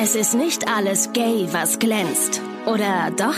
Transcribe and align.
Es 0.00 0.14
ist 0.14 0.34
nicht 0.34 0.68
alles 0.68 1.12
gay, 1.12 1.48
was 1.50 1.80
glänzt. 1.80 2.40
Oder 2.66 3.10
doch? 3.16 3.34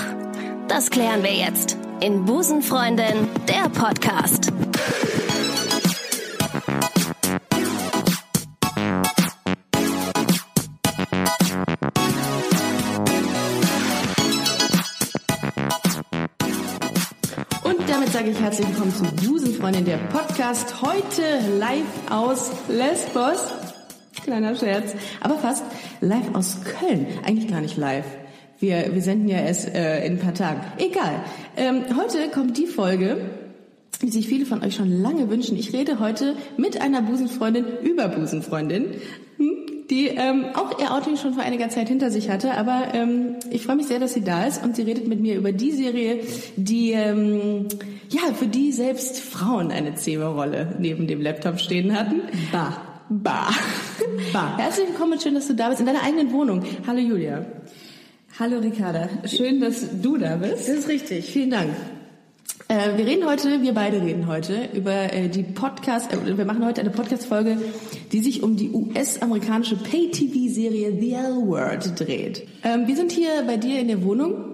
Das 0.68 0.90
klären 0.90 1.22
wir 1.22 1.32
jetzt 1.32 1.78
in 2.00 2.26
Busenfreundin, 2.26 3.28
der 3.48 3.70
Podcast. 3.70 4.52
Und 17.64 17.88
damit 17.88 18.12
sage 18.12 18.30
ich 18.32 18.38
herzlich 18.38 18.68
willkommen 18.68 18.94
zu 18.94 19.04
Busenfreundin, 19.26 19.86
der 19.86 19.96
Podcast. 19.96 20.82
Heute 20.82 21.22
live 21.58 21.86
aus 22.10 22.50
Lesbos. 22.68 23.59
Kleiner 24.24 24.54
Scherz. 24.54 24.94
Aber 25.20 25.36
fast 25.38 25.64
live 26.00 26.34
aus 26.34 26.58
Köln. 26.64 27.06
Eigentlich 27.24 27.50
gar 27.50 27.60
nicht 27.60 27.76
live. 27.76 28.06
Wir, 28.58 28.90
wir 28.92 29.00
senden 29.00 29.28
ja 29.28 29.38
erst 29.38 29.74
äh, 29.74 30.04
in 30.04 30.14
ein 30.14 30.18
paar 30.18 30.34
Tagen. 30.34 30.60
Egal. 30.76 31.22
Ähm, 31.56 31.82
heute 31.96 32.28
kommt 32.28 32.58
die 32.58 32.66
Folge, 32.66 33.16
die 34.02 34.10
sich 34.10 34.28
viele 34.28 34.44
von 34.44 34.62
euch 34.62 34.74
schon 34.76 35.02
lange 35.02 35.30
wünschen. 35.30 35.56
Ich 35.56 35.72
rede 35.72 35.98
heute 35.98 36.34
mit 36.58 36.80
einer 36.80 37.00
Busenfreundin 37.00 37.64
über 37.82 38.08
Busenfreundin, 38.08 38.94
hm, 39.38 39.56
die 39.88 40.08
ähm, 40.08 40.44
auch 40.54 40.78
ihr 40.78 40.92
Outing 40.92 41.16
schon 41.16 41.32
vor 41.34 41.42
einiger 41.42 41.70
Zeit 41.70 41.88
hinter 41.88 42.10
sich 42.10 42.28
hatte. 42.28 42.52
Aber 42.52 42.88
ähm, 42.92 43.36
ich 43.50 43.64
freue 43.64 43.76
mich 43.76 43.86
sehr, 43.86 43.98
dass 43.98 44.12
sie 44.12 44.22
da 44.22 44.44
ist 44.44 44.62
und 44.62 44.76
sie 44.76 44.82
redet 44.82 45.08
mit 45.08 45.20
mir 45.20 45.36
über 45.36 45.52
die 45.52 45.72
Serie, 45.72 46.20
die 46.56 46.92
ähm, 46.92 47.66
ja 48.10 48.34
für 48.34 48.46
die 48.46 48.72
selbst 48.72 49.20
Frauen 49.20 49.70
eine 49.70 49.94
Zehmerrolle 49.94 50.76
neben 50.78 51.06
dem 51.06 51.22
Laptop 51.22 51.58
stehen 51.58 51.98
hatten. 51.98 52.20
Bah. 52.52 52.89
Bah. 53.12 53.50
Bah. 54.32 54.56
Herzlich 54.56 54.86
willkommen 54.86 55.18
schön, 55.20 55.34
dass 55.34 55.48
du 55.48 55.54
da 55.54 55.68
bist 55.68 55.80
in 55.80 55.86
deiner 55.86 56.04
eigenen 56.04 56.30
Wohnung. 56.30 56.62
Hallo 56.86 57.00
Julia. 57.00 57.44
Hallo 58.38 58.60
Ricarda, 58.60 59.08
schön, 59.26 59.60
dass 59.60 60.00
du 60.00 60.16
da 60.16 60.36
bist. 60.36 60.68
Das 60.68 60.76
ist 60.76 60.88
richtig. 60.88 61.24
Vielen 61.24 61.50
Dank. 61.50 61.70
Äh, 62.68 62.96
wir 62.96 63.04
reden 63.04 63.26
heute, 63.26 63.62
wir 63.62 63.74
beide 63.74 64.00
reden 64.00 64.28
heute 64.28 64.68
über 64.74 65.12
äh, 65.12 65.28
die 65.28 65.42
Podcast, 65.42 66.12
äh, 66.12 66.38
wir 66.38 66.44
machen 66.44 66.64
heute 66.64 66.82
eine 66.82 66.90
Podcast-Folge, 66.90 67.58
die 68.12 68.20
sich 68.20 68.44
um 68.44 68.54
die 68.54 68.70
US-amerikanische 68.70 69.74
Pay-TV-Serie 69.74 70.96
The 71.00 71.12
L-Word 71.14 71.98
dreht. 71.98 72.46
Ähm, 72.62 72.86
wir 72.86 72.94
sind 72.94 73.10
hier 73.10 73.42
bei 73.44 73.56
dir 73.56 73.80
in 73.80 73.88
der 73.88 74.04
Wohnung, 74.04 74.49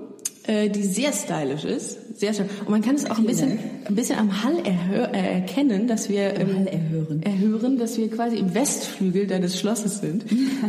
äh, 0.47 0.69
die 0.69 0.83
sehr 0.83 1.13
stylisch 1.13 1.65
ist. 1.65 2.19
Sehr 2.19 2.33
schön. 2.33 2.47
Und 2.61 2.71
man 2.71 2.83
kann 2.83 2.95
es 2.95 3.11
auch 3.11 3.19
ein 3.19 3.27
bisschen, 3.27 3.59
ein 3.85 3.95
bisschen 3.95 4.19
am 4.19 4.43
Hall 4.43 4.59
erhör, 4.65 5.13
äh, 5.15 5.35
erkennen, 5.35 5.87
dass 5.87 6.09
wir 6.09 6.39
ähm, 6.39 6.57
Hall 6.57 6.67
erhören. 6.67 7.23
erhören, 7.23 7.79
dass 7.79 7.99
wir 7.99 8.11
quasi 8.11 8.37
im 8.37 8.55
Westflügel 8.55 9.27
deines 9.27 9.59
Schlosses 9.61 9.99
sind. 9.99 10.25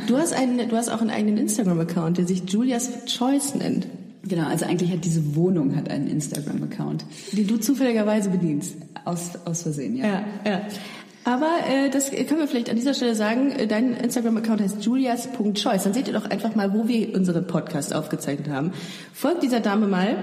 Du 0.08 0.18
hast 0.18 0.34
einen, 0.34 0.70
du 0.70 0.76
hast 0.76 0.90
auch 0.90 1.02
einen 1.02 1.10
eigenen 1.10 1.38
Instagram-Account, 1.38 2.18
der 2.18 2.28
sich 2.28 2.44
Julia's 2.48 3.06
Choice 3.06 3.56
nennt, 3.56 3.88
Genau, 4.28 4.48
also 4.48 4.66
eigentlich 4.66 4.92
hat 4.92 5.06
diese 5.06 5.36
Wohnung 5.36 5.76
hat 5.76 5.90
einen 5.90 6.08
Instagram-Account. 6.08 7.06
den 7.32 7.48
du 7.48 7.58
zufälligerweise 7.58 8.30
bedienst. 8.30 8.76
Aus, 9.06 9.32
aus 9.46 9.62
Versehen, 9.62 9.96
ja. 9.96 10.06
Ja, 10.06 10.26
ja. 10.46 10.62
Aber 11.28 11.58
äh, 11.70 11.90
das 11.90 12.10
können 12.10 12.40
wir 12.40 12.48
vielleicht 12.48 12.70
an 12.70 12.78
dieser 12.78 12.94
Stelle 12.94 13.14
sagen. 13.14 13.52
Äh, 13.52 13.68
Dein 13.68 13.98
Instagram-Account 13.98 14.62
heißt 14.62 14.86
julias.choice. 14.86 15.84
Dann 15.84 15.94
seht 15.94 16.08
ihr 16.08 16.14
doch 16.14 16.24
einfach 16.24 16.56
mal, 16.56 16.74
wo 16.74 16.88
wir 16.88 17.14
unseren 17.14 17.46
Podcast 17.46 17.94
aufgezeichnet 17.94 18.48
haben. 18.48 18.72
Folgt 19.14 19.44
dieser 19.44 19.60
Dame 19.60 19.88
mal. 19.88 20.16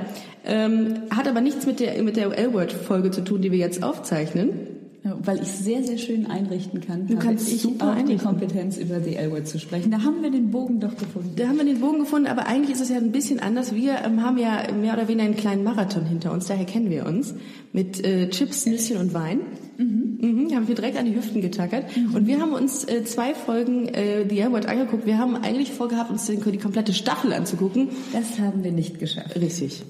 Ähm, 0.47 1.03
hat 1.15 1.29
aber 1.29 1.43
nichts 1.43 1.67
mit 1.67 1.79
der 1.81 2.03
mit 2.03 2.17
der 2.17 2.33
L-Word-Folge 2.37 3.11
zu 3.11 3.23
tun, 3.23 3.43
die 3.43 3.53
wir 3.53 3.59
jetzt 3.59 3.83
aufzeichnen. 3.83 4.74
Weil 5.05 5.43
ich 5.43 5.49
sehr, 5.49 5.83
sehr 5.83 5.99
schön 5.99 6.27
einrichten 6.31 6.81
kann. 6.81 7.07
Du 7.07 7.17
habe 7.17 7.27
kannst 7.27 7.53
ich 7.53 7.61
super 7.61 7.93
auch 7.93 8.03
die. 8.05 8.17
Kompetenz, 8.17 8.79
über 8.79 9.01
die 9.01 9.17
L-Word 9.17 9.47
zu 9.47 9.59
sprechen. 9.59 9.91
Da 9.91 10.03
haben 10.03 10.23
wir 10.23 10.31
den 10.31 10.51
Bogen 10.51 10.81
doch 10.81 10.97
gefunden. 10.97 11.33
Da 11.37 11.47
haben 11.47 11.59
wir 11.59 11.65
den 11.67 11.81
Bogen 11.81 11.99
gefunden, 11.99 12.27
aber 12.27 12.47
eigentlich 12.47 12.71
ist 12.71 12.81
es 12.81 12.89
ja 12.89 12.97
ein 12.97 13.13
bisschen 13.13 13.39
anders. 13.39 13.75
Wir 13.75 13.99
ähm, 14.03 14.23
haben 14.23 14.39
ja 14.39 14.73
mehr 14.73 14.95
oder 14.95 15.07
weniger 15.07 15.25
einen 15.25 15.37
kleinen 15.37 15.63
Marathon 15.63 16.07
hinter 16.07 16.33
uns, 16.33 16.47
daher 16.47 16.65
kennen 16.65 16.89
wir 16.89 17.05
uns. 17.05 17.35
Mit 17.73 18.03
äh, 18.03 18.31
Chips, 18.31 18.65
Nüsschen 18.65 18.97
und 18.97 19.13
Wein. 19.13 19.41
Mhm. 19.77 20.55
haben 20.55 20.69
wir 20.69 20.75
direkt 20.75 20.97
an 20.97 21.05
die 21.05 21.15
Hüften 21.15 21.41
getackert. 21.41 21.85
Und 22.15 22.27
wir 22.27 22.41
haben 22.41 22.53
uns 22.53 22.85
äh, 22.85 23.05
zwei 23.05 23.35
Folgen 23.35 23.89
äh, 23.89 24.25
The 24.29 24.39
L-Word 24.39 24.67
angeguckt. 24.67 25.05
Wir 25.05 25.19
haben 25.19 25.37
eigentlich 25.37 25.73
vorgehabt, 25.73 26.11
uns 26.11 26.27
den, 26.27 26.41
die 26.41 26.59
komplette 26.59 26.95
Staffel 26.95 27.33
anzugucken. 27.33 27.89
Das 28.13 28.39
haben 28.39 28.65
wir 28.65 28.73
nicht 28.73 28.99
geschafft. 28.99 29.37
Richtig. 29.37 29.83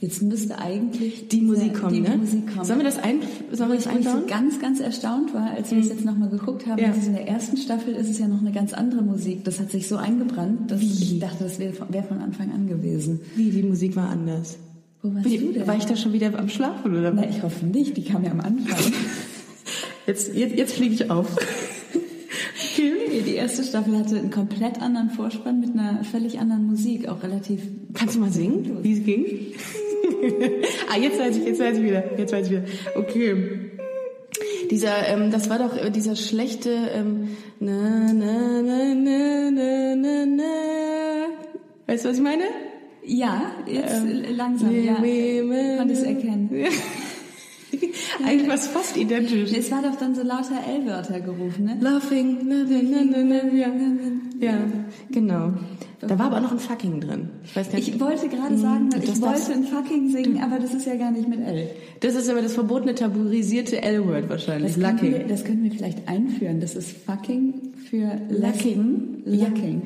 Jetzt 0.00 0.22
müsste 0.22 0.58
eigentlich 0.58 1.28
Die 1.28 1.42
Musik 1.42 1.74
kommen, 1.74 1.92
die 1.92 2.00
ne? 2.00 2.16
Musik 2.16 2.50
kommen. 2.54 2.64
Sollen 2.64 2.78
wir 2.78 2.84
das, 2.86 2.98
ein, 2.98 3.20
sollen 3.52 3.70
wir 3.70 3.76
das 3.76 3.86
Wo 3.86 3.98
ich 3.98 4.04
so 4.04 4.10
einbauen? 4.10 4.26
ganz, 4.28 4.58
ganz 4.58 4.80
erstaunt 4.80 5.34
war, 5.34 5.50
als 5.50 5.70
wir 5.70 5.78
es 5.78 5.88
jetzt 5.90 6.06
nochmal 6.06 6.30
geguckt 6.30 6.66
haben, 6.66 6.78
Ja. 6.80 6.94
es 6.98 7.06
in 7.06 7.12
der 7.12 7.28
ersten 7.28 7.58
Staffel 7.58 7.94
ist 7.94 8.08
es 8.08 8.18
ja 8.18 8.26
noch 8.26 8.40
eine 8.40 8.50
ganz 8.50 8.72
andere 8.72 9.02
Musik. 9.02 9.44
Das 9.44 9.60
hat 9.60 9.70
sich 9.70 9.86
so 9.88 9.96
eingebrannt, 9.98 10.70
dass 10.70 10.80
ich 10.80 11.18
dachte, 11.18 11.44
das 11.44 11.58
wäre 11.58 11.74
von, 11.74 11.92
wär 11.92 12.02
von 12.02 12.18
Anfang 12.18 12.50
an 12.50 12.66
gewesen. 12.66 13.20
Wie, 13.36 13.50
die 13.50 13.62
Musik 13.62 13.94
war 13.94 14.08
anders. 14.08 14.56
Wo 15.02 15.14
warst 15.14 15.26
Wie, 15.28 15.36
du 15.36 15.52
denn? 15.52 15.66
war 15.66 15.76
ich 15.76 15.84
da 15.84 15.94
schon 15.96 16.14
wieder 16.14 16.36
am 16.38 16.48
Schlafen 16.48 16.96
oder 16.96 17.12
Na, 17.14 17.28
ich 17.28 17.42
hoffe 17.42 17.66
nicht, 17.66 17.96
die 17.98 18.02
kam 18.04 18.24
ja 18.24 18.30
am 18.30 18.40
Anfang. 18.40 18.78
Jetzt, 20.06 20.34
jetzt, 20.34 20.56
jetzt 20.56 20.72
fliege 20.72 20.94
ich 20.94 21.10
auf. 21.10 21.36
Die 23.26 23.34
erste 23.34 23.62
Staffel 23.62 23.96
hatte 23.98 24.16
einen 24.18 24.30
komplett 24.30 24.80
anderen 24.80 25.10
Vorspann 25.10 25.60
mit 25.60 25.70
einer 25.74 26.02
völlig 26.04 26.38
anderen 26.40 26.66
Musik, 26.66 27.06
auch 27.08 27.22
relativ. 27.22 27.60
Kannst 27.94 28.16
du 28.16 28.20
mal 28.20 28.32
singen, 28.32 28.78
wie 28.82 28.98
es 28.98 29.04
ging? 29.04 29.24
Ah, 30.88 30.98
jetzt 30.98 31.18
weiß 31.18 31.36
ich, 31.36 31.44
jetzt 31.44 31.60
weiß 31.60 31.78
ich 31.78 31.84
wieder, 31.84 32.18
jetzt 32.18 32.32
weiß 32.32 32.46
ich 32.46 32.52
wieder. 32.52 32.64
Okay. 32.94 33.70
Dieser, 34.70 35.08
ähm, 35.08 35.30
das 35.30 35.50
war 35.50 35.58
doch 35.58 35.76
äh, 35.76 35.90
dieser 35.90 36.16
schlechte, 36.16 36.70
ähm, 36.70 37.36
na, 37.58 38.12
na, 38.12 38.62
na, 38.62 38.94
na, 38.94 39.50
na, 39.50 39.94
na, 39.96 40.26
na. 40.26 40.44
Weißt 41.86 42.04
du, 42.04 42.10
was 42.10 42.16
ich 42.16 42.22
meine? 42.22 42.44
Ja, 43.04 43.52
jetzt 43.66 44.02
langsam, 44.36 44.70
nee, 44.70 44.86
ja. 44.86 45.00
nee, 45.00 45.42
Konnte 45.76 45.94
es 45.94 46.02
erkennen. 46.02 46.50
Eigentlich 48.24 48.48
war 48.48 48.54
es 48.54 48.66
fast 48.68 48.96
identisch. 48.96 49.52
Es 49.52 49.70
war 49.70 49.82
doch 49.82 49.96
dann 49.96 50.14
so 50.14 50.22
lauter 50.22 50.60
L-Wörter 50.66 51.20
gerufen, 51.20 51.64
ne? 51.64 51.78
Laughing, 51.80 52.38
ja. 53.54 53.68
ja, 54.40 54.58
genau. 55.10 55.54
Da 56.00 56.18
war 56.18 56.26
aber 56.26 56.40
noch 56.40 56.52
ein 56.52 56.58
fucking 56.58 57.00
drin. 57.00 57.28
Ich 57.44 57.54
weiß 57.54 57.70
gar 57.70 57.78
nicht. 57.78 57.88
Ich 57.88 58.00
wollte 58.00 58.28
gerade 58.28 58.56
sagen, 58.56 58.88
das 58.90 59.04
ich 59.04 59.20
wollte 59.20 59.52
ein 59.52 59.64
fucking 59.64 60.10
singen, 60.10 60.42
aber 60.42 60.58
das 60.58 60.72
ist 60.72 60.86
ja 60.86 60.96
gar 60.96 61.10
nicht 61.10 61.28
mit 61.28 61.40
L. 61.40 61.68
Das 62.00 62.14
ist 62.14 62.28
aber 62.30 62.40
das 62.40 62.54
verbotene, 62.54 62.94
tabuisierte 62.94 63.82
L-Word 63.82 64.30
wahrscheinlich. 64.30 64.74
Das 64.76 64.82
können, 64.82 65.02
wir, 65.02 65.10
Lucking. 65.10 65.28
das 65.28 65.44
können 65.44 65.64
wir 65.64 65.70
vielleicht 65.72 66.08
einführen. 66.08 66.60
Das 66.60 66.74
ist 66.74 66.96
fucking 67.04 67.54
für 67.90 68.18
Lucking. 68.30 69.22
Lucking. 69.26 69.82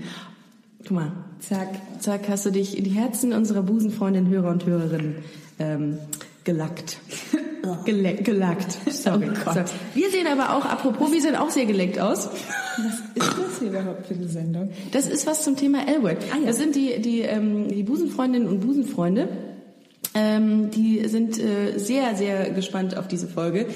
Guck 0.82 0.90
mal, 0.92 1.12
Zack. 1.40 1.68
zack, 2.00 2.28
hast 2.28 2.46
du 2.46 2.50
dich 2.50 2.78
in 2.78 2.84
die 2.84 2.90
Herzen 2.90 3.32
unserer 3.32 3.62
Busenfreundin, 3.62 4.28
Hörer 4.28 4.50
und 4.50 4.64
Hörerinnen 4.66 5.16
ähm, 5.58 5.98
gelackt. 6.44 6.98
Gele 7.84 8.14
gelackt. 8.14 8.78
Sorry. 8.90 9.30
Oh 9.30 9.44
Gott. 9.44 9.68
So. 9.68 9.74
Wir 9.94 10.10
sehen 10.10 10.26
aber 10.26 10.56
auch, 10.56 10.64
apropos, 10.64 11.12
wir 11.12 11.20
sehen 11.20 11.36
auch 11.36 11.50
sehr 11.50 11.66
geleckt 11.66 11.98
aus. 11.98 12.28
Was 12.28 12.94
ist 13.14 13.38
das 13.38 13.58
hier 13.58 13.68
überhaupt 13.68 14.06
für 14.06 14.14
eine 14.14 14.28
Sendung? 14.28 14.70
Das 14.92 15.06
ist 15.06 15.26
was 15.26 15.44
zum 15.44 15.56
Thema 15.56 15.86
L-Word. 15.88 16.18
Ah, 16.32 16.38
ja. 16.38 16.46
Das 16.46 16.58
sind 16.58 16.74
die, 16.74 17.00
die, 17.00 17.20
ähm, 17.20 17.68
die 17.68 17.82
Busenfreundinnen 17.82 18.48
und 18.48 18.60
Busenfreunde. 18.60 19.28
Ähm, 20.14 20.70
die 20.70 21.08
sind 21.08 21.38
äh, 21.38 21.78
sehr, 21.78 22.14
sehr 22.16 22.50
gespannt 22.50 22.96
auf 22.96 23.08
diese 23.08 23.26
Folge. 23.26 23.66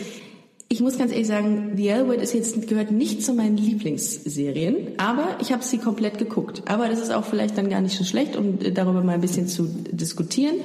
Ich 0.71 0.81
muss 0.81 0.99
ganz 0.99 1.12
ehrlich 1.12 1.27
sagen, 1.27 1.73
The 1.77 1.89
L-Word 1.89 2.21
ist 2.21 2.35
jetzt 2.35 2.69
gehört 2.69 2.91
nicht 2.91 3.25
zu 3.25 3.33
meinen 3.33 3.56
Lieblingsserien, 3.56 4.99
aber 4.99 5.39
ich 5.41 5.50
habe 5.50 5.65
sie 5.65 5.79
komplett 5.79 6.19
geguckt. 6.19 6.62
Aber 6.67 6.89
das 6.89 7.00
ist 7.00 7.11
auch 7.11 7.25
vielleicht 7.25 7.56
dann 7.56 7.71
gar 7.71 7.81
nicht 7.81 7.97
so 7.97 8.05
schlecht, 8.05 8.37
um 8.37 8.61
äh, 8.61 8.71
darüber 8.71 9.03
mal 9.03 9.12
ein 9.12 9.23
bisschen 9.23 9.49
zu 9.49 9.65
diskutieren, 9.91 10.56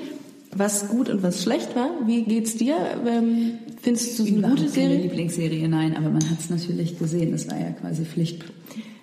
was 0.56 0.88
gut 0.90 1.10
und 1.10 1.24
was 1.24 1.44
schlecht 1.44 1.76
war. 1.76 1.90
Wie 2.06 2.24
geht's 2.24 2.56
dir? 2.58 2.76
Ähm, 3.08 3.54
findest 3.82 4.18
du 4.20 4.24
es 4.24 4.30
eine 4.30 4.42
gute 4.42 4.56
keine 4.56 4.70
Serie? 4.70 4.98
Lieblingsserie, 5.02 5.68
nein, 5.68 5.96
aber 5.98 6.10
man 6.10 6.30
hat 6.30 6.40
es 6.40 6.50
natürlich 6.50 6.98
gesehen. 7.00 7.32
Das 7.32 7.50
war 7.50 7.60
ja 7.60 7.72
quasi 7.72 8.04
Pflicht. 8.06 8.44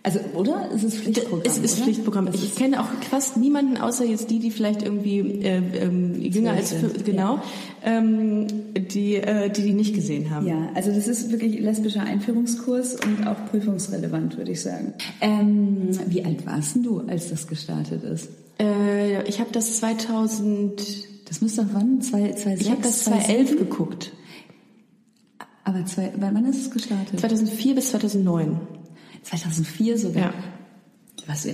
Also, 0.03 0.19
oder? 0.35 0.71
Es 0.75 0.83
ist 0.83 0.97
Pflichtprogramm. 0.97 1.43
Es 1.45 1.59
ist 1.59 1.75
oder? 1.77 1.85
Pflichtprogramm. 1.85 2.29
Ich 2.33 2.43
ist- 2.43 2.57
kenne 2.57 2.81
auch 2.81 2.87
fast 3.11 3.37
niemanden, 3.37 3.77
außer 3.77 4.07
jetzt 4.07 4.31
die, 4.31 4.39
die 4.39 4.51
vielleicht 4.51 4.83
irgendwie 4.83 5.19
äh, 5.43 5.61
ähm, 5.83 6.19
jünger 6.23 6.53
als 6.53 6.71
sind, 6.71 7.05
genau, 7.05 7.41
ähm, 7.85 8.47
die, 8.75 9.17
äh, 9.17 9.51
die 9.51 9.61
die 9.61 9.75
nicht 9.75 9.95
gesehen 9.95 10.31
haben. 10.31 10.47
Ja, 10.47 10.71
also 10.75 10.91
das 10.91 11.07
ist 11.07 11.31
wirklich 11.31 11.61
lesbischer 11.61 12.03
Einführungskurs 12.03 12.95
und 13.05 13.27
auch 13.27 13.37
prüfungsrelevant, 13.51 14.39
würde 14.39 14.53
ich 14.53 14.63
sagen. 14.63 14.95
Ähm, 15.21 15.91
wie 16.07 16.25
alt 16.25 16.47
warst 16.47 16.77
du, 16.77 17.01
als 17.01 17.29
das 17.29 17.47
gestartet 17.47 18.03
ist? 18.03 18.31
Äh, 18.59 19.23
ich 19.29 19.39
habe 19.39 19.51
das 19.53 19.81
2000, 19.81 20.81
Das 21.31 21.41
müsste 21.41 21.63
doch 21.63 21.75
wann? 21.75 22.03
Zwei, 22.03 22.33
zwei, 22.33 22.55
ich 22.55 22.69
habe 22.69 22.83
das 22.83 23.05
2011 23.05 23.57
geguckt, 23.57 24.13
Aber 25.63 25.87
zwei, 25.87 26.13
wann 26.17 26.45
ist 26.47 26.61
es 26.63 26.71
gestartet? 26.73 27.21
2004 27.21 27.77
bis 27.77 27.91
2009. 27.91 28.59
2004 29.23 29.97
sogar. 29.97 30.23
Ja. 30.23 30.35
Was, 31.29 31.47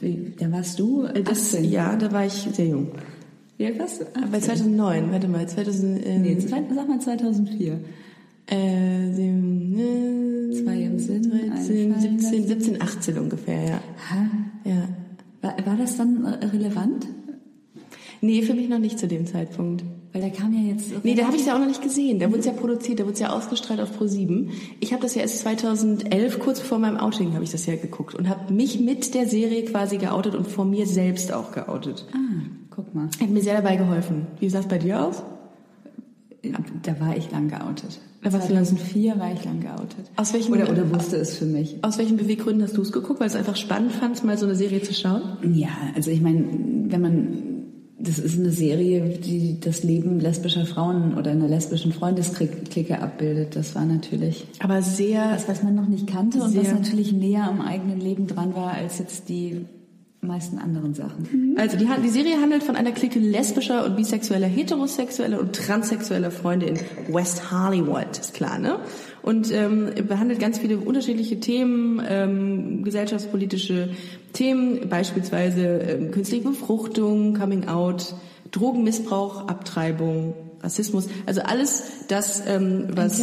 wie, 0.00 0.34
da 0.38 0.52
warst 0.52 0.78
du 0.78 1.04
äh, 1.04 1.22
Das, 1.22 1.54
18. 1.54 1.64
ja, 1.64 1.96
da 1.96 2.12
war 2.12 2.26
ich 2.26 2.46
sehr 2.52 2.66
jung. 2.66 2.88
Wie 3.56 3.64
alt 3.64 3.78
warst 3.78 4.02
du? 4.02 4.04
Bei 4.30 4.38
2009, 4.38 5.10
warte 5.10 5.28
mal, 5.28 5.48
2000, 5.48 6.06
ähm, 6.06 6.22
Nee, 6.22 6.38
sag 6.38 6.68
mal 6.88 7.00
2004. 7.00 7.80
äh, 8.48 9.12
sieben, 9.14 9.78
äh, 9.78 10.62
Zwei 10.62 10.82
im 10.82 10.98
Sinn, 10.98 11.22
13, 11.22 11.94
einfallen 11.94 12.20
17, 12.20 12.20
lassen. 12.20 12.48
17, 12.48 12.82
18 12.82 13.18
ungefähr, 13.18 13.64
ja. 13.64 13.80
Ha? 14.10 14.26
Ja. 14.64 14.88
das 15.78 15.96
dann 15.96 16.22
äh, 16.26 16.44
relevant? 16.44 17.06
Nee, 18.24 18.42
für 18.42 18.54
mich 18.54 18.68
noch 18.68 18.78
nicht 18.78 18.98
zu 19.00 19.08
dem 19.08 19.26
Zeitpunkt. 19.26 19.82
Weil 20.12 20.22
der 20.22 20.30
kam 20.30 20.52
ja 20.54 20.72
jetzt. 20.72 20.92
Nee, 21.04 21.14
da 21.14 21.24
habe 21.26 21.36
ich 21.36 21.44
ja 21.44 21.54
auch 21.54 21.58
noch 21.58 21.66
nicht 21.66 21.82
gesehen. 21.82 22.20
Da 22.20 22.28
wurde 22.28 22.38
es 22.38 22.46
ja 22.46 22.52
produziert, 22.52 23.00
da 23.00 23.04
wurde 23.04 23.14
es 23.14 23.18
ja 23.20 23.30
ausgestrahlt 23.30 23.80
auf 23.80 23.98
Pro7. 24.00 24.48
Ich 24.78 24.92
habe 24.92 25.02
das 25.02 25.14
ja 25.16 25.22
erst 25.22 25.40
2011, 25.40 26.38
kurz 26.38 26.60
vor 26.60 26.78
meinem 26.78 26.98
Outing, 26.98 27.34
habe 27.34 27.42
ich 27.42 27.50
das 27.50 27.66
ja 27.66 27.74
geguckt 27.74 28.14
und 28.14 28.28
habe 28.28 28.52
mich 28.52 28.78
mit 28.78 29.14
der 29.14 29.26
Serie 29.26 29.64
quasi 29.64 29.96
geoutet 29.98 30.34
und 30.36 30.46
vor 30.46 30.64
mir 30.64 30.86
selbst 30.86 31.32
auch 31.32 31.50
geoutet. 31.50 32.06
Ah, 32.12 32.18
guck 32.70 32.94
mal. 32.94 33.08
Hat 33.20 33.28
mir 33.28 33.42
sehr 33.42 33.54
dabei 33.60 33.74
geholfen. 33.76 34.26
Wie 34.38 34.48
sah 34.48 34.60
es 34.60 34.68
bei 34.68 34.78
dir 34.78 35.04
aus? 35.04 35.22
Da 36.82 36.98
war 37.00 37.16
ich 37.16 37.30
lang 37.30 37.48
geoutet. 37.48 38.00
Da 38.22 38.30
lang- 38.30 38.40
2004 38.42 39.18
war 39.18 39.32
ich 39.32 39.44
lang 39.44 39.60
geoutet. 39.60 40.10
Aus 40.16 40.32
welchen- 40.32 40.52
oder, 40.52 40.68
oder 40.70 40.92
wusste 40.92 41.16
es 41.16 41.36
für 41.38 41.44
mich. 41.44 41.76
Aus 41.82 41.98
welchen 41.98 42.16
Beweggründen 42.16 42.62
hast 42.62 42.76
du 42.76 42.82
es 42.82 42.92
geguckt? 42.92 43.18
Weil 43.20 43.28
es 43.28 43.36
einfach 43.36 43.56
spannend 43.56 43.92
fandst, 43.92 44.24
mal 44.24 44.36
so 44.38 44.46
eine 44.46 44.54
Serie 44.56 44.82
zu 44.82 44.92
schauen? 44.92 45.22
Ja, 45.54 45.68
also 45.94 46.10
ich 46.10 46.20
meine, 46.20 46.44
wenn 46.88 47.00
man, 47.00 47.38
das 48.02 48.18
ist 48.18 48.38
eine 48.38 48.50
Serie, 48.50 49.18
die 49.18 49.60
das 49.60 49.82
Leben 49.82 50.18
lesbischer 50.18 50.66
Frauen 50.66 51.16
oder 51.16 51.30
einer 51.30 51.48
lesbischen 51.48 51.92
Freundesklicke 51.92 53.00
abbildet. 53.00 53.54
Das 53.54 53.74
war 53.74 53.84
natürlich 53.84 54.46
Aber 54.58 54.82
sehr 54.82 55.32
das, 55.32 55.48
was 55.48 55.62
man 55.62 55.74
noch 55.74 55.86
nicht 55.86 56.06
kannte 56.06 56.42
und 56.42 56.56
was 56.56 56.72
natürlich 56.72 57.12
näher 57.12 57.44
am 57.44 57.60
eigenen 57.60 58.00
Leben 58.00 58.26
dran 58.26 58.54
war 58.54 58.72
als 58.72 58.98
jetzt 58.98 59.28
die 59.28 59.66
meisten 60.20 60.58
anderen 60.58 60.94
Sachen. 60.94 61.56
Also 61.58 61.76
die, 61.76 61.88
die 62.02 62.08
Serie 62.08 62.40
handelt 62.40 62.62
von 62.62 62.76
einer 62.76 62.92
Clique 62.92 63.18
lesbischer 63.18 63.84
und 63.84 63.96
bisexueller, 63.96 64.46
heterosexueller 64.46 65.40
und 65.40 65.52
transsexueller 65.52 66.30
Freunde 66.30 66.66
in 66.66 66.78
West 67.08 67.50
Hollywood, 67.50 68.18
ist 68.18 68.34
klar, 68.34 68.58
ne? 68.58 68.78
Und 69.22 69.52
ähm, 69.52 69.90
behandelt 70.08 70.40
ganz 70.40 70.58
viele 70.58 70.78
unterschiedliche 70.78 71.38
Themen, 71.38 72.02
ähm, 72.08 72.82
gesellschaftspolitische 72.82 73.90
Themen, 74.32 74.88
beispielsweise 74.88 75.78
ähm, 75.78 76.10
künstliche 76.10 76.42
Befruchtung, 76.44 77.34
Coming 77.34 77.68
Out, 77.68 78.14
Drogenmissbrauch, 78.50 79.46
Abtreibung, 79.48 80.34
Rassismus, 80.62 81.08
also 81.26 81.42
alles 81.42 82.06
das, 82.08 82.42
ähm, 82.46 82.86
was, 82.92 83.20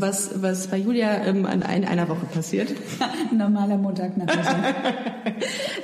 was, 0.00 0.42
was 0.42 0.66
bei 0.66 0.78
Julia 0.78 1.24
ähm, 1.24 1.46
an 1.46 1.62
ein, 1.62 1.84
einer 1.84 2.08
Woche 2.08 2.26
passiert. 2.26 2.68
Normaler 3.32 3.78
Montagnachmittag. 3.78 4.74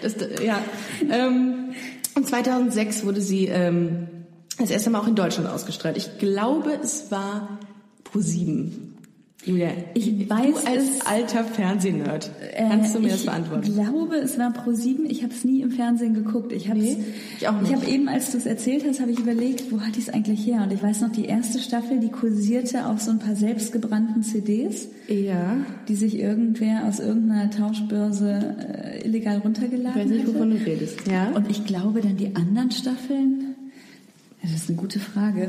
Das, 0.02 0.14
ja. 0.44 0.60
Ähm, 1.10 1.70
und 2.14 2.26
2006 2.26 3.04
wurde 3.04 3.20
sie 3.20 3.46
ähm, 3.46 4.08
das 4.58 4.70
erste 4.70 4.90
Mal 4.90 5.00
auch 5.00 5.08
in 5.08 5.14
Deutschland 5.14 5.48
ausgestrahlt. 5.48 5.96
Ich 5.96 6.18
glaube, 6.18 6.78
es 6.82 7.10
war 7.10 7.58
Pro7. 8.12 8.70
Julia, 9.44 9.68
Ich 9.94 10.06
du 10.18 10.28
weiß 10.28 10.66
als 10.66 10.82
es- 10.82 11.06
alter 11.06 11.44
Fernsehnerd, 11.44 12.28
kannst 12.56 12.94
du 12.94 12.98
mir 12.98 13.06
Äh, 13.06 13.10
das 13.12 13.20
ich 13.20 13.26
beantworten? 13.26 13.72
glaube, 13.72 14.16
es 14.16 14.36
war 14.36 14.52
Pro 14.52 14.72
7. 14.72 15.06
Ich 15.08 15.22
habe 15.22 15.32
es 15.32 15.44
nie 15.44 15.60
im 15.62 15.70
Fernsehen 15.70 16.12
geguckt. 16.12 16.52
Ich 16.52 16.68
habe 16.68 16.80
Nee, 16.80 16.96
ich 17.38 17.46
auch 17.46 17.60
nicht. 17.60 17.70
Ich 17.70 17.76
habe 17.76 17.86
eben, 17.86 18.08
als 18.08 18.32
du 18.32 18.36
es 18.38 18.46
erzählt 18.46 18.84
hast, 18.86 19.00
habe 19.00 19.12
ich 19.12 19.18
überlegt, 19.20 19.70
wo 19.70 19.80
hatte 19.80 20.00
ich 20.00 20.08
es 20.08 20.12
eigentlich 20.12 20.44
her? 20.44 20.62
Und 20.64 20.72
ich 20.72 20.82
weiß 20.82 21.02
noch, 21.02 21.12
die 21.12 21.26
erste 21.26 21.60
Staffel, 21.60 22.00
die 22.00 22.08
kursierte 22.08 22.86
auf 22.86 23.00
so 23.00 23.12
ein 23.12 23.20
paar 23.20 23.36
selbstgebrannten 23.36 24.24
CDs, 24.24 24.88
Ja. 25.06 25.58
die 25.86 25.94
sich 25.94 26.18
irgendwer 26.18 26.84
aus 26.86 26.98
irgendeiner 26.98 27.48
Tauschbörse 27.50 28.56
äh, 29.02 29.06
illegal 29.06 29.38
Ich 29.38 29.44
runtergeladen 29.44 30.02
weiß 30.02 30.10
nicht, 30.10 30.22
hatte. 30.24 30.34
wovon 30.34 30.50
du 30.50 30.56
redest. 30.56 31.06
Ja. 31.08 31.30
Und 31.30 31.48
ich 31.48 31.64
glaube 31.64 32.00
dann 32.00 32.16
die 32.16 32.34
anderen 32.34 32.72
Staffeln. 32.72 33.54
Ja, 34.42 34.50
das 34.52 34.62
ist 34.62 34.68
eine 34.68 34.78
gute 34.78 34.98
Frage. 35.00 35.48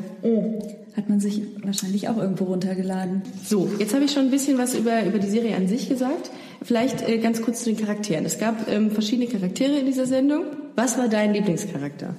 Hat 1.00 1.08
man 1.08 1.22
sich 1.22 1.44
wahrscheinlich 1.64 2.10
auch 2.10 2.18
irgendwo 2.18 2.44
runtergeladen. 2.44 3.22
So, 3.46 3.70
jetzt 3.80 3.94
habe 3.94 4.04
ich 4.04 4.12
schon 4.12 4.24
ein 4.24 4.32
bisschen 4.32 4.58
was 4.58 4.76
über, 4.76 5.06
über 5.06 5.18
die 5.18 5.30
Serie 5.30 5.56
an 5.56 5.66
sich 5.70 5.88
gesagt. 5.88 6.30
Vielleicht 6.62 7.08
äh, 7.08 7.20
ganz 7.20 7.42
kurz 7.42 7.64
zu 7.64 7.74
den 7.74 7.78
Charakteren. 7.78 8.26
Es 8.26 8.38
gab 8.38 8.68
ähm, 8.70 8.92
verschiedene 8.92 9.28
Charaktere 9.28 9.78
in 9.80 9.86
dieser 9.86 10.06
Sendung. 10.06 10.44
Was 10.76 10.98
war 10.98 11.08
dein 11.08 11.32
Lieblingscharakter? 11.32 12.16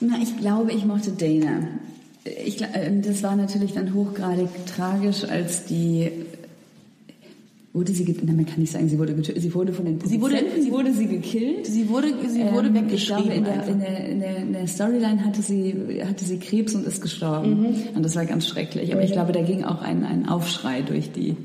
Na, 0.00 0.18
ich 0.20 0.36
glaube, 0.36 0.72
ich 0.72 0.84
mochte 0.84 1.12
Dana. 1.12 1.66
Ich, 2.44 2.60
äh, 2.60 2.92
das 3.00 3.22
war 3.22 3.36
natürlich 3.36 3.72
dann 3.72 3.94
hochgradig 3.94 4.50
tragisch, 4.66 5.24
als 5.24 5.64
die 5.64 6.10
wurde 7.76 7.92
sie, 7.92 8.04
ge- 8.06 8.16
na, 8.24 8.32
man 8.32 8.46
kann 8.46 8.58
nicht 8.58 8.72
sagen, 8.72 8.88
sie 8.88 8.98
wurde 8.98 9.14
getötet, 9.14 9.42
sie 9.42 9.52
wurde 9.54 9.72
von 9.74 9.84
den 9.84 10.00
Sie 10.00 10.20
wurde- 10.20 10.36
Produzenten, 10.36 10.62
sie 10.62 10.72
wurde 10.72 10.92
sie 10.94 11.06
gekillt. 11.06 11.66
Sie 11.66 11.88
wurde, 11.88 12.08
sie 12.26 12.40
wurde 12.52 12.68
Ähm, 12.68 12.74
weggeschrieben. 12.74 13.30
Ich 13.30 13.34
glaube, 13.34 13.34
in 13.34 13.44
der, 13.44 13.66
in, 13.68 13.80
der, 13.80 14.08
in, 14.08 14.20
der, 14.20 14.36
in 14.38 14.52
der 14.54 14.66
Storyline 14.66 15.24
hatte 15.24 15.42
sie, 15.42 15.74
hatte 16.04 16.24
sie 16.24 16.38
Krebs 16.38 16.74
und 16.74 16.86
ist 16.86 17.00
gestorben. 17.02 17.60
Mhm. 17.60 17.66
Und 17.96 18.02
das 18.02 18.16
war 18.16 18.24
ganz 18.24 18.46
schrecklich. 18.48 18.92
Aber 18.94 19.02
ich 19.04 19.12
glaube, 19.12 19.32
da 19.32 19.42
ging 19.42 19.62
auch 19.64 19.82
ein, 19.82 20.04
ein 20.04 20.26
Aufschrei 20.28 20.80
durch 20.82 21.12
die 21.12 21.36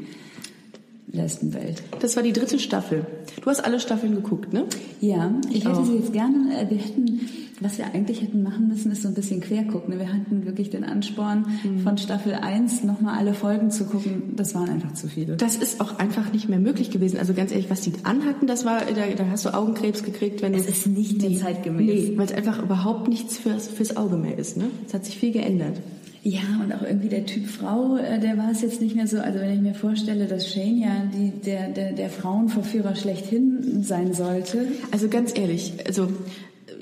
Lesbenwelt. 1.13 1.84
Das 2.00 2.16
war 2.16 2.24
die 2.24 2.31
dritte 2.34 2.58
Staffel. 2.60 3.06
Du 3.42 3.50
hast 3.50 3.60
alle 3.66 3.80
Staffeln 3.80 4.16
geguckt, 4.16 4.54
ne? 4.54 4.66
Ja, 5.02 5.34
ich 5.50 5.58
Ich 5.58 5.66
hätte 5.66 5.78
auch. 5.78 5.86
sie 5.86 5.96
jetzt 5.96 6.13
gerne, 6.13 6.58
äh, 6.58 6.69
wir 6.69 6.78
hätten, 6.78 7.19
was 7.60 7.78
wir 7.78 7.86
eigentlich 7.94 8.22
hätten 8.22 8.44
machen 8.44 8.69
müssen, 8.69 8.92
ist 8.94 9.02
so 9.02 9.10
ein 9.10 9.13
bisschen 9.13 9.42
quer 9.42 9.63
gucken. 9.66 10.00
Wir 10.00 10.08
hatten 10.12 10.46
wirklich 10.46 10.69
den 10.69 10.84
Ansporn, 10.86 11.46
Mhm. 11.63 11.80
von 11.81 11.98
Staffel 11.98 12.34
1 12.34 12.84
nochmal 12.84 13.18
alle 13.19 13.34
Folgen 13.34 13.72
zu 13.72 13.84
gucken. 13.86 14.34
Das 14.38 14.56
waren 14.56 14.69
einfach 14.69 14.94
zu 14.94 15.08
viele. 15.10 15.36
Das 15.36 15.58
ist 15.58 15.81
auch 15.81 16.00
einfach 16.00 16.31
nicht 16.31 16.48
mehr 16.48 16.60
möglich 16.60 16.92
gewesen. 16.92 17.18
Also 17.19 17.34
ganz 17.34 17.52
ehrlich, 17.52 17.69
was 17.69 17.81
die 17.81 17.92
anhatten, 18.04 18.48
das 18.48 18.63
war, 18.63 18.80
da, 18.80 19.13
da 19.16 19.25
hast 19.30 19.44
du 19.46 19.54
Augenkrebs 19.54 20.04
gekriegt, 20.04 20.42
wenn 20.42 20.54
Es 20.54 20.66
ist 20.66 20.88
nicht 20.88 21.22
mehr 21.22 21.38
zeitgemäß. 21.38 21.86
Nee, 22.10 22.13
weil 22.18 22.25
es 22.25 22.31
einfach 22.34 22.63
überhaupt 22.63 23.10
nichts 23.10 23.38
fürs, 23.38 23.68
fürs 23.68 23.98
Auge 23.98 24.16
mehr 24.16 24.38
ist, 24.38 24.56
ne? 24.56 24.66
Es 24.88 24.94
hat 24.94 25.04
sich 25.06 25.18
viel 25.18 25.34
geändert. 25.34 25.78
Ja, 26.23 26.41
und 26.62 26.71
auch 26.71 26.83
irgendwie 26.83 27.09
der 27.09 27.25
Typ 27.25 27.47
Frau, 27.47 27.97
äh, 27.97 28.19
der 28.19 28.38
war 28.38 28.51
es 28.51 28.62
jetzt 28.62 28.79
nicht 28.79 28.95
mehr 28.95 29.07
so. 29.07 29.19
Also 29.19 29.39
wenn 29.39 29.53
ich 29.53 29.62
mir 29.62 29.73
vorstelle, 29.73 30.27
dass 30.27 30.47
Shane 30.47 30.77
ja 30.77 31.03
die, 31.12 31.31
der, 31.31 31.69
der, 31.69 31.94
der 31.94 32.09
Frauenverführer 32.09 32.95
schlechthin 32.95 33.81
sein 33.83 34.13
sollte. 34.13 34.68
Also 34.91 35.07
ganz 35.07 35.35
ehrlich, 35.35 35.73
also 35.88 36.09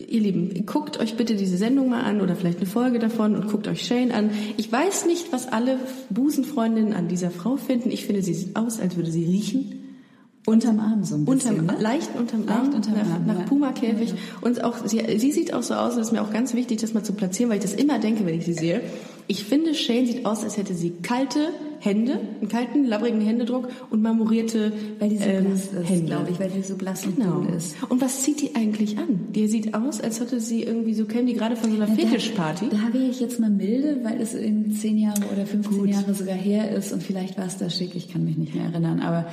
ihr 0.09 0.19
Lieben, 0.19 0.65
guckt 0.65 0.99
euch 0.99 1.15
bitte 1.15 1.35
diese 1.35 1.55
Sendung 1.55 1.89
mal 1.89 2.01
an 2.01 2.19
oder 2.19 2.35
vielleicht 2.35 2.57
eine 2.57 2.67
Folge 2.67 2.99
davon 2.99 3.35
und 3.35 3.47
guckt 3.47 3.69
euch 3.69 3.85
Shane 3.85 4.11
an. 4.11 4.31
Ich 4.57 4.69
weiß 4.69 5.05
nicht, 5.05 5.31
was 5.31 5.47
alle 5.47 5.77
Busenfreundinnen 6.09 6.93
an 6.93 7.07
dieser 7.07 7.31
Frau 7.31 7.55
finden. 7.55 7.91
Ich 7.91 8.05
finde, 8.05 8.21
sie 8.21 8.33
sieht 8.33 8.57
aus, 8.57 8.81
als 8.81 8.97
würde 8.97 9.11
sie 9.11 9.23
riechen. 9.23 9.75
Unterm 10.45 10.79
Arm 10.79 11.03
so 11.03 11.15
ein 11.15 11.25
bisschen. 11.25 11.59
Unterm, 11.59 11.77
ne? 11.77 11.81
leicht 11.81 12.09
unterm 12.17 12.45
Leicht 12.45 12.59
Arm, 12.59 12.73
unterm 12.73 12.93
nach, 12.93 13.09
Arm, 13.09 13.25
nach 13.25 13.39
ja. 13.39 13.45
Puma-Käfig. 13.45 14.15
Und 14.41 14.63
auch, 14.63 14.85
sie, 14.85 15.01
sie 15.17 15.31
sieht 15.31 15.53
auch 15.53 15.63
so 15.63 15.75
aus, 15.75 15.95
das 15.95 16.07
ist 16.07 16.11
mir 16.11 16.21
auch 16.21 16.33
ganz 16.33 16.53
wichtig, 16.53 16.81
das 16.81 16.93
mal 16.93 17.03
zu 17.03 17.13
platzieren, 17.13 17.49
weil 17.49 17.57
ich 17.57 17.63
das 17.63 17.73
immer 17.73 17.99
denke, 17.99 18.25
wenn 18.25 18.35
ich 18.35 18.45
sie 18.45 18.53
sehe. 18.53 18.81
Ich 19.31 19.43
finde, 19.43 19.75
Shane 19.75 20.07
sieht 20.07 20.25
aus, 20.25 20.43
als 20.43 20.57
hätte 20.57 20.73
sie 20.73 20.89
kalte 21.03 21.49
Hände, 21.81 22.19
einen 22.41 22.49
kalten, 22.49 22.83
labbrigen 22.85 23.21
Händedruck 23.21 23.69
und 23.91 24.01
marmorierte 24.01 24.73
Weil 24.97 25.09
die 25.09 25.17
so 25.19 25.23
ähm, 25.25 25.45
blass 25.45 25.65
ist, 25.71 25.89
Hände. 25.89 26.05
glaube 26.07 26.31
ich, 26.31 26.39
weil 26.39 26.49
die 26.49 26.61
so 26.63 26.75
blass 26.75 27.05
und 27.05 27.15
Genau. 27.15 27.41
dünn 27.41 27.53
ist. 27.53 27.75
Und 27.89 28.01
was 28.01 28.23
zieht 28.23 28.41
die 28.41 28.55
eigentlich 28.55 28.97
an? 28.97 29.27
Die 29.35 29.47
sieht 29.47 29.75
aus, 29.75 30.01
als 30.01 30.19
hätte 30.19 30.39
sie 30.39 30.63
irgendwie 30.63 30.95
so, 30.95 31.05
käme 31.05 31.27
die 31.27 31.33
gerade 31.35 31.55
von 31.55 31.69
so 31.71 31.77
einer 31.81 31.87
Ja, 31.87 31.95
Fetischparty. 31.95 32.69
Da, 32.71 32.77
da 32.87 32.93
wäre 32.93 33.05
ich 33.09 33.19
jetzt 33.19 33.39
mal 33.39 33.51
milde, 33.51 33.99
weil 34.03 34.19
es 34.19 34.33
in 34.33 34.73
zehn 34.73 34.97
Jahre 34.97 35.21
oder 35.31 35.45
15 35.45 35.87
Jahre 35.87 36.13
sogar 36.15 36.35
her 36.35 36.71
ist 36.75 36.91
und 36.91 37.03
vielleicht 37.03 37.37
war 37.37 37.45
es 37.45 37.57
da 37.57 37.69
schick, 37.69 37.95
ich 37.95 38.11
kann 38.11 38.25
mich 38.25 38.35
nicht 38.35 38.55
mehr 38.55 38.65
erinnern, 38.65 38.99
aber 38.99 39.27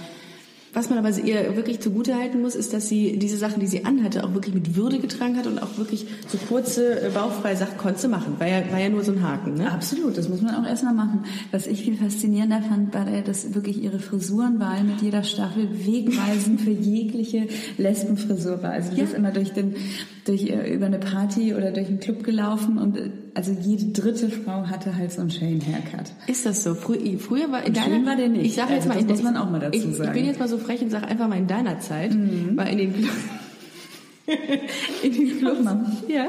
Was 0.76 0.90
man 0.90 0.98
aber 0.98 1.08
ihr 1.08 1.56
wirklich 1.56 1.80
zugutehalten 1.80 2.42
muss, 2.42 2.54
ist, 2.54 2.74
dass 2.74 2.86
sie 2.86 3.18
diese 3.18 3.38
Sachen, 3.38 3.60
die 3.60 3.66
sie 3.66 3.86
anhatte, 3.86 4.22
auch 4.24 4.34
wirklich 4.34 4.54
mit 4.54 4.76
Würde 4.76 4.98
getragen 4.98 5.38
hat 5.38 5.46
und 5.46 5.58
auch 5.58 5.78
wirklich 5.78 6.06
so 6.28 6.36
kurze, 6.36 7.00
äh, 7.00 7.08
bauchfreie 7.08 7.56
Sachen 7.56 7.78
konnte 7.78 8.08
machen. 8.08 8.34
War 8.38 8.46
ja, 8.46 8.60
war 8.70 8.78
ja 8.78 8.90
nur 8.90 9.02
so 9.02 9.12
ein 9.12 9.22
Haken, 9.22 9.54
ne? 9.54 9.72
Absolut, 9.72 10.18
das 10.18 10.28
muss 10.28 10.42
man 10.42 10.54
auch 10.54 10.68
erstmal 10.68 10.92
machen. 10.92 11.24
Was 11.50 11.66
ich 11.66 11.82
viel 11.82 11.96
faszinierender 11.96 12.60
fand, 12.60 12.92
war, 12.92 13.06
dass 13.22 13.54
wirklich 13.54 13.82
ihre 13.82 14.00
Frisurenwahl 14.00 14.84
mit 14.84 15.00
jeder 15.00 15.22
Staffel 15.22 15.66
wegweisend 15.86 16.60
für 16.60 16.72
jegliche 16.72 17.46
Lesbenfrisur 17.78 18.62
war. 18.62 18.72
Also 18.72 18.90
du 18.90 18.96
Ja. 19.12 19.16
immer 19.16 19.30
durch 19.30 19.54
den, 19.54 19.76
durch, 20.26 20.42
äh, 20.50 20.72
über 20.74 20.86
eine 20.86 20.98
Party 20.98 21.54
oder 21.54 21.70
durch 21.70 21.86
einen 21.88 22.00
Club 22.00 22.24
gelaufen 22.24 22.78
und 22.78 22.96
äh, 22.96 23.10
also 23.34 23.52
jede 23.52 23.86
dritte 23.92 24.28
Frau 24.30 24.66
hatte 24.66 24.96
halt 24.96 25.12
so 25.12 25.20
einen 25.20 25.30
Shane-Haircut. 25.30 26.12
Ist 26.26 26.46
das 26.46 26.62
so? 26.64 26.74
Frü 26.74 27.18
früher 27.18 27.50
war 27.52 27.64
in 27.64 27.74
schön 27.74 28.04
war 28.06 28.16
der 28.16 28.28
nicht. 28.28 28.44
Ich 28.46 28.54
sage 28.54 28.74
jetzt 28.74 28.88
Also 28.88 28.88
mal, 28.88 28.94
das 28.94 29.02
in 29.04 29.08
muss 29.08 29.22
man 29.22 29.36
auch 29.36 29.50
mal 29.50 29.60
dazu 29.60 29.78
ich, 29.78 29.84
Ich 29.88 29.96
sagen. 29.96 30.10
Mhm. 30.10 30.14
bin 30.14 30.24
jetzt 30.26 30.40
mal 30.40 30.48
so 30.48 30.58
frech 30.58 30.82
und 30.82 30.90
sage 30.90 31.06
einfach 31.06 31.28
mal 31.28 31.38
in 31.38 31.46
deiner 31.46 31.78
Zeit, 31.80 32.12
war 32.56 32.68
in 32.68 32.78
den 32.78 32.94
Cl- 32.94 33.08
in 35.02 35.12
den 35.12 35.38
Clubs. 35.38 35.62
mal. 35.62 35.84
Ja. 36.08 36.26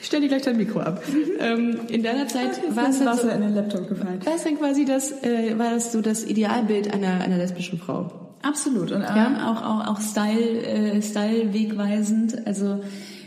Ich 0.00 0.06
stell 0.08 0.20
dir 0.20 0.28
gleich 0.28 0.42
dein 0.42 0.56
Mikro 0.56 0.80
ab. 0.80 1.02
ähm, 1.40 1.78
in 1.88 2.02
deiner 2.02 2.26
Zeit 2.28 2.60
war 2.74 2.88
es 2.90 2.98
dann 2.98 3.16
so, 3.16 3.24
Wasser 3.24 3.34
in 3.36 3.42
den 3.42 3.54
Laptop 3.54 3.88
gefallen. 3.88 4.18
war 4.24 4.34
es 4.34 4.44
dann 4.44 4.58
quasi 4.58 4.84
das, 4.84 5.12
äh, 5.22 5.56
war 5.58 5.70
das 5.70 5.92
so 5.92 6.00
das 6.00 6.24
Idealbild 6.24 6.92
einer, 6.92 7.20
einer 7.22 7.38
lesbischen 7.38 7.78
Frau? 7.78 8.21
Absolut 8.42 8.92
und 8.92 9.02
Ja. 9.02 9.26
ähm, 9.26 9.36
auch 9.36 9.62
auch 9.62 9.88
auch 9.88 10.00
Style 10.00 10.62
äh, 10.62 11.02
Style 11.02 11.52
wegweisend, 11.52 12.46
also 12.46 12.80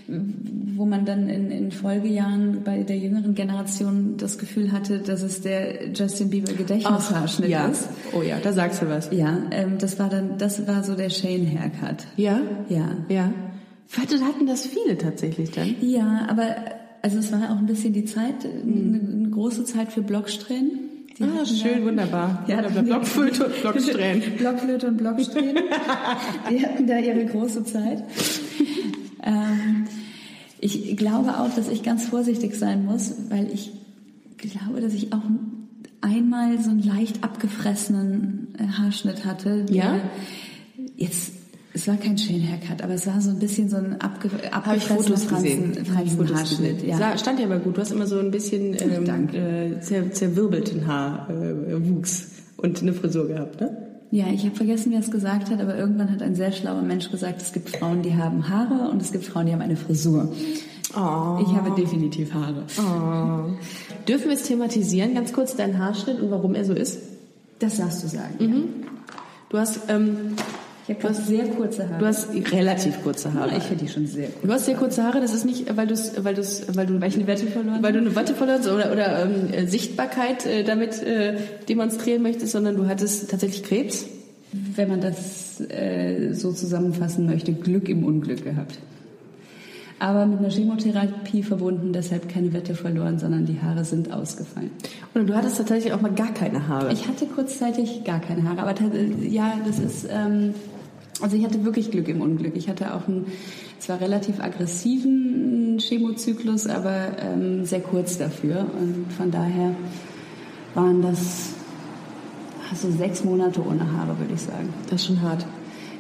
wo 0.08 0.86
man 0.86 1.06
dann 1.06 1.30
in, 1.30 1.50
in 1.50 1.72
Folgejahren 1.72 2.64
bei 2.64 2.84
der 2.84 2.98
jüngeren 2.98 3.34
Generation 3.34 4.18
das 4.18 4.38
Gefühl 4.38 4.72
hatte, 4.72 5.00
dass 5.00 5.24
es 5.24 5.42
der 5.42 5.92
Justin 5.94 6.30
Bieber 6.30 6.54
Gedächtnishaarschnitt 6.54 7.50
ja. 7.50 7.68
ist. 7.68 7.90
Oh 8.14 8.22
ja, 8.22 8.38
da 8.40 8.54
sagst 8.54 8.82
du 8.84 8.90
was. 8.90 9.10
Ja, 9.12 9.38
ähm, 9.52 9.78
das 9.80 9.98
war 9.98 10.10
dann 10.10 10.38
das 10.38 10.68
war 10.68 10.84
so 10.84 10.96
der 10.96 11.10
Shane 11.10 11.48
Haircut. 11.48 12.06
Ja? 12.18 12.40
Ja. 12.70 12.90
Ja. 13.10 13.34
Warte, 13.96 14.24
hatten 14.24 14.46
das 14.46 14.66
viele 14.68 14.98
tatsächlich 14.98 15.52
dann? 15.52 15.76
Ja, 15.82 16.28
aber 16.30 16.56
also 17.02 17.20
es 17.20 17.32
war 17.32 17.52
auch 17.52 17.58
ein 17.58 17.68
bisschen 17.68 17.94
die 17.94 18.06
Zeit, 18.06 18.46
eine, 18.46 19.00
eine 19.00 19.30
große 19.30 19.64
Zeit 19.66 19.92
für 19.92 20.02
Blocksträhnen. 20.02 20.85
Die 21.18 21.24
Ah, 21.24 21.46
schön, 21.46 21.80
da- 21.80 21.86
wunderbar. 21.86 22.46
Ja. 22.48 22.62
Blockflöte 22.62 23.46
und 23.46 23.62
Blocksträhnen. 23.62 24.22
Blockflöte 24.38 24.88
und 24.88 24.98
Blocksträhnen. 24.98 25.64
Die 26.50 26.66
hatten 26.66 26.88
da 26.88 27.00
ihre 27.00 27.26
große 27.26 27.64
Zeit. 27.64 28.04
Ähm, 29.24 29.86
ich 30.60 30.98
glaube 30.98 31.40
auch, 31.40 31.54
dass 31.56 31.70
ich 31.70 31.84
ganz 31.84 32.06
vorsichtig 32.06 32.56
sein 32.56 32.86
muss, 32.86 33.14
weil 33.30 33.50
ich 33.54 33.72
glaube, 34.38 34.82
dass 34.82 34.94
ich 34.94 35.14
auch 35.14 35.22
einmal 36.02 36.60
so 36.62 36.70
einen 36.70 36.84
leicht 36.84 37.24
abgefressenen 37.24 38.50
äh, 38.60 38.68
Haarschnitt 38.68 39.26
hatte. 39.26 39.66
Ja? 39.70 40.00
Jetzt, 40.98 41.32
es 41.76 41.90
war 41.90 41.98
kein 41.98 42.18
Shane 42.18 42.48
Haircut, 42.48 42.82
aber 42.82 42.94
es 42.94 43.06
war 43.06 43.20
so 43.20 43.32
ein 43.32 43.40
bisschen 43.40 43.70
so 43.70 43.76
ein 43.76 44.00
abge, 44.00 44.30
gesehen. 44.30 44.80
Franzen, 44.80 45.86
Franzenhaarschnitt. 45.86 46.76
gesehen. 46.80 46.90
Ja. 47.00 47.18
Stand 47.18 47.40
ja 47.40 47.46
aber 47.46 47.60
gut. 47.60 47.76
Du 47.76 47.82
hast 47.82 47.92
immer 47.92 48.08
so 48.08 48.18
ein 48.18 48.32
bisschen 48.32 48.78
ähm, 48.80 49.30
äh, 49.34 49.82
zer, 49.82 50.10
zerwirbelten 50.10 50.88
Haarwuchs 50.88 52.28
und 52.56 52.82
eine 52.82 52.94
Frisur 52.94 53.28
gehabt, 53.28 53.60
ne? 53.60 53.76
Ja, 54.12 54.28
ich 54.34 54.46
habe 54.46 54.56
vergessen, 54.56 54.94
wer 54.94 55.00
es 55.00 55.12
gesagt 55.12 55.50
hat, 55.50 55.60
aber 55.60 55.76
irgendwann 55.76 56.10
hat 56.10 56.22
ein 56.22 56.36
sehr 56.36 56.54
schlauer 56.54 56.82
Mensch 56.82 57.12
gesagt, 57.12 57.42
es 57.42 57.52
gibt 57.52 57.70
Frauen, 57.70 58.04
die 58.04 58.16
haben 58.16 58.48
Haare 58.48 58.90
und 58.90 59.02
es 59.02 59.12
gibt 59.12 59.26
Frauen, 59.26 59.48
die 59.48 59.52
haben 59.52 59.62
eine 59.62 59.76
Frisur. 59.76 60.32
Oh. 60.96 61.42
Ich 61.42 61.54
habe 61.54 61.76
definitiv 61.76 62.34
Haare. 62.34 62.64
Dürfen 64.08 64.30
wir 64.30 64.36
es 64.36 64.44
thematisieren, 64.44 65.14
ganz 65.14 65.34
kurz, 65.34 65.58
deinen 65.58 65.78
Haarschnitt 65.78 66.22
und 66.22 66.32
warum 66.32 66.56
er 66.56 66.64
so 66.64 66.72
ist? 66.72 67.00
Das 67.60 67.76
darfst 67.78 68.02
du 68.04 68.08
sagen. 68.08 68.36
Mhm. 68.40 68.54
Ja. 68.54 68.88
Du 69.50 69.58
hast, 69.58 69.82
ähm, 69.90 70.36
Ich 70.88 71.04
habe 71.04 71.14
sehr 71.16 71.46
kurze 71.48 71.90
Haare. 71.90 72.00
du 72.00 72.06
hast 72.06 72.30
relativ 72.52 73.02
kurze 73.02 73.34
Haare. 73.34 73.58
ich 73.58 73.64
finde 73.64 73.86
die 73.86 73.92
schon 73.92 74.06
sehr 74.06 74.28
kurz. 74.28 74.44
Du 74.44 74.54
hast 74.54 74.66
sehr 74.66 74.76
kurze 74.76 75.04
Haare, 75.04 75.20
das 75.20 75.34
ist 75.34 75.44
nicht, 75.44 75.76
weil, 75.76 75.88
du's, 75.88 76.12
weil, 76.24 76.36
du's, 76.36 76.64
weil 76.76 76.86
du 76.86 77.02
Weil 77.02 77.10
ich 77.10 77.16
eine 77.16 77.28
Wette 77.28 77.48
verloren 77.48 77.82
weil 77.82 77.94
du 77.94 78.00
eine 78.00 78.16
Watte 78.16 78.36
verloren 78.36 78.60
hast 78.60 78.70
oder, 78.70 78.92
oder 78.92 79.24
ähm, 79.24 79.52
äh, 79.52 79.66
Sichtbarkeit 79.66 80.46
äh, 80.46 80.64
damit 80.64 81.02
äh, 81.02 81.38
demonstrieren 81.68 82.22
möchtest, 82.22 82.52
sondern 82.52 82.76
du 82.76 82.88
hattest 82.88 83.32
tatsächlich 83.32 83.64
Krebs. 83.64 84.06
wenn 84.76 84.90
man 84.90 85.02
das 85.02 85.60
äh, 85.70 86.34
so 86.34 86.52
zusammenfassen 86.52 87.26
möchte, 87.26 87.54
Glück 87.54 87.90
im 87.90 88.06
Unglück 88.06 88.44
gehabt. 88.44 88.78
Aber 89.98 90.26
mit 90.26 90.40
einer 90.40 90.50
Chemotherapie 90.50 91.42
verbunden, 91.42 91.94
deshalb 91.94 92.28
keine 92.28 92.52
Wette 92.54 92.76
verloren, 92.76 93.18
sondern 93.18 93.46
die 93.46 93.62
Haare 93.62 93.86
sind 93.86 94.12
ausgefallen. 94.12 94.72
Und 95.14 95.28
du 95.28 95.34
hattest 95.34 95.58
tatsächlich 95.58 95.94
auch 95.94 96.02
mal 96.02 96.14
gar 96.14 96.34
keine 96.34 96.68
Haare. 96.68 96.92
Ich 96.92 97.08
hatte 97.08 97.26
kurzzeitig 97.26 98.04
gar 98.04 98.20
keine 98.20 98.44
Haare, 98.44 98.62
aber 98.62 98.76
ja, 99.22 99.54
das 99.66 99.80
ist, 99.80 100.08
ähm, 100.12 100.54
also 101.22 101.36
ich 101.36 101.46
hatte 101.46 101.64
wirklich 101.64 101.92
Glück 101.92 102.08
im 102.08 102.22
Unglück. 102.22 102.56
Ich 102.56 102.70
hatte 102.70 102.94
auch 102.94 103.08
einen 103.08 103.28
zwar 103.80 104.02
relativ 104.02 104.40
aggressiven 104.40 105.78
Chemozyklus, 105.80 106.68
aber 106.68 107.18
ähm, 107.20 107.66
sehr 107.66 107.82
kurz 107.82 108.18
dafür. 108.18 108.66
Und 108.80 109.12
von 109.14 109.32
daher 109.32 109.76
waren 110.74 111.02
das 111.02 111.54
also 112.70 112.92
sechs 112.92 113.24
Monate 113.24 113.66
ohne 113.66 113.92
Haare, 113.94 114.18
würde 114.20 114.34
ich 114.34 114.42
sagen. 114.42 114.70
das 114.90 115.02
ist 115.02 115.08
schon 115.08 115.22
hart. 115.22 115.46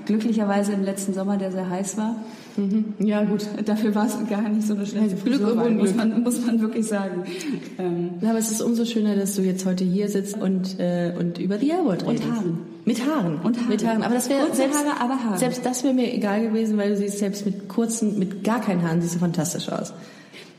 Glücklicherweise 0.05 0.74
im 0.74 0.84
letzten 0.84 1.13
Sommer, 1.13 1.38
der 1.38 1.51
sehr 1.51 1.67
heiß 1.67 1.98
war. 1.98 2.17
Ja, 3.00 3.24
gut. 3.24 3.48
Dafür 3.65 3.95
war 3.95 4.05
es 4.05 4.17
gar 4.29 4.48
nicht 4.48 4.67
so 4.67 4.75
eine 4.75 4.86
schlechte 4.86 5.15
Glück 5.15 5.39
im 5.41 5.48
Frisurwahl, 5.48 5.72
muss 5.72 5.95
man, 5.95 6.24
muss 6.24 6.45
man 6.45 6.62
wirklich 6.62 6.86
sagen. 6.86 7.24
Ähm, 7.79 8.12
Na, 8.22 8.29
aber 8.29 8.39
es 8.39 8.51
ist 8.51 8.62
umso 8.62 8.86
schöner, 8.86 9.15
dass 9.15 9.36
du 9.36 9.41
jetzt 9.41 9.65
heute 9.65 9.84
hier 9.84 10.07
sitzt 10.07 10.39
und, 10.39 10.79
äh, 10.79 11.13
und 11.19 11.39
über 11.39 11.57
die 11.57 11.72
Und 11.72 12.07
redest. 12.07 12.31
Haaren. 12.31 12.75
Mit 12.86 13.04
Haaren. 13.06 13.39
Und 13.42 13.58
Haaren. 13.58 13.70
Mit 13.70 13.86
Haaren. 13.86 14.04
Aber 14.04 14.13
das 14.13 14.30
wäre 14.30 14.54
selbst, 14.54 14.77
Haare, 14.77 15.01
aber 15.01 15.24
Haare. 15.24 15.38
selbst 15.39 15.65
das 15.65 15.84
wäre 15.84 15.94
mir 15.94 16.13
egal 16.13 16.42
gewesen, 16.42 16.77
weil 16.77 16.89
du 16.89 16.98
siehst 16.98 17.18
selbst 17.18 17.46
mit 17.46 17.68
kurzen, 17.68 18.20
mit 18.20 18.44
gar 18.44 18.62
keinen 18.62 18.84
Haaren 18.84 19.01
siehst 19.01 19.15
du 19.15 19.20
fantastisch 19.20 19.70
aus. 19.70 19.92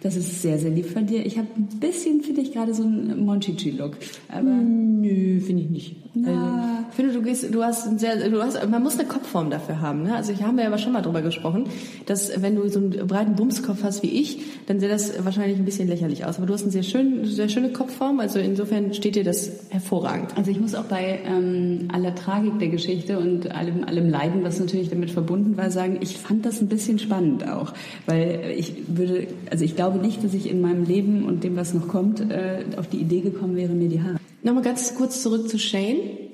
Das 0.07 0.15
ist 0.15 0.41
sehr, 0.41 0.57
sehr 0.57 0.71
lieb 0.71 0.87
von 0.87 1.05
dir. 1.05 1.27
Ich 1.27 1.37
habe 1.37 1.49
ein 1.57 1.67
bisschen, 1.81 2.21
finde 2.21 2.41
ich, 2.41 2.53
gerade 2.53 2.73
so 2.73 2.85
einen 2.85 3.27
Monchichi-Look. 3.27 3.97
Aber 4.29 4.45
Nö, 4.45 5.41
finde 5.41 5.63
ich 5.65 5.69
nicht. 5.69 5.97
Na. 6.15 6.29
Also, 6.29 6.77
ich 6.89 6.95
finde, 6.95 7.13
du 7.13 7.23
gehst, 7.23 7.55
du 7.55 7.63
hast 7.63 7.87
ein 7.87 7.99
sehr, 7.99 8.31
du 8.31 8.43
hast, 8.43 8.69
man 8.71 8.83
muss 8.83 8.99
eine 8.99 9.07
Kopfform 9.07 9.51
dafür 9.51 9.81
haben. 9.81 10.05
Ne? 10.05 10.15
Also 10.15 10.33
hier 10.33 10.47
haben 10.47 10.57
wir 10.57 10.63
ja 10.63 10.69
aber 10.69 10.79
schon 10.79 10.93
mal 10.93 11.03
drüber 11.03 11.21
gesprochen, 11.21 11.65
dass 12.07 12.41
wenn 12.41 12.57
du 12.57 12.69
so 12.69 12.79
einen 12.79 12.91
breiten 13.07 13.35
Bumskopf 13.35 13.83
hast 13.83 14.03
wie 14.03 14.21
ich, 14.21 14.39
dann 14.67 14.81
sähe 14.81 14.89
das 14.89 15.25
wahrscheinlich 15.25 15.59
ein 15.59 15.65
bisschen 15.65 15.89
lächerlich 15.89 16.25
aus. 16.25 16.39
Aber 16.39 16.47
du 16.47 16.55
hast 16.55 16.63
eine 16.63 16.71
sehr 16.71 16.85
schön, 16.85 17.25
sehr 17.25 17.49
schöne 17.49 17.71
Kopfform. 17.71 18.21
Also 18.21 18.39
insofern 18.39 18.95
steht 18.95 19.17
dir 19.17 19.25
das 19.25 19.51
hervorragend. 19.71 20.37
also 20.37 20.51
ich 20.51 20.61
muss 20.61 20.75
auch 20.75 20.85
bei 20.85 21.21
ähm, 21.27 21.89
aller 21.93 22.15
Tragik 22.15 22.59
der 22.61 22.69
Geschichte 22.69 23.19
und 23.19 23.51
allem, 23.51 23.85
allem 23.85 24.09
Leiden, 24.09 24.45
was 24.45 24.59
natürlich 24.59 24.89
damit 24.89 25.11
verbunden 25.11 25.57
war, 25.57 25.71
sagen, 25.71 25.99
ich 26.01 26.17
fand 26.17 26.47
das 26.47 26.63
ein 26.63 26.69
bisschen 26.69 26.99
spannend 26.99 27.47
auch. 27.47 27.75
Weil 28.07 28.55
ich 28.57 28.73
würde, 28.87 29.27
also 29.51 29.65
ich 29.65 29.77
glaube 29.77 29.96
nicht, 30.03 30.23
dass 30.25 30.35
ich 30.35 30.49
in 30.49 30.61
meinem 30.61 30.85
Leben 30.85 31.25
und 31.25 31.45
dem, 31.45 31.57
was 31.57 31.75
noch 31.75 31.89
kommt, 31.89 32.21
äh, 32.21 32.65
auf 32.77 32.89
die 32.89 32.99
Idee 32.99 33.21
gekommen 33.21 33.57
wäre, 33.57 33.73
mir 33.73 33.89
die 33.89 34.03
Haare. 34.03 34.17
Nochmal 34.43 34.63
ganz 34.63 34.95
kurz 34.95 35.23
zurück 35.23 35.49
zu 35.49 35.59
Shane. 35.59 36.26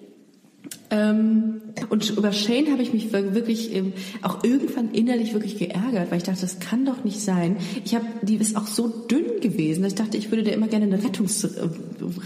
Ähm, 0.95 1.63
und 1.89 2.11
über 2.19 2.33
Shane 2.33 2.71
habe 2.71 2.83
ich 2.83 2.93
mich 2.93 3.13
wirklich 3.15 3.75
ähm, 3.75 3.95
auch 4.21 4.45
irgendwann 4.45 4.91
innerlich 4.93 5.33
wirklich 5.33 5.57
geärgert, 5.57 6.11
weil 6.11 6.19
ich 6.19 6.23
dachte, 6.25 6.43
das 6.43 6.59
kann 6.61 6.85
doch 6.85 7.03
nicht 7.03 7.19
sein. 7.23 7.57
Ich 7.87 7.95
habe, 7.95 8.05
die 8.21 8.35
ist 8.37 8.57
auch 8.59 8.67
so 8.67 8.89
dünn 8.89 9.41
gewesen, 9.41 9.83
dass 9.83 9.93
ich 9.95 9.99
dachte, 9.99 10.19
ich 10.19 10.31
würde 10.31 10.43
der 10.43 10.53
immer 10.53 10.69
gerne 10.69 10.85
eine 10.85 11.03
Rettungs, 11.03 11.45
äh, 11.45 11.49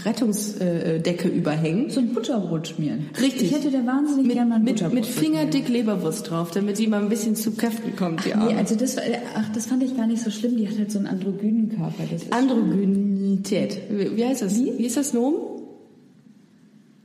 Rettungsdecke 0.03 1.29
überhängen. 1.29 1.89
So 1.89 2.01
ein 2.01 2.09
Butterbrot 2.13 2.67
schmieren. 2.67 3.05
Richtig. 3.21 3.43
Ich 3.43 3.55
hätte 3.55 3.71
da 3.71 3.85
wahnsinnig 3.85 4.25
Mit, 4.27 4.35
gerne 4.35 4.49
mal 4.49 4.55
ein 4.57 4.63
mit, 4.65 4.73
Butterbrot 4.75 4.95
mit 4.95 5.05
Fingerdick 5.05 5.69
Leberwurst 5.69 6.29
drauf, 6.29 6.51
damit 6.51 6.75
sie 6.75 6.87
mal 6.87 7.01
ein 7.01 7.07
bisschen 7.09 7.37
zu 7.37 7.51
Kräften 7.51 7.95
kommt, 7.95 8.25
die 8.25 8.29
Nee, 8.29 8.33
Arme. 8.35 8.57
also 8.57 8.75
das, 8.75 8.97
war- 8.97 9.03
ach, 9.35 9.49
das 9.53 9.67
fand 9.67 9.81
ich 9.83 9.95
gar 9.95 10.07
nicht 10.07 10.21
so 10.21 10.29
schlimm. 10.29 10.57
Die 10.57 10.67
hat 10.67 10.77
halt 10.77 10.91
so 10.91 10.97
einen 10.99 11.07
androgynen 11.07 11.69
Körper. 11.69 12.03
Androgynität. 12.31 13.77
Wie, 13.89 14.17
wie 14.17 14.25
heißt 14.25 14.41
das? 14.41 14.59
Wie? 14.59 14.69
ist 14.85 14.97
das 14.97 15.13
Nom? 15.13 15.35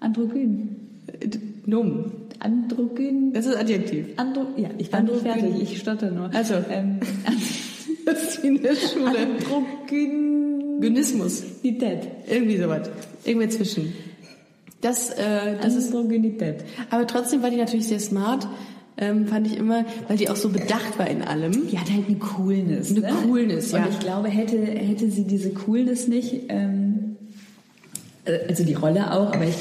androgyn. 0.01 0.71
Äh, 1.67 1.71
Nom. 1.71 2.13
Androgyn. 2.39 3.33
Das 3.33 3.47
ist 3.47 3.57
Adjektiv. 3.57 4.07
Andro, 4.17 4.47
ja, 4.57 4.71
ich 4.79 4.93
war 4.93 5.03
nicht 5.03 5.13
Androgyn. 5.15 5.33
fertig. 5.33 5.63
Ich 5.63 5.79
stotter 5.79 6.11
nur. 6.11 6.35
Also. 6.35 6.55
ähm, 6.71 6.99
Das 8.05 8.23
ist 8.23 8.43
wie 8.43 8.49
in 8.49 8.63
der 8.63 8.75
Schule. 8.75 9.07
Androgynität. 9.07 10.81
Gynismus. 10.81 11.45
Irgendwie 11.63 12.57
sowas. 12.59 12.91
Irgendwie 13.25 13.49
zwischen. 13.49 13.93
Das, 14.81 15.11
äh, 15.11 15.57
das 15.63 15.77
ist, 15.77 15.95
Androgynität. 15.95 16.65
aber 16.91 17.07
trotzdem 17.07 17.43
war 17.43 17.51
die 17.51 17.57
natürlich 17.57 17.87
sehr 17.87 18.01
smart, 18.01 18.49
ähm, 18.97 19.29
fand 19.29 19.47
ich 19.47 19.57
immer, 19.57 19.85
weil 20.09 20.17
die 20.17 20.29
auch 20.29 20.37
so 20.37 20.49
bedacht 20.49 20.99
war 20.99 21.09
in 21.09 21.23
allem. 21.23 21.69
Die 21.69 21.79
hat 21.79 21.91
halt 21.91 22.09
eine 22.09 22.17
Coolness. 22.17 22.91
Eine 22.91 23.01
ne? 23.01 23.13
Coolness, 23.25 23.71
ja. 23.71 23.85
Und 23.85 23.91
ich 23.93 24.01
glaube, 24.01 24.29
hätte, 24.29 24.59
hätte 24.59 25.09
sie 25.09 25.25
diese 25.25 25.51
Coolness 25.51 26.09
nicht, 26.09 26.47
ähm, 26.49 26.51
äh, 26.51 26.82
also 28.25 28.65
die 28.65 28.75
Rolle 28.75 29.13
auch, 29.13 29.33
aber 29.33 29.47
ich, 29.47 29.57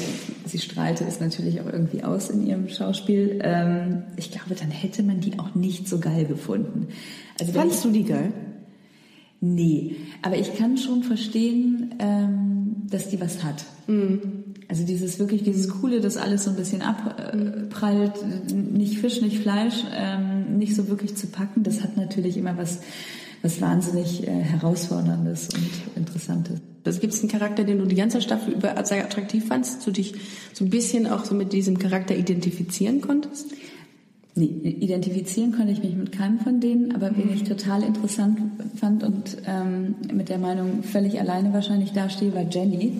sie 0.46 0.58
strahlte 0.58 1.04
es 1.04 1.20
natürlich 1.20 1.60
auch 1.60 1.66
irgendwie 1.66 2.04
aus 2.04 2.30
in 2.30 2.46
ihrem 2.46 2.68
Schauspiel. 2.68 3.40
Ähm, 3.42 4.04
ich 4.16 4.30
glaube, 4.30 4.54
dann 4.54 4.70
hätte 4.70 5.02
man 5.02 5.20
die 5.20 5.38
auch 5.38 5.54
nicht 5.54 5.88
so 5.88 5.98
geil 5.98 6.26
gefunden. 6.26 6.88
Also 7.40 7.54
wenn 7.54 7.62
Fandst 7.62 7.84
du 7.84 7.90
die 7.90 8.04
geil? 8.04 8.32
Nee, 9.40 9.96
aber 10.22 10.36
ich 10.36 10.56
kann 10.56 10.76
schon 10.76 11.02
verstehen, 11.02 11.96
ähm, 11.98 12.76
dass 12.88 13.08
die 13.08 13.20
was 13.20 13.42
hat. 13.42 13.64
Also 14.68 14.86
dieses 14.86 15.18
wirklich, 15.18 15.42
dieses 15.42 15.68
Coole, 15.68 16.00
das 16.00 16.16
alles 16.16 16.44
so 16.44 16.50
ein 16.50 16.56
bisschen 16.56 16.80
abprallt, 16.82 18.12
nicht 18.54 18.98
Fisch, 18.98 19.20
nicht 19.20 19.40
Fleisch, 19.40 19.84
ähm, 19.92 20.56
nicht 20.58 20.76
so 20.76 20.88
wirklich 20.88 21.16
zu 21.16 21.26
packen, 21.26 21.64
das 21.64 21.82
hat 21.82 21.96
natürlich 21.96 22.36
immer 22.36 22.56
was, 22.56 22.78
was 23.42 23.60
wahnsinnig 23.60 24.26
äh, 24.26 24.30
Herausforderndes 24.30 25.48
und 25.54 25.96
Interessantes. 25.96 26.60
Das 26.84 27.00
gibt 27.00 27.12
es 27.14 27.20
einen 27.20 27.30
Charakter, 27.30 27.64
den 27.64 27.78
du 27.78 27.86
die 27.86 27.94
ganze 27.96 28.20
Staffel 28.20 28.54
über 28.54 28.84
sehr 28.84 29.04
attraktiv 29.04 29.46
fandst, 29.46 29.76
dass 29.78 29.84
du 29.84 29.90
dich 29.90 30.14
so 30.52 30.64
ein 30.64 30.70
bisschen 30.70 31.06
auch 31.06 31.24
so 31.24 31.34
mit 31.34 31.52
diesem 31.52 31.78
Charakter 31.78 32.16
identifizieren 32.16 33.00
konntest? 33.00 33.46
Nee, 34.34 34.46
identifizieren 34.46 35.52
konnte 35.52 35.72
ich 35.72 35.82
mich 35.82 35.94
mit 35.94 36.10
keinem 36.10 36.40
von 36.40 36.58
denen, 36.58 36.94
aber 36.94 37.10
wen 37.14 37.34
ich 37.34 37.44
total 37.44 37.82
interessant 37.82 38.38
fand 38.76 39.04
und 39.04 39.36
ähm, 39.46 39.94
mit 40.10 40.30
der 40.30 40.38
Meinung 40.38 40.82
völlig 40.82 41.20
alleine 41.20 41.52
wahrscheinlich 41.52 41.92
dastehe, 41.92 42.34
war 42.34 42.46
Jenny. 42.50 42.92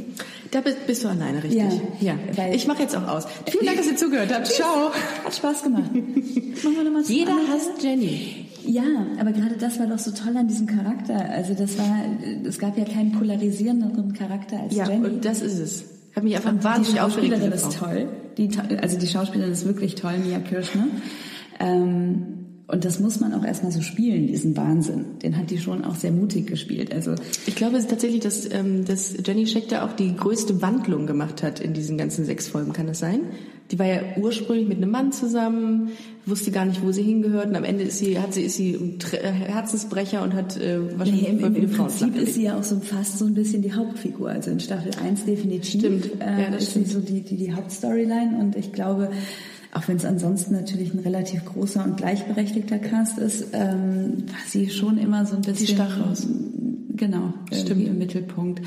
Da 0.50 0.60
bist, 0.60 0.86
bist 0.86 1.04
du 1.04 1.08
alleine, 1.08 1.42
richtig? 1.42 1.62
Ja, 2.00 2.16
weil- 2.36 2.54
ich 2.54 2.66
mache 2.66 2.82
jetzt 2.82 2.94
auch 2.94 3.08
aus. 3.08 3.24
Vielen 3.46 3.64
Dank, 3.64 3.78
dass 3.78 3.86
ihr 3.86 3.96
zugehört 3.96 4.30
habt. 4.30 4.46
Ciao. 4.46 4.92
Hat 5.24 5.34
Spaß 5.34 5.62
gemacht. 5.62 5.90
Machen 5.94 6.76
wir 6.76 6.84
noch 6.84 6.92
mal 6.92 7.02
zum 7.02 7.14
Jeder 7.14 7.32
hasst 7.50 7.82
Jenny. 7.82 8.41
Ja, 8.66 8.82
aber 9.18 9.32
gerade 9.32 9.56
das 9.58 9.78
war 9.78 9.86
doch 9.86 9.98
so 9.98 10.10
toll 10.10 10.36
an 10.36 10.48
diesem 10.48 10.66
Charakter. 10.66 11.28
Also 11.30 11.54
das 11.54 11.78
war, 11.78 11.96
es 12.46 12.58
gab 12.58 12.78
ja 12.78 12.84
keinen 12.84 13.12
polarisierenderen 13.12 14.12
Charakter 14.12 14.60
als 14.60 14.74
Ja, 14.74 14.88
Jenny. 14.88 15.06
und 15.06 15.24
das 15.24 15.42
ist 15.42 15.58
es. 15.58 15.84
Hat 16.14 16.24
mich 16.24 16.36
einfach 16.36 16.52
die 16.52 16.62
wahnsinnig 16.64 17.00
aufgeregt. 17.00 17.32
Schauspielerin 17.32 17.52
diese 17.52 17.68
ist 17.68 17.78
toll. 17.78 18.08
Die, 18.36 18.50
also 18.80 18.98
die 18.98 19.06
Schauspielerin 19.06 19.52
ist 19.52 19.64
wirklich 19.66 19.94
toll, 19.94 20.14
Mia 20.24 20.38
Kirschner. 20.40 20.86
Ähm, 21.60 22.26
und 22.68 22.84
das 22.86 23.00
muss 23.00 23.20
man 23.20 23.34
auch 23.34 23.44
erstmal 23.44 23.72
so 23.72 23.82
spielen, 23.82 24.26
diesen 24.28 24.56
Wahnsinn. 24.56 25.18
Den 25.22 25.36
hat 25.36 25.50
die 25.50 25.58
schon 25.58 25.84
auch 25.84 25.94
sehr 25.94 26.10
mutig 26.12 26.46
gespielt. 26.46 26.94
Also 26.94 27.14
Ich 27.46 27.54
glaube 27.54 27.76
es 27.76 27.84
ist 27.84 27.90
tatsächlich, 27.90 28.20
dass, 28.20 28.50
ähm, 28.50 28.84
dass 28.84 29.14
Jenny 29.26 29.46
Scheck 29.46 29.68
da 29.68 29.84
auch 29.84 29.92
die 29.92 30.14
größte 30.16 30.62
Wandlung 30.62 31.06
gemacht 31.06 31.42
hat 31.42 31.60
in 31.60 31.74
diesen 31.74 31.98
ganzen 31.98 32.24
sechs 32.24 32.48
Folgen. 32.48 32.72
Kann 32.72 32.86
das 32.86 32.98
sein? 33.00 33.20
Die 33.70 33.78
war 33.78 33.86
ja 33.86 34.00
ursprünglich 34.16 34.68
mit 34.68 34.78
einem 34.78 34.90
Mann 34.90 35.12
zusammen, 35.12 35.90
wusste 36.26 36.50
gar 36.50 36.64
nicht, 36.64 36.82
wo 36.82 36.92
sie 36.92 37.02
hingehört. 37.02 37.46
Und 37.46 37.56
am 37.56 37.64
Ende 37.64 37.84
ist 37.84 37.98
sie, 37.98 38.18
hat 38.18 38.32
sie, 38.34 38.42
ist 38.42 38.56
sie 38.56 38.74
ein 38.74 38.98
äh, 39.12 39.30
Herzensbrecher 39.32 40.22
und 40.22 40.34
hat 40.34 40.56
äh, 40.56 40.78
wahrscheinlich 40.98 41.22
Nee, 41.22 41.28
im, 41.28 41.44
im, 41.44 41.56
im 41.56 41.70
Prinzip 41.70 42.16
ist 42.16 42.34
sie 42.34 42.44
ja 42.44 42.58
auch 42.58 42.62
so 42.62 42.78
fast 42.80 43.18
so 43.18 43.24
ein 43.26 43.34
bisschen 43.34 43.62
die 43.62 43.72
Hauptfigur. 43.72 44.30
Also 44.30 44.50
in 44.50 44.60
Staffel 44.60 44.92
1 45.02 45.24
definitiv 45.24 45.80
Stimmt. 45.80 46.20
Äh, 46.20 46.42
Ja, 46.42 46.50
das 46.50 46.64
ist 46.64 46.70
stimmt. 46.70 46.86
sie 46.88 46.92
so 46.94 47.00
die, 47.00 47.22
die, 47.22 47.36
die 47.36 47.52
Hauptstoryline 47.54 48.38
und 48.38 48.56
ich 48.56 48.72
glaube, 48.72 49.10
auch 49.74 49.88
wenn 49.88 49.96
es 49.96 50.04
ansonsten 50.04 50.52
natürlich 50.52 50.92
ein 50.92 51.00
relativ 51.00 51.44
großer 51.44 51.82
und 51.82 51.96
gleichberechtigter 51.96 52.78
Cast 52.78 53.18
ist, 53.18 53.46
ähm, 53.52 54.24
war 54.28 54.36
sie 54.46 54.68
schon 54.70 54.98
immer 54.98 55.24
so 55.24 55.34
ein 55.34 55.42
bisschen... 55.42 55.66
Sie 55.66 55.72
stach 55.72 55.98
raus. 56.06 56.26
Genau, 56.94 57.32
irgendwie 57.50 57.86
im 57.86 57.98
Mittelpunkt. 57.98 58.60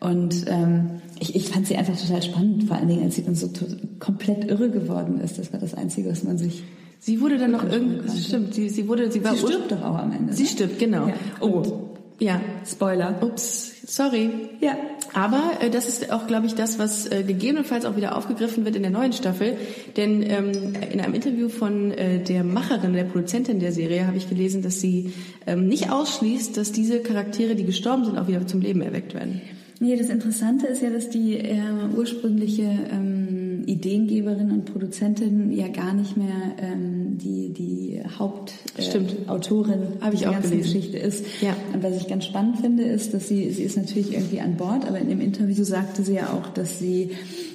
Und 0.00 0.46
ähm, 0.48 1.02
ich, 1.20 1.36
ich 1.36 1.48
fand 1.48 1.66
sie 1.66 1.76
einfach 1.76 1.94
total 1.94 2.22
spannend, 2.22 2.64
vor 2.64 2.78
allen 2.78 2.88
Dingen, 2.88 3.02
als 3.04 3.16
sie 3.16 3.22
dann 3.22 3.34
so 3.34 3.50
komplett 3.98 4.46
irre 4.50 4.70
geworden 4.70 5.20
ist. 5.20 5.38
Das 5.38 5.52
war 5.52 5.60
das 5.60 5.74
Einzige, 5.74 6.10
was 6.10 6.24
man 6.24 6.38
sich... 6.38 6.64
Sie 7.02 7.20
wurde 7.22 7.38
dann 7.38 7.50
noch 7.50 7.64
irgendwie, 7.64 8.20
stimmt, 8.20 8.54
sie, 8.54 8.68
sie 8.68 8.86
wurde, 8.86 9.10
sie 9.10 9.24
war 9.24 9.34
Sie 9.34 9.38
stirbt 9.38 9.72
doch 9.72 9.82
auch 9.82 9.98
am 9.98 10.12
Ende. 10.12 10.34
Sie 10.34 10.42
ne? 10.42 10.48
stirbt, 10.48 10.78
genau. 10.78 11.08
Ja. 11.08 11.14
Oh, 11.40 11.90
ja. 12.18 12.42
Spoiler. 12.66 13.22
Ups, 13.22 13.72
sorry. 13.86 14.30
Ja. 14.60 14.76
Aber 15.14 15.52
äh, 15.60 15.70
das 15.70 15.88
ist 15.88 16.12
auch, 16.12 16.26
glaube 16.26 16.46
ich, 16.46 16.54
das, 16.54 16.78
was 16.78 17.10
äh, 17.10 17.24
gegebenenfalls 17.26 17.86
auch 17.86 17.96
wieder 17.96 18.16
aufgegriffen 18.16 18.66
wird 18.66 18.76
in 18.76 18.82
der 18.82 18.90
neuen 18.90 19.14
Staffel. 19.14 19.56
Denn 19.96 20.22
ähm, 20.22 20.74
in 20.92 21.00
einem 21.00 21.14
Interview 21.14 21.48
von 21.48 21.90
äh, 21.92 22.22
der 22.22 22.44
Macherin, 22.44 22.92
der 22.92 23.04
Produzentin 23.04 23.60
der 23.60 23.72
Serie, 23.72 24.06
habe 24.06 24.18
ich 24.18 24.28
gelesen, 24.28 24.60
dass 24.60 24.82
sie 24.82 25.14
ähm, 25.46 25.66
nicht 25.66 25.90
ausschließt, 25.90 26.54
dass 26.58 26.70
diese 26.70 27.00
Charaktere, 27.00 27.54
die 27.54 27.64
gestorben 27.64 28.04
sind, 28.04 28.18
auch 28.18 28.28
wieder 28.28 28.46
zum 28.46 28.60
Leben 28.60 28.82
erweckt 28.82 29.14
werden. 29.14 29.40
Nee, 29.82 29.96
das 29.96 30.10
Interessante 30.10 30.66
ist 30.66 30.82
ja, 30.82 30.90
dass 30.90 31.08
die 31.08 31.38
äh, 31.38 31.58
ursprüngliche 31.96 32.64
ähm, 32.92 33.29
Ideengeberin 33.70 34.50
und 34.50 34.64
Produzentin 34.64 35.52
ja 35.52 35.68
gar 35.68 35.94
nicht 35.94 36.16
mehr 36.16 36.56
ähm, 36.60 37.18
die, 37.18 37.52
die. 37.52 38.00
Hauptautorin 38.18 39.80
dieser 40.12 40.28
auch 40.28 40.32
ganzen 40.32 40.50
gelesen. 40.50 40.72
Geschichte 40.72 40.98
ist. 40.98 41.24
Ja. 41.40 41.56
Und 41.72 41.82
was 41.82 41.96
ich 41.96 42.08
ganz 42.08 42.24
spannend 42.24 42.60
finde, 42.60 42.82
ist, 42.82 43.14
dass 43.14 43.28
sie, 43.28 43.50
sie 43.50 43.62
ist 43.62 43.76
natürlich 43.76 44.12
irgendwie 44.12 44.40
an 44.40 44.56
Bord, 44.56 44.86
aber 44.86 44.98
in 44.98 45.08
dem 45.08 45.20
Interview 45.20 45.64
sagte 45.64 46.02
sie 46.02 46.14
ja 46.14 46.32
auch, 46.32 46.48
dass 46.48 46.78
sie 46.78 47.10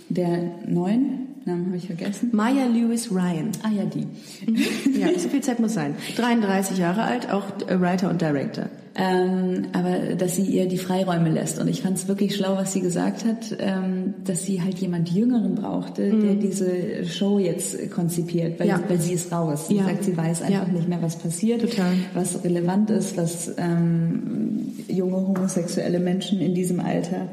der 0.10 0.52
neuen, 0.68 1.25
Namen 1.46 1.68
habe 1.68 1.78
ich 1.78 1.86
vergessen. 1.86 2.30
Maya 2.34 2.66
Lewis 2.66 3.12
Ryan. 3.12 3.52
Ah 3.62 3.70
ja, 3.70 3.84
die. 3.86 4.08
Ja, 5.00 5.08
so 5.18 5.30
viel 5.30 5.42
Zeit 5.42 5.60
muss 5.60 5.74
sein. 5.76 5.94
33 6.18 6.78
Jahre 6.78 7.04
alt, 7.04 7.32
auch 7.32 7.44
äh, 7.68 7.80
Writer 7.80 8.10
und 8.10 8.20
Director. 8.22 8.66
Ähm, 8.98 9.66
aber 9.74 10.16
dass 10.16 10.38
sie 10.38 10.44
ihr 10.44 10.68
die 10.68 10.78
Freiräume 10.78 11.30
lässt. 11.30 11.60
Und 11.60 11.68
ich 11.68 11.82
fand 11.82 11.98
es 11.98 12.08
wirklich 12.08 12.36
schlau, 12.36 12.56
was 12.56 12.72
sie 12.74 12.80
gesagt 12.80 13.26
hat, 13.26 13.56
ähm, 13.60 14.14
dass 14.24 14.46
sie 14.46 14.62
halt 14.62 14.80
jemand 14.80 15.10
Jüngeren 15.12 15.54
brauchte, 15.56 16.10
der 16.12 16.36
diese 16.36 17.06
Show 17.06 17.38
jetzt 17.38 17.92
konzipiert, 17.92 18.58
weil, 18.60 18.68
Mhm. 18.68 18.72
Ja. 18.72 18.80
weil 18.88 19.00
sie 19.02 19.14
ist 19.14 19.32
raus. 19.32 19.68
Sie 19.68 19.76
Ja. 19.76 19.84
sagt, 19.84 20.06
sie 20.06 20.16
weiß 20.18 20.42
einfach 20.44 20.68
Ja. 20.68 20.74
nicht 20.74 20.88
mehr, 20.88 21.02
was 21.02 21.18
passiert, 21.18 21.62
Total. 21.62 21.94
was 22.14 22.44
relevant 22.44 22.90
ist, 22.90 23.18
was 23.18 23.52
ähm, 23.58 24.72
junge 24.88 25.18
homosexuelle 25.18 26.00
Menschen 26.00 26.40
in 26.40 26.56
diesem 26.56 26.80
Alter 26.80 27.28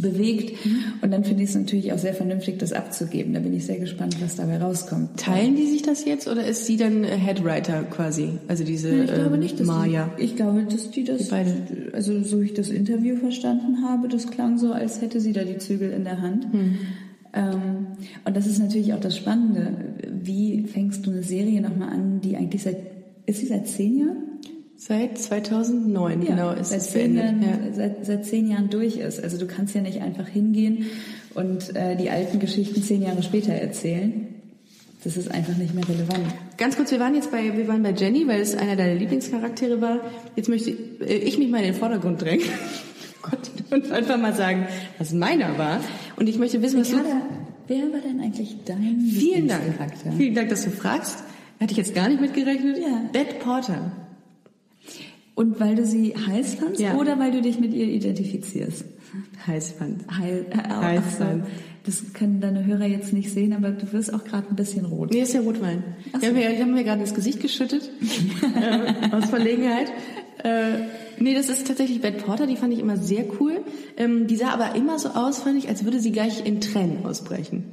bewegt. 0.00 0.64
Mhm. 0.64 0.84
Und 1.02 1.10
dann 1.10 1.24
finde 1.24 1.42
ich 1.42 1.50
es 1.50 1.54
natürlich 1.54 1.92
auch 1.92 1.98
sehr 1.98 2.14
vernünftig, 2.14 2.58
das 2.58 2.72
abzugeben. 2.72 3.34
Da 3.34 3.40
bin 3.40 3.54
ich 3.54 3.66
sehr 3.66 3.78
gespannt, 3.78 4.16
was 4.20 4.36
dabei 4.36 4.58
rauskommt. 4.58 5.18
Teilen 5.18 5.56
die 5.56 5.66
sich 5.66 5.82
das 5.82 6.04
jetzt 6.04 6.28
oder 6.28 6.46
ist 6.46 6.66
sie 6.66 6.76
dann 6.76 7.04
äh, 7.04 7.08
Headwriter 7.08 7.82
quasi? 7.84 8.30
Also 8.48 8.64
diese 8.64 8.88
Nein, 8.88 9.04
ich 9.04 9.14
glaube 9.14 9.34
ähm, 9.34 9.40
nicht, 9.40 9.60
dass 9.60 9.66
Maya. 9.66 10.10
Die, 10.18 10.22
ich 10.22 10.36
glaube, 10.36 10.64
dass 10.64 10.90
die 10.90 11.04
das, 11.04 11.24
Die 11.24 11.30
beide. 11.30 11.52
also 11.92 12.22
so 12.22 12.40
ich 12.40 12.54
das 12.54 12.68
Interview 12.68 13.16
verstanden 13.16 13.82
habe, 13.82 14.08
das 14.08 14.28
klang 14.28 14.58
so, 14.58 14.72
als 14.72 15.00
hätte 15.00 15.20
sie 15.20 15.32
da 15.32 15.44
die 15.44 15.58
Zügel 15.58 15.90
in 15.90 16.04
der 16.04 16.22
Hand. 16.22 16.46
Hm. 16.52 16.76
Ähm, 17.34 17.86
und 18.24 18.36
das 18.36 18.46
ist 18.46 18.58
natürlich 18.58 18.92
auch 18.94 19.00
das 19.00 19.16
Spannende. 19.16 19.72
Wie 20.22 20.64
fängst 20.64 21.06
du 21.06 21.10
eine 21.10 21.22
Serie 21.22 21.60
nochmal 21.60 21.90
an, 21.90 22.20
die 22.20 22.36
eigentlich 22.36 22.62
seit, 22.62 22.76
ist 23.26 23.40
sie 23.40 23.46
seit 23.46 23.68
zehn 23.68 23.98
Jahren? 23.98 24.31
Seit 24.84 25.16
2009, 25.16 26.24
genau, 26.24 26.50
ist 26.54 26.70
seit 26.70 26.80
es 26.80 26.90
zehn 26.90 27.14
beendet. 27.14 27.48
Jahren, 27.48 27.64
Ja. 27.68 27.72
seit, 27.72 28.04
seit 28.04 28.24
zehn 28.26 28.50
Jahren 28.50 28.68
durch 28.68 28.96
ist. 28.96 29.22
Also 29.22 29.38
du 29.38 29.46
kannst 29.46 29.76
ja 29.76 29.80
nicht 29.80 30.02
einfach 30.02 30.26
hingehen 30.26 30.86
und 31.34 31.76
äh, 31.76 31.94
die 31.96 32.10
alten 32.10 32.40
Geschichten 32.40 32.82
zehn 32.82 33.00
Jahre 33.02 33.22
später 33.22 33.52
erzählen. 33.52 34.26
Das 35.04 35.16
ist 35.16 35.30
einfach 35.30 35.56
nicht 35.56 35.72
mehr 35.72 35.88
relevant. 35.88 36.24
Ganz 36.58 36.76
kurz, 36.76 36.90
wir 36.90 36.98
waren 36.98 37.14
jetzt 37.14 37.30
bei, 37.30 37.56
wir 37.56 37.68
waren 37.68 37.84
bei 37.84 37.92
Jenny, 37.92 38.26
weil 38.26 38.40
es 38.40 38.56
einer 38.56 38.74
deiner 38.74 38.96
Lieblingscharaktere 38.96 39.80
war. 39.80 40.00
Jetzt 40.34 40.48
möchte 40.48 40.70
äh, 40.70 41.14
ich 41.14 41.38
mich 41.38 41.48
mal 41.48 41.58
in 41.58 41.66
den 41.66 41.74
Vordergrund 41.74 42.20
drängen. 42.20 42.46
Gott, 43.22 43.38
und 43.70 43.92
einfach 43.92 44.18
mal 44.18 44.34
sagen, 44.34 44.66
was 44.98 45.12
meiner 45.12 45.58
war. 45.58 45.78
Und 46.16 46.28
ich 46.28 46.38
möchte 46.40 46.60
wissen, 46.60 46.80
was 46.80 46.90
du... 46.90 46.96
Ricarda, 46.96 47.22
wer 47.68 47.82
war 47.92 48.00
denn 48.00 48.18
eigentlich 48.20 48.56
dein 48.64 48.98
Vielen 49.08 49.46
Dank. 49.46 49.60
Lieblingscharakter? 49.62 50.12
Vielen 50.16 50.34
Dank, 50.34 50.48
dass 50.48 50.64
du 50.64 50.70
fragst. 50.70 51.22
Hätte 51.60 51.70
ich 51.70 51.78
jetzt 51.78 51.94
gar 51.94 52.08
nicht 52.08 52.20
mitgerechnet. 52.20 52.78
Ja. 52.78 53.02
Beth 53.12 53.38
Porter. 53.38 53.92
Und 55.34 55.60
weil 55.60 55.74
du 55.76 55.86
sie 55.86 56.14
heiß 56.14 56.54
fandst 56.54 56.80
Ja. 56.80 56.94
oder 56.96 57.18
weil 57.18 57.32
du 57.32 57.40
dich 57.40 57.58
mit 57.58 57.72
ihr 57.72 57.86
identifizierst? 57.86 58.84
Heiß 59.46 59.72
fand. 59.72 60.04
Heil, 60.18 60.46
äh, 60.50 60.56
Heiß 60.56 61.18
so. 61.18 61.24
fand. 61.24 61.44
Das 61.84 62.12
können 62.12 62.40
deine 62.40 62.64
Hörer 62.64 62.86
jetzt 62.86 63.12
nicht 63.12 63.30
sehen, 63.32 63.52
aber 63.52 63.70
du 63.70 63.92
wirst 63.92 64.14
auch 64.14 64.24
gerade 64.24 64.48
ein 64.48 64.56
bisschen 64.56 64.84
rot. 64.84 65.10
Nee, 65.10 65.22
ist 65.22 65.34
ja 65.34 65.40
Rotwein. 65.40 65.82
Ach 66.12 66.20
Die 66.20 66.26
haben 66.26 66.34
mir, 66.34 66.50
die 66.50 66.60
haben 66.62 66.74
mir 66.74 66.84
gerade 66.84 67.00
ins 67.00 67.12
Gesicht 67.14 67.40
geschüttet. 67.40 67.90
äh, 68.54 69.14
aus 69.14 69.26
Verlegenheit. 69.30 69.88
Äh, 70.44 70.84
nee, 71.18 71.34
das 71.34 71.48
ist 71.48 71.66
tatsächlich 71.66 72.00
Beth 72.00 72.24
Porter, 72.24 72.46
die 72.46 72.56
fand 72.56 72.72
ich 72.72 72.78
immer 72.78 72.96
sehr 72.96 73.24
cool. 73.40 73.62
Ähm, 73.96 74.26
die 74.28 74.36
sah 74.36 74.50
aber 74.50 74.76
immer 74.76 74.98
so 74.98 75.08
aus, 75.10 75.40
fand 75.40 75.58
ich, 75.58 75.68
als 75.68 75.84
würde 75.84 75.98
sie 75.98 76.12
gleich 76.12 76.46
in 76.46 76.60
Tränen 76.60 77.04
ausbrechen. 77.04 77.64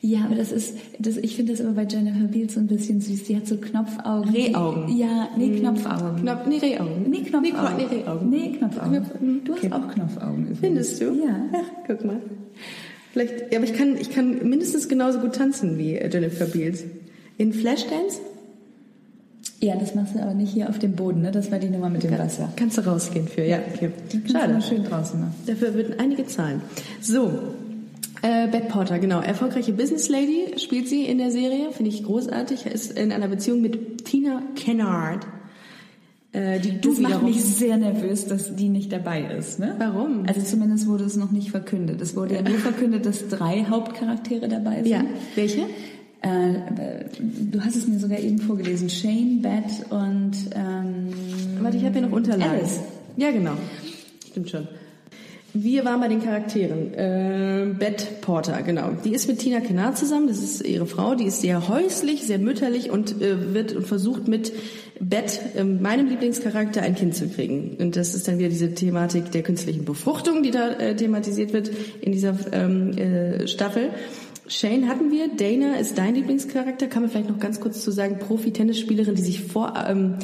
Ja, 0.00 0.20
aber 0.26 0.36
das 0.36 0.52
ist, 0.52 0.74
das, 1.00 1.16
ich 1.16 1.34
finde 1.34 1.52
das 1.52 1.60
immer 1.60 1.72
bei 1.72 1.82
Jennifer 1.84 2.28
Beals 2.28 2.54
so 2.54 2.60
ein 2.60 2.68
bisschen 2.68 3.00
süß. 3.00 3.24
Die 3.24 3.34
hat 3.36 3.48
so 3.48 3.56
Knopfaugen. 3.56 4.30
Rehaugen. 4.32 4.96
Ja, 4.96 5.28
nee, 5.36 5.58
Knopfaugen. 5.58 6.22
Knopf, 6.22 6.46
nee, 6.46 6.58
Rehaugen. 6.58 7.10
Nee, 7.10 7.22
Knopfaugen. 7.22 7.76
Nee, 7.76 7.96
Rehaugen. 7.96 8.30
Nee, 8.30 8.52
Knopfaugen. 8.56 8.92
Knopf- 8.92 9.44
Du 9.44 9.52
hast 9.54 9.64
okay. 9.64 9.72
auch 9.72 9.88
Knopfaugen. 9.92 10.38
übrigens. 10.42 10.60
Findest 10.60 11.00
du? 11.00 11.04
Ja. 11.06 11.40
Ach, 11.52 11.84
guck 11.88 12.04
mal. 12.04 12.20
Vielleicht, 13.12 13.52
ja, 13.52 13.58
aber 13.58 13.64
ich 13.66 13.74
kann, 13.74 13.96
ich 13.96 14.10
kann 14.10 14.48
mindestens 14.48 14.88
genauso 14.88 15.18
gut 15.18 15.34
tanzen 15.34 15.78
wie 15.78 15.96
äh, 15.96 16.08
Jennifer 16.12 16.44
Beals. 16.46 16.84
In 17.36 17.52
Flashdance? 17.52 18.20
Ja, 19.60 19.74
das 19.74 19.96
machst 19.96 20.14
du 20.14 20.20
aber 20.22 20.34
nicht 20.34 20.52
hier 20.52 20.68
auf 20.68 20.78
dem 20.78 20.92
Boden, 20.92 21.22
ne? 21.22 21.32
Das 21.32 21.50
war 21.50 21.58
die 21.58 21.68
Nummer 21.70 21.90
mit 21.90 22.04
dem 22.04 22.12
Wasser. 22.16 22.52
Kannst 22.54 22.78
du 22.78 22.82
rausgehen 22.82 23.26
für, 23.26 23.42
ja. 23.44 23.58
Okay. 23.74 23.90
Kannst 24.12 24.32
mal 24.32 24.62
schön 24.62 24.84
draußen 24.84 25.18
machen. 25.18 25.34
Dafür 25.46 25.74
würden 25.74 25.98
einige 25.98 26.24
zahlen. 26.26 26.62
So, 27.00 27.32
äh, 28.22 28.48
Beth 28.48 28.68
Porter, 28.68 28.98
genau. 28.98 29.20
Erfolgreiche 29.20 29.72
Business 29.72 30.08
Lady 30.08 30.58
spielt 30.58 30.88
sie 30.88 31.04
in 31.04 31.18
der 31.18 31.30
Serie, 31.30 31.70
finde 31.72 31.90
ich 31.90 32.04
großartig. 32.04 32.66
Ist 32.66 32.98
in 32.98 33.12
einer 33.12 33.28
Beziehung 33.28 33.60
mit 33.60 34.04
Tina 34.04 34.42
Kennard. 34.56 35.26
Äh, 36.32 36.60
die 36.60 36.80
du 36.80 36.90
Das 36.90 36.98
macht 36.98 37.22
mich 37.22 37.42
sehr 37.42 37.78
nervös, 37.78 38.26
dass 38.26 38.54
die 38.54 38.68
nicht 38.68 38.92
dabei 38.92 39.22
ist. 39.22 39.58
Ne? 39.58 39.74
Warum? 39.78 40.24
Also 40.26 40.42
zumindest 40.42 40.86
wurde 40.86 41.04
es 41.04 41.16
noch 41.16 41.30
nicht 41.30 41.50
verkündet. 41.50 42.02
Es 42.02 42.16
wurde 42.16 42.34
ja 42.34 42.42
nur 42.42 42.58
verkündet, 42.58 43.06
dass 43.06 43.28
drei 43.28 43.64
Hauptcharaktere 43.64 44.46
dabei 44.48 44.82
sind. 44.82 44.88
Ja. 44.88 45.04
Welche? 45.34 45.62
Äh, 46.20 46.54
äh, 46.56 47.04
du 47.20 47.64
hast 47.64 47.76
es 47.76 47.86
mir 47.86 47.98
sogar 47.98 48.18
eben 48.18 48.38
vorgelesen. 48.40 48.90
Shane, 48.90 49.40
Beth 49.40 49.90
und 49.90 50.32
ähm, 50.54 51.08
Warte, 51.62 51.76
ich 51.76 51.84
habe 51.84 51.98
hier 51.98 52.08
noch 52.08 52.12
Unterlagen. 52.12 52.58
Alice. 52.58 52.80
Ja, 53.16 53.30
genau. 53.30 53.54
Stimmt 54.30 54.50
schon. 54.50 54.68
Wir 55.54 55.84
waren 55.86 56.00
bei 56.00 56.08
den 56.08 56.22
Charakteren. 56.22 56.92
Äh, 56.92 57.74
Beth 57.78 58.20
Porter, 58.20 58.60
genau. 58.62 58.90
Die 59.02 59.14
ist 59.14 59.28
mit 59.28 59.38
Tina 59.38 59.60
Kennard 59.60 59.96
zusammen. 59.96 60.28
Das 60.28 60.38
ist 60.38 60.66
ihre 60.66 60.86
Frau. 60.86 61.14
Die 61.14 61.24
ist 61.24 61.40
sehr 61.40 61.68
häuslich, 61.68 62.24
sehr 62.24 62.38
mütterlich 62.38 62.90
und 62.90 63.22
äh, 63.22 63.54
wird 63.54 63.72
und 63.72 63.86
versucht 63.86 64.28
mit 64.28 64.52
Beth, 65.00 65.40
äh, 65.56 65.64
meinem 65.64 66.08
Lieblingscharakter, 66.08 66.82
ein 66.82 66.94
Kind 66.94 67.14
zu 67.14 67.28
kriegen. 67.28 67.76
Und 67.78 67.96
das 67.96 68.14
ist 68.14 68.28
dann 68.28 68.38
wieder 68.38 68.50
diese 68.50 68.74
Thematik 68.74 69.30
der 69.30 69.42
künstlichen 69.42 69.86
Befruchtung, 69.86 70.42
die 70.42 70.50
da 70.50 70.70
äh, 70.72 70.94
thematisiert 70.94 71.54
wird 71.54 71.70
in 72.02 72.12
dieser 72.12 72.36
ähm, 72.52 72.92
äh, 72.98 73.48
Staffel. 73.48 73.90
Shane 74.48 74.88
hatten 74.88 75.10
wir. 75.10 75.28
Dana 75.28 75.76
ist 75.78 75.96
dein 75.96 76.14
Lieblingscharakter. 76.14 76.88
Kann 76.88 77.02
man 77.02 77.10
vielleicht 77.10 77.30
noch 77.30 77.38
ganz 77.38 77.58
kurz 77.58 77.82
zu 77.82 77.90
sagen, 77.90 78.18
Profi-Tennisspielerin, 78.18 79.14
die 79.14 79.22
sich 79.22 79.42
vor 79.42 79.74
ähm, 79.88 80.16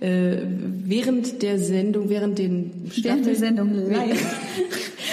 äh, 0.00 0.36
während 0.84 1.42
der 1.42 1.58
Sendung, 1.58 2.08
während 2.08 2.38
den 2.38 2.90
Während 3.02 3.26
der 3.26 3.36
Sendung 3.36 3.72
live. 3.90 4.36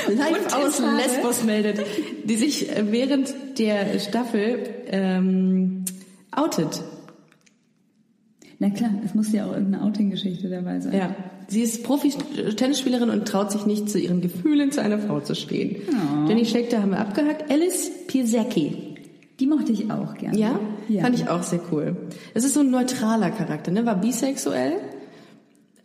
live 0.09 0.53
aus. 0.53 0.81
Lesbos 0.97 1.43
meldet, 1.43 1.81
die 2.25 2.35
sich 2.35 2.69
äh, 2.69 2.91
während 2.91 3.33
der 3.57 3.99
Staffel 3.99 4.59
ähm, 4.87 5.85
outet. 6.31 6.83
Na 8.59 8.69
klar, 8.69 8.91
es 9.03 9.13
muss 9.13 9.31
ja 9.33 9.45
auch 9.45 9.53
irgendeine 9.53 9.83
Outing-Geschichte 9.83 10.49
dabei 10.49 10.79
sein. 10.79 10.93
Ja. 10.95 11.15
Sie 11.47 11.61
ist 11.61 11.83
Profi-Tennisspielerin 11.83 13.09
und 13.09 13.27
traut 13.27 13.51
sich 13.51 13.65
nicht, 13.65 13.89
zu 13.89 13.99
ihren 13.99 14.21
Gefühlen 14.21 14.71
zu 14.71 14.81
einer 14.81 14.99
Frau 14.99 15.19
zu 15.19 15.35
stehen. 15.35 15.81
Oh. 15.89 16.27
Jenny 16.29 16.45
Scheckter 16.45 16.81
haben 16.81 16.91
wir 16.91 16.99
abgehakt. 16.99 17.51
Alice 17.51 17.91
Piesecki. 18.07 18.92
Die 19.39 19.47
mochte 19.47 19.71
ich 19.71 19.89
auch 19.91 20.15
gerne. 20.15 20.37
Ja? 20.37 20.59
ja. 20.87 21.01
Fand 21.01 21.15
ich 21.15 21.27
auch 21.27 21.43
sehr 21.43 21.59
cool. 21.71 21.95
Das 22.33 22.43
ist 22.43 22.53
so 22.53 22.59
ein 22.59 22.69
neutraler 22.69 23.31
Charakter, 23.31 23.71
ne? 23.71 23.85
War 23.85 23.99
bisexuell. 23.99 24.73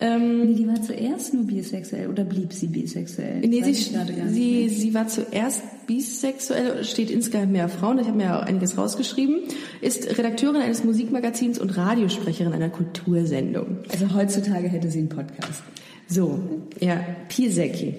Ähm, 0.00 0.46
Nee, 0.46 0.54
die 0.54 0.68
war 0.68 0.80
zuerst 0.80 1.34
nur 1.34 1.44
bisexuell 1.44 2.08
oder 2.08 2.22
blieb 2.22 2.52
sie 2.52 2.68
bisexuell? 2.68 3.40
nee, 3.40 3.62
sie, 3.64 3.72
sie, 3.72 4.68
sie 4.68 4.94
war 4.94 5.08
zuerst 5.08 5.62
bisexuell, 5.88 6.84
steht 6.84 7.10
insgeheim 7.10 7.50
mehr 7.50 7.68
Frauen, 7.68 7.98
ich 7.98 8.06
habe 8.06 8.16
mir 8.16 8.24
ja 8.24 8.38
auch 8.38 8.46
einiges 8.46 8.78
rausgeschrieben, 8.78 9.40
ist 9.80 10.16
Redakteurin 10.16 10.60
eines 10.60 10.84
Musikmagazins 10.84 11.58
und 11.58 11.76
Radiosprecherin 11.76 12.52
einer 12.52 12.68
Kultursendung. 12.68 13.78
Also 13.90 14.14
heutzutage 14.14 14.68
hätte 14.68 14.88
sie 14.88 15.00
einen 15.00 15.08
Podcast. 15.08 15.64
So, 16.06 16.38
ja, 16.78 17.00
Piesecki. 17.28 17.96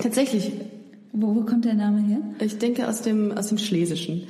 Tatsächlich, 0.00 0.50
Wo, 1.12 1.34
wo 1.34 1.40
kommt 1.42 1.64
der 1.66 1.74
Name 1.74 2.00
her? 2.00 2.18
ich 2.40 2.58
denke 2.58 2.88
aus 2.88 3.02
dem, 3.02 3.32
aus 3.32 3.48
dem 3.48 3.58
Schlesischen. 3.58 4.26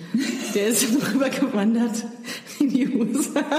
Der 0.55 0.66
ist 0.66 0.87
rübergewandert 1.14 2.05
in 2.61 2.68
die 2.68 2.88
USA. 2.88 3.40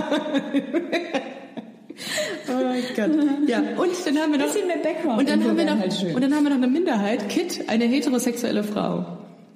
Oh 2.50 2.64
mein 2.64 2.84
Gott. 2.96 3.48
Ja, 3.48 3.60
und 3.60 3.92
dann 4.06 4.18
haben 4.18 4.32
wir 4.32 4.40
noch 4.40 4.48
Bisschen 4.48 4.68
mehr 4.68 4.78
Background 4.78 5.20
und 5.20 5.30
dann 5.30 5.44
haben 5.44 5.58
wir 5.58 5.66
noch 5.66 5.78
halt 5.78 6.16
und 6.16 6.22
dann 6.22 6.34
haben 6.34 6.44
wir 6.44 6.50
noch 6.50 6.58
eine 6.58 6.68
Minderheit, 6.68 7.30
Kit, 7.30 7.66
eine 7.68 7.86
heterosexuelle 7.86 8.64
Frau. 8.64 9.06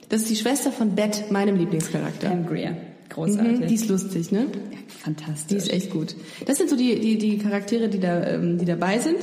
Das 0.10 0.22
ist 0.22 0.30
die 0.30 0.36
Schwester 0.36 0.72
von 0.72 0.96
Beth, 0.96 1.32
meinem 1.32 1.58
Lieblingscharakter. 1.58 2.30
Pam 2.30 2.46
Greer. 2.46 2.78
Großartig. 3.10 3.60
Mhm, 3.60 3.68
die 3.68 3.76
ist 3.76 3.90
lustig, 3.90 4.32
ne? 4.32 4.46
Fantastisch. 4.88 5.48
Die 5.50 5.56
ist 5.56 5.74
echt 5.74 5.92
gut. 5.92 6.16
Das 6.46 6.58
sind 6.58 6.70
so 6.70 6.76
die, 6.76 7.00
die, 7.00 7.18
die 7.18 7.38
Charaktere, 7.40 7.90
die, 7.90 8.00
da, 8.00 8.24
ähm, 8.24 8.58
die 8.58 8.66
dabei 8.66 9.00
sind. 9.00 9.18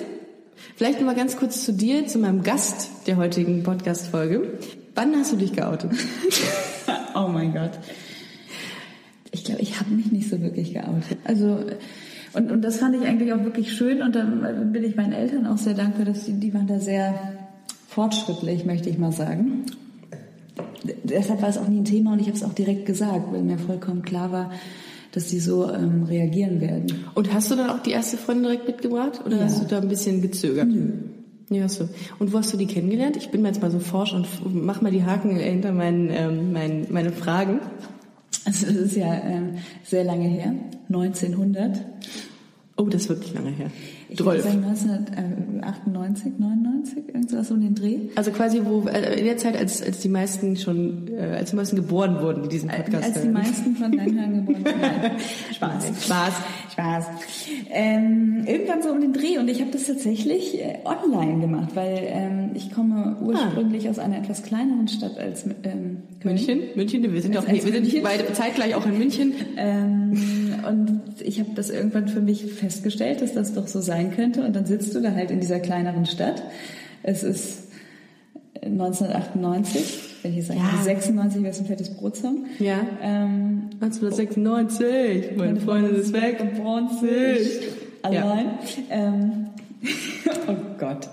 Vielleicht 0.76 0.98
noch 0.98 1.06
mal 1.06 1.14
ganz 1.14 1.36
kurz 1.36 1.64
zu 1.64 1.72
dir, 1.72 2.06
zu 2.08 2.18
meinem 2.18 2.42
Gast 2.42 3.06
der 3.06 3.16
heutigen 3.16 3.62
Podcast-Folge. 3.62 4.58
Wann 4.96 5.14
hast 5.14 5.32
du 5.32 5.36
dich 5.36 5.52
geoutet? 5.52 5.92
Oh 7.16 7.28
mein 7.28 7.52
Gott. 7.52 7.70
Ich 9.30 9.44
glaube, 9.44 9.62
ich 9.62 9.78
habe 9.78 9.90
mich 9.90 10.10
nicht 10.10 10.28
so 10.28 10.42
wirklich 10.42 10.74
geoutet. 10.74 11.16
Also 11.22 11.60
und, 12.32 12.50
und 12.50 12.62
das 12.62 12.78
fand 12.78 12.96
ich 12.96 13.06
eigentlich 13.06 13.32
auch 13.32 13.44
wirklich 13.44 13.72
schön 13.72 14.02
und 14.02 14.16
dann 14.16 14.72
bin 14.72 14.82
ich 14.82 14.96
meinen 14.96 15.12
Eltern 15.12 15.46
auch 15.46 15.56
sehr 15.56 15.74
dankbar, 15.74 16.06
dass 16.06 16.24
die, 16.24 16.32
die 16.32 16.52
waren 16.52 16.66
da 16.66 16.80
sehr 16.80 17.14
fortschrittlich, 17.88 18.64
möchte 18.64 18.90
ich 18.90 18.98
mal 18.98 19.12
sagen. 19.12 19.64
Deshalb 21.04 21.40
war 21.40 21.50
es 21.50 21.56
auch 21.56 21.68
nie 21.68 21.78
ein 21.78 21.84
Thema 21.84 22.14
und 22.14 22.18
ich 22.18 22.26
habe 22.26 22.36
es 22.36 22.42
auch 22.42 22.52
direkt 22.52 22.84
gesagt, 22.84 23.32
weil 23.32 23.42
mir 23.42 23.58
vollkommen 23.58 24.02
klar 24.02 24.32
war, 24.32 24.50
dass 25.14 25.28
die 25.28 25.38
so 25.38 25.70
ähm, 25.70 26.02
reagieren 26.04 26.60
werden. 26.60 27.04
Und 27.14 27.32
hast 27.32 27.50
du 27.50 27.54
dann 27.54 27.70
auch 27.70 27.78
die 27.80 27.92
erste 27.92 28.16
Freundin 28.16 28.44
direkt 28.44 28.66
mitgebracht 28.66 29.20
oder 29.24 29.36
Ja. 29.36 29.44
hast 29.44 29.62
du 29.62 29.66
da 29.66 29.78
ein 29.80 29.88
bisschen 29.88 30.20
gezögert? 30.22 30.66
Nö. 30.68 30.92
Ja, 31.50 31.66
du. 31.66 31.88
Und 32.18 32.32
wo 32.32 32.38
hast 32.38 32.52
du 32.52 32.56
die 32.56 32.66
kennengelernt? 32.66 33.16
Ich 33.16 33.30
bin 33.30 33.42
mal 33.42 33.48
jetzt 33.48 33.62
mal 33.62 33.70
so 33.70 33.78
forsch 33.78 34.12
und 34.12 34.26
mach 34.54 34.80
mal 34.82 34.90
die 34.90 35.04
Haken 35.04 35.36
hinter 35.36 35.72
meinen, 35.72 36.08
ähm, 36.10 36.52
meinen, 36.52 36.86
meine 36.90 37.12
Fragen. 37.12 37.60
Also 38.44 38.66
das 38.66 38.74
ist 38.76 38.96
ja 38.96 39.14
ähm, 39.14 39.54
sehr 39.84 40.04
lange 40.04 40.26
her, 40.28 40.54
1900. 40.88 41.84
Oh, 42.76 42.84
das 42.84 43.02
ist 43.02 43.08
wirklich 43.08 43.34
lange 43.34 43.50
her. 43.50 43.70
Ich 44.20 44.24
würde 44.24 44.40
sagen 44.42 44.64
1998, 44.64 46.32
99, 46.38 47.08
irgendwas 47.08 47.50
um 47.50 47.60
den 47.60 47.74
Dreh. 47.74 47.98
Also 48.14 48.30
quasi 48.30 48.60
wo 48.64 48.86
äh, 48.88 49.18
in 49.18 49.24
der 49.24 49.36
Zeit, 49.36 49.56
als, 49.56 49.82
als 49.82 50.00
die 50.00 50.08
meisten 50.08 50.56
schon, 50.56 51.08
äh, 51.08 51.36
als 51.38 51.50
die 51.50 51.56
meisten 51.56 51.76
geboren 51.76 52.20
wurden, 52.20 52.42
die 52.44 52.48
diesen 52.48 52.68
Podcast 52.70 53.04
Als 53.04 53.14
die 53.14 53.20
hören. 53.20 53.32
meisten 53.32 53.76
von 53.76 53.92
deinen 53.92 54.14
Hörern 54.18 54.46
geboren 54.46 54.64
sind. 54.64 54.76
Nein, 54.80 55.10
Spaß. 55.52 56.04
Spaß. 56.04 56.34
Spaß. 56.72 57.06
Ähm, 57.70 58.44
irgendwann 58.46 58.82
so 58.82 58.90
um 58.90 59.00
den 59.00 59.12
Dreh 59.12 59.38
und 59.38 59.48
ich 59.48 59.60
habe 59.60 59.70
das 59.70 59.86
tatsächlich 59.86 60.60
äh, 60.60 60.78
online 60.84 61.40
gemacht, 61.40 61.70
weil 61.74 61.98
ähm, 62.06 62.50
ich 62.54 62.72
komme 62.72 63.16
ursprünglich 63.22 63.88
aus 63.88 63.98
einer 63.98 64.18
etwas 64.18 64.42
kleineren 64.42 64.88
Stadt 64.88 65.18
als 65.18 65.44
ähm. 65.64 65.98
München, 66.22 66.60
München, 66.74 67.02
wir 67.12 67.20
sind 67.20 67.36
Als- 67.36 67.44
auch 67.44 67.48
wir 67.48 67.54
als 67.56 67.64
sind 67.64 67.74
München. 67.82 68.02
beide 68.02 68.32
zeitgleich 68.32 68.74
auch 68.74 68.86
in 68.86 68.96
München. 68.98 69.32
Ähm, 69.56 70.12
und 70.66 71.02
ich 71.22 71.38
habe 71.40 71.50
das 71.54 71.68
irgendwann 71.70 72.08
für 72.08 72.20
mich 72.22 72.44
festgestellt, 72.46 73.20
dass 73.20 73.34
das 73.34 73.52
doch 73.54 73.68
so 73.68 73.80
sein 73.82 74.03
könnte. 74.12 74.42
Und 74.42 74.54
dann 74.56 74.66
sitzt 74.66 74.94
du 74.94 75.00
da 75.00 75.12
halt 75.12 75.30
in 75.30 75.40
dieser 75.40 75.60
kleineren 75.60 76.06
Stadt. 76.06 76.42
Es 77.02 77.22
ist 77.22 77.68
1998, 78.62 80.16
wenn 80.22 80.30
ich 80.32 80.38
jetzt 80.38 80.48
sage, 80.48 80.60
Ja. 80.60 80.82
96 80.82 81.42
wäre 81.42 81.50
es 81.52 81.60
ein 81.60 81.66
fettes 81.66 81.90
Brotsong. 81.94 82.46
Ja. 82.58 82.78
Ähm, 83.02 83.70
1996, 83.80 85.36
meine 85.36 85.60
Freundin 85.60 85.96
ist 85.96 86.12
weg. 86.12 86.38
Bronzig. 86.56 87.60
Allein. 88.02 88.46
Ähm, 88.90 89.46
oh 90.48 90.54
Gott. 90.78 91.08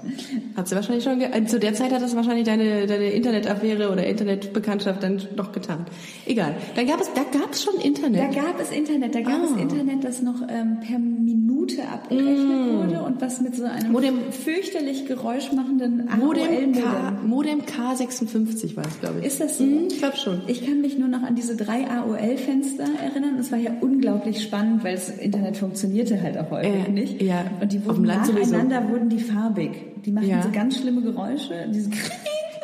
Hat 0.56 0.68
sie 0.70 0.76
wahrscheinlich 0.76 1.04
schon, 1.04 1.20
ge 1.20 1.28
äh, 1.34 1.44
zu 1.46 1.60
der 1.60 1.74
Zeit 1.74 1.92
hat 1.92 2.02
das 2.02 2.16
wahrscheinlich 2.16 2.46
deine, 2.46 2.88
deine 2.88 3.12
Internetaffäre 3.12 3.92
oder 3.92 4.06
Internetbekanntschaft 4.08 5.04
dann 5.04 5.22
doch 5.36 5.52
getan. 5.52 5.86
Egal. 6.26 6.56
Dann 6.76 6.88
gab 6.88 7.02
es, 7.02 7.12
da 7.14 7.24
gab 7.38 7.52
es 7.52 7.64
schon 7.64 7.74
Da 7.78 7.84
Internet. 7.84 8.34
gab 8.34 8.60
es 8.62 8.72
Internet, 8.72 9.14
da 9.14 9.20
gab 9.22 9.42
Ah. 9.42 9.46
es 9.54 9.62
Internet, 9.62 10.04
das 10.06 10.22
noch 10.22 10.42
ähm, 10.50 10.78
per 10.88 11.00
Minute 11.00 11.51
abgerechnet 11.92 12.74
wurde 12.74 13.02
und 13.04 13.22
was 13.22 13.42
mit 13.42 13.56
so 13.56 13.64
einem 13.64 13.90
Mm. 13.90 13.92
Modem- 13.92 14.32
fürchterlich 14.32 15.06
geräuschmachenden 15.06 16.08
Modem. 16.20 16.74
K, 16.74 17.14
Modem 17.26 17.62
K56 17.62 18.76
war 18.76 18.86
es, 18.86 19.00
glaube 19.00 19.20
ich. 19.20 19.26
Ist 19.26 19.40
das 19.42 19.58
so? 19.58 19.64
Mhm, 19.64 19.88
ich 19.90 19.98
glaube 20.00 20.18
schon. 20.18 20.42
Ich 20.48 20.66
kann 20.66 20.82
mich 20.82 20.98
nur 20.98 21.08
noch 21.08 21.24
an 21.24 21.36
diese 21.36 21.56
drei 21.56 21.88
AOL-Fenster 21.90 22.84
erinnern. 23.04 23.38
Es 23.40 23.52
war 23.52 23.60
ja 23.60 23.72
unglaublich 23.82 24.42
spannend, 24.44 24.84
weil 24.84 24.96
das 24.96 25.10
Internet 25.10 25.58
funktionierte 25.58 26.22
halt 26.22 26.38
auch 26.38 26.52
häufig 26.52 26.88
Äh, 26.88 26.92
nicht. 26.92 27.22
ja, 27.22 27.46
Und 27.62 27.72
die 27.72 27.86
wurden 27.86 28.06
sowieso. 28.26 28.34
nacheinander 28.52 28.90
wurden 28.90 29.10
die 29.10 29.20
farbig. 29.20 29.72
Die 30.06 30.12
machten 30.12 30.30
Ja. 30.30 30.42
so 30.42 30.50
ganz 30.52 30.78
schlimme 30.80 31.02
Geräusche. 31.02 31.68
Diese 31.74 31.90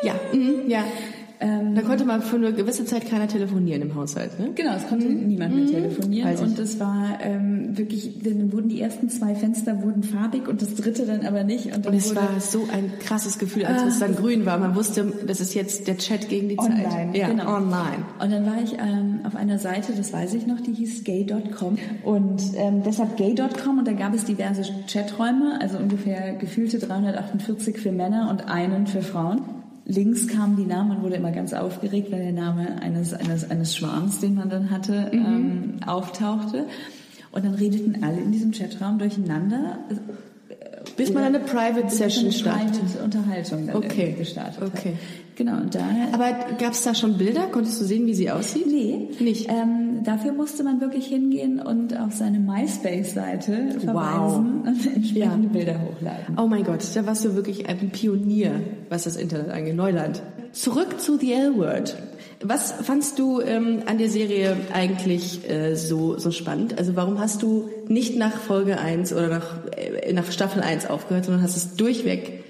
Ja, 0.02 0.14
mhm, 0.32 0.68
ja. 0.68 0.84
Ähm, 1.40 1.74
da 1.74 1.82
konnte 1.82 2.04
man 2.04 2.22
für 2.22 2.36
eine 2.36 2.52
gewisse 2.52 2.84
Zeit 2.84 3.08
keiner 3.08 3.28
telefonieren 3.28 3.82
im 3.82 3.94
Haushalt, 3.94 4.38
ne? 4.40 4.50
Genau, 4.54 4.74
es 4.74 4.86
konnte 4.88 5.06
niemand 5.06 5.54
mehr 5.54 5.66
telefonieren 5.66 6.28
Mhm. 6.28 6.32
Weiß 6.32 6.40
ich. 6.40 6.46
und 6.46 6.58
es 6.58 6.80
war 6.80 7.18
ähm, 7.20 7.76
wirklich, 7.78 8.18
dann 8.24 8.52
wurden 8.52 8.68
die 8.68 8.80
ersten 8.80 9.08
zwei 9.08 9.34
Fenster 9.34 9.82
wurden 9.82 10.02
farbig 10.02 10.48
und 10.48 10.62
das 10.62 10.74
dritte 10.74 11.06
dann 11.06 11.24
aber 11.26 11.44
nicht. 11.44 11.66
Und, 11.76 11.86
Und 11.86 11.94
es 11.94 12.10
wurde 12.10 12.20
war 12.22 12.40
so 12.40 12.66
ein 12.72 12.92
krasses 13.00 13.38
Gefühl, 13.38 13.66
als 13.66 13.82
es 13.84 13.98
dann 14.00 14.16
grün 14.16 14.46
war. 14.46 14.58
Man 14.58 14.74
wusste, 14.74 15.12
das 15.26 15.40
ist 15.40 15.54
jetzt 15.54 15.86
der 15.86 15.98
Chat 15.98 16.28
gegen 16.28 16.48
die 16.48 16.58
online. 16.58 16.88
Zeit. 16.88 17.16
Ja, 17.16 17.28
genau. 17.28 17.56
online. 17.56 18.04
Und 18.20 18.32
dann 18.32 18.44
war 18.46 18.60
ich 18.62 18.74
ähm, 18.74 19.20
auf 19.24 19.36
einer 19.36 19.58
Seite, 19.58 19.92
das 19.96 20.12
weiß 20.12 20.34
ich 20.34 20.46
noch, 20.46 20.60
die 20.60 20.72
hieß 20.72 21.04
gay.com 21.04 21.78
und 22.04 22.42
ähm, 22.56 22.82
deshalb 22.84 23.16
gay.com 23.16 23.78
und 23.78 23.86
da 23.86 23.92
gab 23.92 24.14
es 24.14 24.24
diverse 24.24 24.62
Chaträume, 24.88 25.58
also 25.60 25.78
ungefähr 25.78 26.32
gefühlte 26.34 26.78
348 26.78 27.78
für 27.78 27.92
Männer 27.92 28.28
und 28.30 28.48
einen 28.48 28.86
für 28.86 29.02
Frauen. 29.02 29.42
Links 29.88 30.28
kamen 30.28 30.56
die 30.56 30.66
Namen 30.66 30.96
und 30.98 31.02
wurde 31.02 31.16
immer 31.16 31.32
ganz 31.32 31.54
aufgeregt, 31.54 32.12
weil 32.12 32.22
der 32.22 32.32
Name 32.32 32.80
eines, 32.82 33.14
eines, 33.14 33.50
eines 33.50 33.74
Schwarms, 33.74 34.20
den 34.20 34.34
man 34.34 34.50
dann 34.50 34.70
hatte, 34.70 35.10
ähm, 35.12 35.80
auftauchte. 35.86 36.66
Und 37.32 37.44
dann 37.44 37.54
redeten 37.54 38.04
alle 38.04 38.18
in 38.18 38.30
diesem 38.30 38.52
Chatraum 38.52 38.98
durcheinander. 38.98 39.78
Bis 40.98 41.12
man 41.14 41.24
eine 41.24 41.38
Private 41.40 41.88
Session 41.88 42.24
eine 42.24 42.32
startet. 42.32 42.72
Private 42.72 43.02
Unterhaltung 43.04 43.66
dann 43.68 43.76
Okay. 43.76 44.14
gestartet 44.18 44.62
Okay. 44.62 44.90
hat. 44.90 45.36
Genau, 45.36 45.52
und 45.58 45.72
daher 45.74 46.08
Aber 46.12 46.34
gab 46.58 46.72
es 46.72 46.82
da 46.82 46.94
schon 46.94 47.16
Bilder? 47.16 47.46
Konntest 47.52 47.80
du 47.80 47.84
sehen, 47.84 48.06
wie 48.06 48.14
sie 48.14 48.28
aussieht? 48.30 48.66
Nee, 48.66 49.08
Nicht? 49.20 49.48
Ähm, 49.48 50.02
dafür 50.02 50.32
musste 50.32 50.64
man 50.64 50.80
wirklich 50.80 51.06
hingehen 51.06 51.60
und 51.60 51.96
auf 51.96 52.12
seine 52.12 52.40
MySpace-Seite 52.40 53.76
verweisen 53.80 54.62
und 54.66 54.86
entsprechende 54.96 55.18
Ja. 55.46 55.52
Bilder 55.52 55.80
hochladen. 55.80 56.36
Oh 56.36 56.46
mein 56.48 56.64
Gott, 56.64 56.80
da 56.94 57.06
warst 57.06 57.24
du 57.24 57.34
wirklich 57.36 57.68
ein 57.68 57.90
Pionier, 57.90 58.60
was 58.88 59.04
das 59.04 59.16
Internet 59.16 59.50
angeht. 59.50 59.76
Neuland. 59.76 60.22
Zurück 60.52 61.00
zu 61.00 61.16
The 61.18 61.32
L-Word. 61.32 61.96
Was 62.42 62.70
fandst 62.70 63.18
du 63.18 63.40
ähm, 63.40 63.82
an 63.86 63.98
der 63.98 64.08
Serie 64.08 64.56
eigentlich 64.72 65.48
äh, 65.50 65.74
so, 65.74 66.18
so 66.18 66.30
spannend? 66.30 66.78
Also 66.78 66.94
warum 66.94 67.18
hast 67.18 67.42
du 67.42 67.68
nicht 67.88 68.16
nach 68.16 68.36
Folge 68.36 68.78
1 68.78 69.12
oder 69.12 69.28
nach, 69.28 69.66
äh, 69.76 70.12
nach 70.12 70.30
Staffel 70.30 70.62
1 70.62 70.86
aufgehört, 70.86 71.24
sondern 71.24 71.42
hast 71.42 71.56
es 71.56 71.74
durchweg 71.74 72.44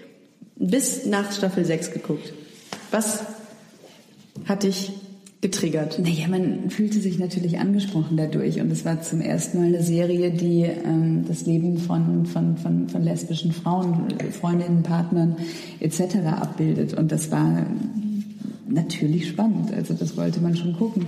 bis 0.56 1.06
nach 1.06 1.32
Staffel 1.32 1.64
6 1.64 1.92
geguckt? 1.92 2.34
Was 2.90 3.20
hat 4.46 4.62
dich 4.62 4.92
getriggert? 5.40 5.98
Naja, 6.00 6.28
man 6.28 6.68
fühlte 6.68 7.00
sich 7.00 7.18
natürlich 7.18 7.58
angesprochen 7.58 8.18
dadurch 8.18 8.60
und 8.60 8.70
es 8.70 8.84
war 8.84 9.00
zum 9.00 9.22
ersten 9.22 9.58
Mal 9.58 9.68
eine 9.68 9.82
Serie, 9.82 10.32
die 10.32 10.64
ähm, 10.64 11.24
das 11.26 11.46
Leben 11.46 11.78
von, 11.78 12.26
von, 12.26 12.58
von, 12.58 12.88
von 12.90 13.02
lesbischen 13.02 13.52
Frauen, 13.52 14.08
Freundinnen, 14.38 14.82
Partnern 14.82 15.36
etc. 15.80 16.16
abbildet 16.26 16.92
und 16.92 17.10
das 17.10 17.30
war 17.30 17.64
natürlich 18.68 19.28
spannend, 19.28 19.72
also 19.72 19.94
das 19.94 20.16
wollte 20.16 20.40
man 20.40 20.56
schon 20.56 20.74
gucken. 20.74 21.06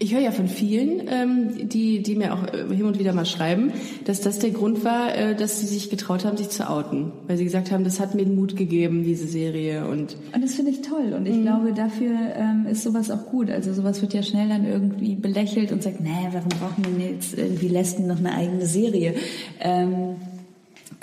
Ich 0.00 0.14
höre 0.14 0.20
ja 0.20 0.30
von 0.30 0.46
vielen, 0.46 1.08
ähm, 1.08 1.68
die, 1.68 2.04
die 2.04 2.14
mir 2.14 2.32
auch 2.32 2.44
äh, 2.54 2.72
hin 2.72 2.86
und 2.86 3.00
wieder 3.00 3.12
mal 3.12 3.26
schreiben, 3.26 3.72
dass 4.04 4.20
das 4.20 4.38
der 4.38 4.50
Grund 4.50 4.84
war, 4.84 5.12
äh, 5.12 5.34
dass 5.34 5.58
sie 5.58 5.66
sich 5.66 5.90
getraut 5.90 6.24
haben, 6.24 6.36
sich 6.36 6.50
zu 6.50 6.70
outen. 6.70 7.10
Weil 7.26 7.36
sie 7.36 7.42
gesagt 7.42 7.72
haben, 7.72 7.82
das 7.82 7.98
hat 7.98 8.14
mir 8.14 8.24
den 8.24 8.36
Mut 8.36 8.54
gegeben, 8.54 9.02
diese 9.02 9.26
Serie. 9.26 9.88
Und 9.88 10.16
Und 10.32 10.44
das 10.44 10.54
finde 10.54 10.70
ich 10.70 10.82
toll. 10.82 11.14
Und 11.16 11.26
ich 11.26 11.42
glaube, 11.42 11.72
dafür 11.72 12.12
ähm, 12.36 12.66
ist 12.70 12.84
sowas 12.84 13.10
auch 13.10 13.26
gut. 13.26 13.50
Also 13.50 13.72
sowas 13.72 14.00
wird 14.00 14.14
ja 14.14 14.22
schnell 14.22 14.48
dann 14.48 14.64
irgendwie 14.64 15.16
belächelt 15.16 15.72
und 15.72 15.82
sagt, 15.82 16.00
nee, 16.00 16.28
warum 16.30 16.48
brauchen 16.60 16.96
wir 16.96 17.10
jetzt 17.10 17.36
irgendwie 17.36 17.66
Lesben 17.66 18.06
noch 18.06 18.18
eine 18.18 18.32
eigene 18.32 18.66
Serie? 18.66 19.14
Ähm, 19.58 20.14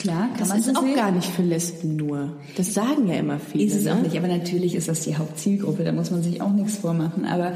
klar, 0.05 0.27
kann 0.29 0.39
das 0.39 0.49
man 0.49 0.57
ist 0.59 0.65
so 0.65 0.71
auch 0.73 0.83
sehen. 0.83 0.95
gar 0.95 1.11
nicht 1.11 1.29
für 1.29 1.41
Lesben 1.41 1.95
nur. 1.95 2.33
Das 2.57 2.73
sagen 2.73 3.07
ja 3.07 3.15
immer 3.15 3.39
viele. 3.39 3.65
Ist 3.65 3.75
es 3.75 3.85
ne? 3.85 3.93
auch 3.93 4.01
nicht, 4.01 4.17
aber 4.17 4.27
natürlich 4.27 4.75
ist 4.75 4.87
das 4.87 5.01
die 5.01 5.17
Hauptzielgruppe, 5.17 5.83
da 5.83 5.91
muss 5.91 6.11
man 6.11 6.23
sich 6.23 6.41
auch 6.41 6.51
nichts 6.51 6.77
vormachen. 6.77 7.25
Aber 7.25 7.53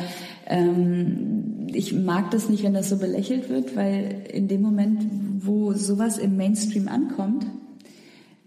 ähm, 0.47 1.67
ich 1.67 1.93
mag 1.93 2.31
das 2.31 2.49
nicht, 2.49 2.63
wenn 2.63 2.73
das 2.73 2.89
so 2.89 2.97
belächelt 2.97 3.49
wird, 3.49 3.75
weil 3.75 4.23
in 4.33 4.47
dem 4.47 4.61
Moment, 4.61 5.03
wo 5.39 5.73
sowas 5.73 6.17
im 6.17 6.37
Mainstream 6.37 6.87
ankommt, 6.87 7.45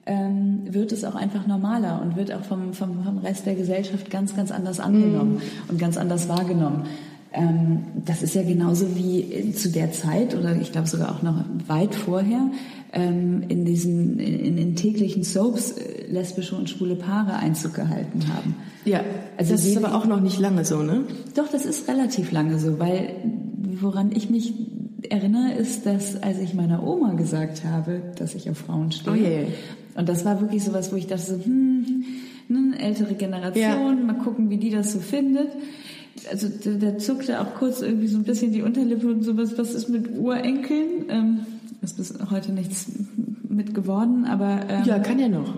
ähm, 0.05 0.63
wird 0.69 0.93
es 0.93 1.05
auch 1.05 1.15
einfach 1.15 1.47
normaler 1.47 2.03
und 2.03 2.17
wird 2.17 2.33
auch 2.33 2.43
vom, 2.43 2.75
vom, 2.75 3.05
vom 3.05 3.19
Rest 3.19 3.47
der 3.47 3.55
Gesellschaft 3.55 4.11
ganz, 4.11 4.35
ganz 4.35 4.51
anders 4.51 4.81
angenommen 4.81 5.41
und 5.69 5.79
ganz 5.79 5.97
anders 5.97 6.29
wahrgenommen. 6.29 6.87
Ähm, 7.33 7.85
das 8.05 8.23
ist 8.23 8.35
ja 8.35 8.43
genauso 8.43 8.97
wie 8.97 9.53
zu 9.53 9.71
der 9.71 9.93
Zeit 9.93 10.35
oder 10.35 10.57
ich 10.57 10.73
glaube 10.73 10.89
sogar 10.89 11.13
auch 11.13 11.23
noch 11.23 11.45
weit 11.67 11.95
vorher 11.95 12.51
ähm, 12.93 13.45
in 13.49 13.65
diesen 13.65 14.19
in, 14.19 14.59
in 14.59 14.77
täglichen 14.77 15.25
Soaps 15.25 15.73
äh, 15.73 16.07
lesbische 16.11 16.57
und 16.57 16.69
schwule 16.69 16.97
Paare 16.97 17.37
Einzug 17.37 17.75
gehalten 17.75 18.29
haben. 18.29 18.55
Ja, 18.85 19.01
also 19.37 19.53
das 19.53 19.65
ist 19.65 19.77
aber 19.77 19.95
auch 19.95 20.07
noch 20.07 20.21
nicht 20.21 20.39
lange 20.39 20.65
so, 20.65 20.83
ne? 20.83 21.05
Doch, 21.35 21.49
das 21.49 21.65
ist 21.65 21.89
relativ 21.89 22.33
lange 22.33 22.59
so, 22.59 22.79
weil 22.79 23.15
woran 23.81 24.13
ich 24.13 24.29
mich 24.29 24.55
erinnere, 25.09 25.53
ist, 25.55 25.87
dass 25.87 26.23
als 26.23 26.39
ich 26.39 26.55
meiner 26.55 26.87
Oma 26.87 27.15
gesagt 27.15 27.65
habe, 27.65 28.03
dass 28.17 28.35
ich 28.35 28.49
auf 28.51 28.59
Frauen 28.59 28.93
stehe. 28.93 29.17
Oh, 29.17 29.19
yeah. 29.19 29.47
Und 29.95 30.09
das 30.09 30.25
war 30.25 30.41
wirklich 30.41 30.65
sowas, 30.65 30.93
wo 30.93 30.97
ich 30.97 31.07
dachte 31.07 31.23
so, 31.23 31.45
hm, 31.45 32.05
ne, 32.49 32.79
ältere 32.79 33.15
Generation, 33.15 33.99
ja. 33.99 34.05
mal 34.05 34.19
gucken, 34.19 34.51
wie 34.51 34.57
die 34.57 34.71
das 34.71 34.93
so 34.93 35.01
findet. 35.01 35.49
Also 36.31 36.49
der, 36.49 36.75
der, 36.75 36.99
zuckte 36.99 37.41
auch 37.41 37.55
kurz 37.55 37.83
irgendwie 37.83 38.07
so 38.07 38.19
ein 38.19 38.25
bisschen 38.25 38.53
die 38.53 38.63
Unterlippe 38.63 39.09
und 39.09 39.23
sowas, 39.23 39.57
was 39.57 39.75
ist 39.75 39.89
mit 39.89 40.11
Urenkeln? 40.17 41.07
Ähm, 41.09 41.41
ist 41.83 41.97
bis 41.97 42.15
heute 42.31 42.53
nichts 42.53 42.87
mit 43.49 43.75
geworden, 43.75 44.25
aber... 44.25 44.61
Ähm, 44.69 44.85
ja, 44.85 44.99
kann 44.99 45.19
ja 45.19 45.29
noch. 45.29 45.55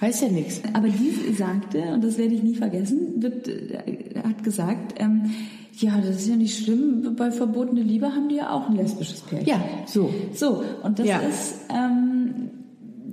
Heißt 0.00 0.22
ja 0.22 0.28
nichts. 0.28 0.62
Aber 0.72 0.88
die 0.88 1.32
sagte, 1.34 1.82
und 1.92 2.02
das 2.02 2.18
werde 2.18 2.34
ich 2.34 2.42
nie 2.42 2.54
vergessen, 2.54 3.22
wird, 3.22 3.46
äh, 3.48 4.20
hat 4.22 4.42
gesagt, 4.42 4.94
ähm, 4.98 5.30
ja, 5.76 5.98
das 5.98 6.16
ist 6.16 6.28
ja 6.28 6.36
nicht 6.36 6.64
schlimm. 6.64 7.14
Bei 7.16 7.30
verbotene 7.30 7.82
Liebe 7.82 8.06
haben 8.06 8.28
die 8.28 8.36
ja 8.36 8.50
auch 8.50 8.68
ein 8.68 8.76
lesbisches 8.76 9.20
Pärchen. 9.20 9.48
Ja, 9.48 9.62
so. 9.86 10.12
So, 10.32 10.62
und 10.82 10.98
das 10.98 11.06
ja. 11.06 11.18
ist 11.18 11.54
ähm, 11.68 12.50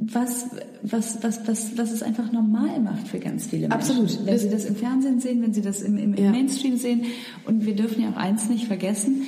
was, 0.02 0.48
was, 0.84 1.24
was, 1.24 1.48
was, 1.48 1.78
was 1.78 1.92
es 1.92 2.04
einfach 2.04 2.32
normal 2.32 2.80
macht 2.80 3.08
für 3.08 3.20
ganz 3.20 3.48
viele 3.48 3.68
Menschen. 3.68 3.74
Absolut. 3.74 4.26
Wenn 4.26 4.38
sie 4.38 4.50
das 4.50 4.66
im 4.66 4.76
Fernsehen 4.76 5.20
sehen, 5.20 5.42
wenn 5.42 5.54
sie 5.54 5.62
das 5.62 5.82
im, 5.82 5.98
im, 5.98 6.14
im 6.14 6.24
ja. 6.24 6.32
Mainstream 6.32 6.78
sehen. 6.78 7.04
Und 7.46 7.66
wir 7.66 7.76
dürfen 7.76 8.04
ja 8.04 8.12
auch 8.12 8.18
eins 8.18 8.50
nicht 8.50 8.66
vergessen. 8.66 9.24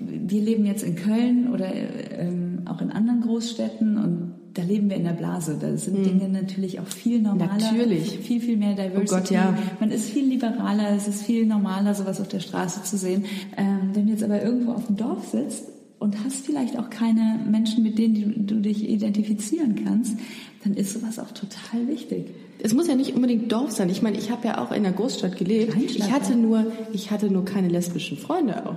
Wir 0.00 0.40
leben 0.40 0.66
jetzt 0.66 0.82
in 0.82 0.96
Köln 0.96 1.52
oder 1.52 1.68
ähm, 1.72 2.62
auch 2.66 2.80
in 2.80 2.90
anderen 2.90 3.20
Großstädten 3.20 3.98
und 3.98 4.34
da 4.54 4.62
leben 4.62 4.90
wir 4.90 4.96
in 4.96 5.04
der 5.04 5.12
Blase. 5.12 5.56
Da 5.60 5.76
sind 5.76 5.98
hm. 5.98 6.04
Dinge 6.04 6.28
natürlich 6.28 6.80
auch 6.80 6.86
viel 6.86 7.20
normaler. 7.20 7.58
Natürlich. 7.58 8.18
Viel, 8.18 8.40
viel 8.40 8.56
mehr 8.56 8.74
Diversity. 8.74 9.00
Oh 9.00 9.16
Gott, 9.16 9.30
ja. 9.30 9.56
Man 9.78 9.90
ist 9.90 10.10
viel 10.10 10.26
liberaler, 10.26 10.90
es 10.96 11.06
ist 11.08 11.22
viel 11.22 11.46
normaler, 11.46 11.94
sowas 11.94 12.20
auf 12.20 12.28
der 12.28 12.40
Straße 12.40 12.82
zu 12.82 12.96
sehen. 12.96 13.24
Ähm, 13.56 13.90
wenn 13.92 14.06
du 14.06 14.12
jetzt 14.12 14.24
aber 14.24 14.42
irgendwo 14.42 14.72
auf 14.72 14.86
dem 14.86 14.96
Dorf 14.96 15.28
sitzt 15.28 15.64
und 15.98 16.24
hast 16.24 16.44
vielleicht 16.46 16.78
auch 16.78 16.90
keine 16.90 17.40
Menschen, 17.48 17.82
mit 17.82 17.98
denen 17.98 18.46
du, 18.46 18.54
du 18.54 18.60
dich 18.60 18.88
identifizieren 18.88 19.84
kannst, 19.84 20.16
dann 20.64 20.74
ist 20.74 20.94
sowas 20.94 21.18
auch 21.18 21.30
total 21.30 21.86
wichtig. 21.88 22.26
Es 22.62 22.74
muss 22.74 22.88
ja 22.88 22.94
nicht 22.94 23.14
unbedingt 23.14 23.50
Dorf 23.50 23.70
sein. 23.70 23.88
Ich 23.88 24.02
meine, 24.02 24.18
ich 24.18 24.30
habe 24.30 24.48
ja 24.48 24.58
auch 24.58 24.72
in 24.72 24.82
der 24.82 24.92
Großstadt 24.92 25.36
gelebt. 25.36 25.76
Ich 25.76 26.10
hatte 26.10 26.34
nur, 26.36 26.66
ich 26.92 27.10
hatte 27.10 27.30
nur 27.30 27.44
keine 27.44 27.68
lesbischen 27.68 28.18
Freunde 28.18 28.66
auch. 28.66 28.76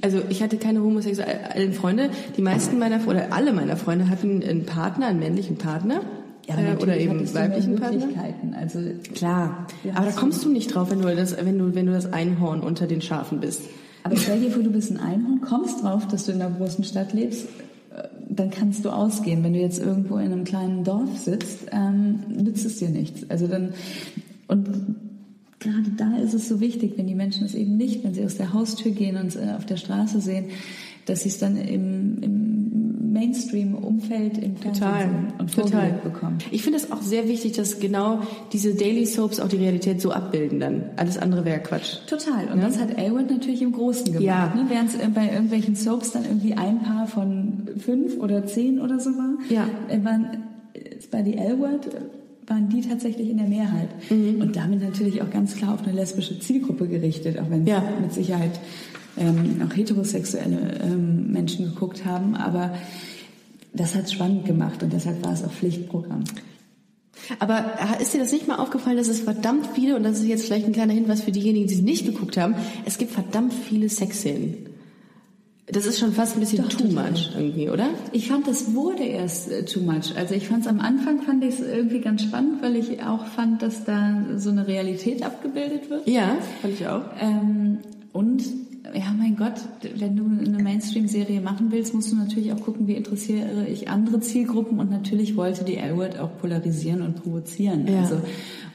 Also 0.00 0.20
ich 0.28 0.42
hatte 0.42 0.56
keine 0.56 0.82
homosexuellen 0.82 1.72
Freunde. 1.72 2.10
Die 2.36 2.42
meisten 2.42 2.78
meiner 2.78 3.06
oder 3.06 3.32
alle 3.32 3.52
meiner 3.52 3.76
Freunde 3.76 4.08
hatten 4.08 4.42
einen 4.42 4.66
Partner, 4.66 5.06
einen 5.06 5.18
männlichen 5.18 5.56
Partner. 5.56 6.02
Ja, 6.48 6.56
äh, 6.58 6.76
oder 6.76 6.96
eben 6.96 7.32
weiblichen 7.34 7.76
Partner. 7.76 8.08
Also 8.58 8.80
klar. 9.14 9.66
Aber 9.94 10.06
da 10.06 10.12
kommst 10.12 10.44
du 10.44 10.50
nicht 10.50 10.74
drauf, 10.74 10.90
wenn 10.90 11.00
du 11.00 11.14
das, 11.14 11.36
wenn 11.44 11.58
du, 11.58 11.74
wenn 11.74 11.86
du 11.86 11.92
das 11.92 12.12
Einhorn 12.12 12.60
unter 12.60 12.86
den 12.86 13.00
Schafen 13.00 13.40
bist. 13.40 13.62
Aber 14.04 14.16
stell 14.16 14.40
dir 14.40 14.50
vor, 14.50 14.62
du 14.62 14.70
bist 14.70 14.90
ein 14.90 14.98
Einhorn, 14.98 15.40
kommst 15.40 15.82
drauf, 15.82 16.08
dass 16.08 16.26
du 16.26 16.32
in 16.32 16.42
einer 16.42 16.54
großen 16.56 16.82
Stadt 16.82 17.12
lebst, 17.12 17.46
äh, 17.96 18.08
dann 18.28 18.50
kannst 18.50 18.84
du 18.84 18.90
ausgehen. 18.90 19.44
Wenn 19.44 19.52
du 19.52 19.60
jetzt 19.60 19.78
irgendwo 19.80 20.16
in 20.16 20.32
einem 20.32 20.44
kleinen 20.44 20.82
Dorf 20.82 21.16
sitzt, 21.18 21.66
ähm, 21.70 22.20
nützt 22.28 22.66
es 22.66 22.78
dir 22.78 22.88
nichts. 22.88 23.30
Also 23.30 23.46
dann 23.46 23.74
und 24.48 24.68
gerade 25.60 25.90
da 25.96 26.11
ist 26.22 26.34
es 26.34 26.48
so 26.48 26.60
wichtig, 26.60 26.94
wenn 26.96 27.06
die 27.06 27.14
Menschen 27.14 27.44
es 27.44 27.54
eben 27.54 27.76
nicht, 27.76 28.04
wenn 28.04 28.14
sie 28.14 28.24
aus 28.24 28.36
der 28.36 28.52
Haustür 28.52 28.92
gehen 28.92 29.16
und 29.16 29.36
äh, 29.36 29.54
auf 29.56 29.66
der 29.66 29.76
Straße 29.76 30.20
sehen, 30.20 30.46
dass 31.06 31.22
sie 31.22 31.28
es 31.28 31.38
dann 31.38 31.56
im, 31.56 32.22
im 32.22 33.12
Mainstream-Umfeld 33.12 34.38
im 34.38 34.56
Fernsehen 34.56 35.32
und 35.38 35.54
total 35.54 36.00
bekommen. 36.02 36.38
Ich 36.50 36.62
finde 36.62 36.78
es 36.78 36.90
auch 36.90 37.02
sehr 37.02 37.28
wichtig, 37.28 37.52
dass 37.52 37.78
genau 37.78 38.20
diese 38.52 38.74
Daily 38.74 39.04
Soaps 39.04 39.40
auch 39.40 39.48
die 39.48 39.56
Realität 39.56 40.00
so 40.00 40.12
abbilden 40.12 40.60
dann. 40.60 40.84
Alles 40.96 41.18
andere 41.18 41.44
wäre 41.44 41.60
Quatsch. 41.60 41.98
Total. 42.06 42.46
Und 42.52 42.60
ja? 42.60 42.66
das 42.66 42.78
hat 42.78 42.96
Elwood 42.96 43.30
natürlich 43.30 43.62
im 43.62 43.72
Großen 43.72 44.06
gemacht. 44.06 44.22
Ja. 44.22 44.54
Ne? 44.54 44.66
Während 44.68 44.90
es 44.90 44.94
äh, 44.96 45.08
bei 45.12 45.28
irgendwelchen 45.30 45.74
Soaps 45.74 46.12
dann 46.12 46.24
irgendwie 46.24 46.54
ein 46.54 46.82
Paar 46.82 47.06
von 47.06 47.68
fünf 47.78 48.18
oder 48.18 48.46
zehn 48.46 48.80
oder 48.80 48.98
so 48.98 49.10
war, 49.10 49.34
ja. 49.50 49.68
Äh, 49.88 50.04
waren 50.04 50.26
bei 51.10 51.22
die 51.22 51.36
Elwood 51.36 51.90
waren 52.52 52.68
die 52.68 52.82
tatsächlich 52.82 53.30
in 53.30 53.38
der 53.38 53.48
Mehrheit. 53.48 53.88
Mhm. 54.10 54.40
Und 54.40 54.56
damit 54.56 54.82
natürlich 54.82 55.22
auch 55.22 55.30
ganz 55.30 55.56
klar 55.56 55.74
auf 55.74 55.82
eine 55.82 55.92
lesbische 55.92 56.38
Zielgruppe 56.38 56.86
gerichtet, 56.86 57.38
auch 57.38 57.48
wenn 57.48 57.66
ja. 57.66 57.82
mit 58.00 58.12
Sicherheit 58.12 58.60
ähm, 59.16 59.62
auch 59.66 59.74
heterosexuelle 59.74 60.80
ähm, 60.82 61.32
Menschen 61.32 61.64
geguckt 61.64 62.04
haben. 62.04 62.34
Aber 62.34 62.74
das 63.72 63.94
hat 63.94 64.10
spannend 64.10 64.44
gemacht 64.44 64.82
und 64.82 64.92
deshalb 64.92 65.24
war 65.24 65.32
es 65.32 65.42
auch 65.42 65.50
Pflichtprogramm. 65.50 66.24
Aber 67.38 67.64
ist 68.00 68.12
dir 68.12 68.18
das 68.18 68.32
nicht 68.32 68.48
mal 68.48 68.56
aufgefallen, 68.56 68.96
dass 68.96 69.08
es 69.08 69.20
verdammt 69.20 69.68
viele, 69.74 69.96
und 69.96 70.02
das 70.02 70.18
ist 70.18 70.26
jetzt 70.26 70.44
vielleicht 70.44 70.66
ein 70.66 70.72
kleiner 70.72 70.92
Hinweis 70.92 71.22
für 71.22 71.32
diejenigen, 71.32 71.68
die 71.68 71.74
es 71.74 71.80
nicht 71.80 72.04
geguckt 72.04 72.36
haben, 72.36 72.54
es 72.84 72.98
gibt 72.98 73.12
verdammt 73.12 73.54
viele 73.54 73.88
Sexszenen. 73.88 74.71
Das 75.72 75.86
ist 75.86 75.98
schon 75.98 76.12
fast 76.12 76.36
ein 76.36 76.40
bisschen 76.40 76.62
Doch, 76.62 76.68
too 76.68 76.84
much 76.84 77.30
irgendwie, 77.34 77.70
oder? 77.70 77.88
Ich 78.12 78.28
fand, 78.28 78.46
das 78.46 78.74
wurde 78.74 79.04
erst 79.04 79.50
äh, 79.50 79.64
too 79.64 79.80
much. 79.80 80.14
Also 80.16 80.34
ich 80.34 80.46
fand 80.48 80.64
es 80.64 80.66
am 80.66 80.80
Anfang 80.80 81.22
fand 81.22 81.42
ich 81.42 81.54
es 81.54 81.60
irgendwie 81.60 82.00
ganz 82.00 82.22
spannend, 82.22 82.62
weil 82.62 82.76
ich 82.76 83.02
auch 83.02 83.24
fand, 83.24 83.62
dass 83.62 83.84
da 83.84 84.22
so 84.36 84.50
eine 84.50 84.66
Realität 84.66 85.22
abgebildet 85.22 85.88
wird. 85.88 86.06
Ja, 86.06 86.36
fand 86.60 86.74
ich 86.74 86.86
auch. 86.86 87.04
Ähm, 87.18 87.78
und 88.12 88.42
ja, 88.94 89.14
mein 89.16 89.36
Gott, 89.36 89.54
wenn 89.96 90.16
du 90.16 90.24
eine 90.24 90.62
Mainstream-Serie 90.62 91.40
machen 91.40 91.68
willst, 91.70 91.94
musst 91.94 92.12
du 92.12 92.16
natürlich 92.16 92.52
auch 92.52 92.60
gucken, 92.60 92.86
wie 92.86 92.94
interessiere 92.94 93.66
ich 93.66 93.88
andere 93.88 94.20
Zielgruppen 94.20 94.78
und 94.78 94.90
natürlich 94.90 95.36
wollte 95.36 95.64
die 95.64 95.76
L-Word 95.76 96.18
auch 96.18 96.30
polarisieren 96.38 97.02
und 97.02 97.22
provozieren. 97.22 97.86
Ja. 97.86 98.00
Also 98.00 98.20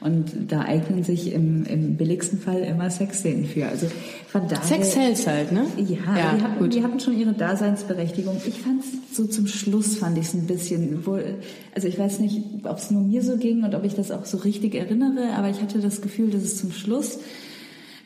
und 0.00 0.30
da 0.48 0.60
eignen 0.60 1.02
sich 1.02 1.32
im, 1.32 1.64
im 1.64 1.96
billigsten 1.96 2.38
Fall 2.38 2.60
immer 2.60 2.88
Sexszenen 2.88 3.46
für. 3.46 3.66
Also 3.66 3.88
von 4.28 4.46
daher, 4.46 4.64
Sex 4.64 4.92
sells 4.92 5.26
halt, 5.26 5.50
ne? 5.50 5.66
Ja, 5.76 6.16
ja 6.16 6.34
die, 6.36 6.42
hatten, 6.42 6.70
die 6.70 6.82
hatten 6.84 7.00
schon 7.00 7.18
ihre 7.18 7.32
Daseinsberechtigung. 7.32 8.40
Ich 8.46 8.60
fand 8.60 8.82
es 8.82 9.16
so 9.16 9.26
zum 9.26 9.48
Schluss 9.48 9.96
fand 9.96 10.16
ich 10.16 10.26
es 10.26 10.34
ein 10.34 10.46
bisschen, 10.46 11.04
wohl, 11.04 11.38
also 11.74 11.88
ich 11.88 11.98
weiß 11.98 12.20
nicht, 12.20 12.42
ob 12.62 12.78
es 12.78 12.90
nur 12.92 13.02
mir 13.02 13.22
so 13.22 13.36
ging 13.36 13.64
und 13.64 13.74
ob 13.74 13.84
ich 13.84 13.94
das 13.94 14.12
auch 14.12 14.24
so 14.24 14.38
richtig 14.38 14.76
erinnere, 14.76 15.30
aber 15.36 15.50
ich 15.50 15.60
hatte 15.60 15.80
das 15.80 16.00
Gefühl, 16.00 16.30
dass 16.30 16.42
es 16.42 16.58
zum 16.58 16.70
Schluss 16.70 17.18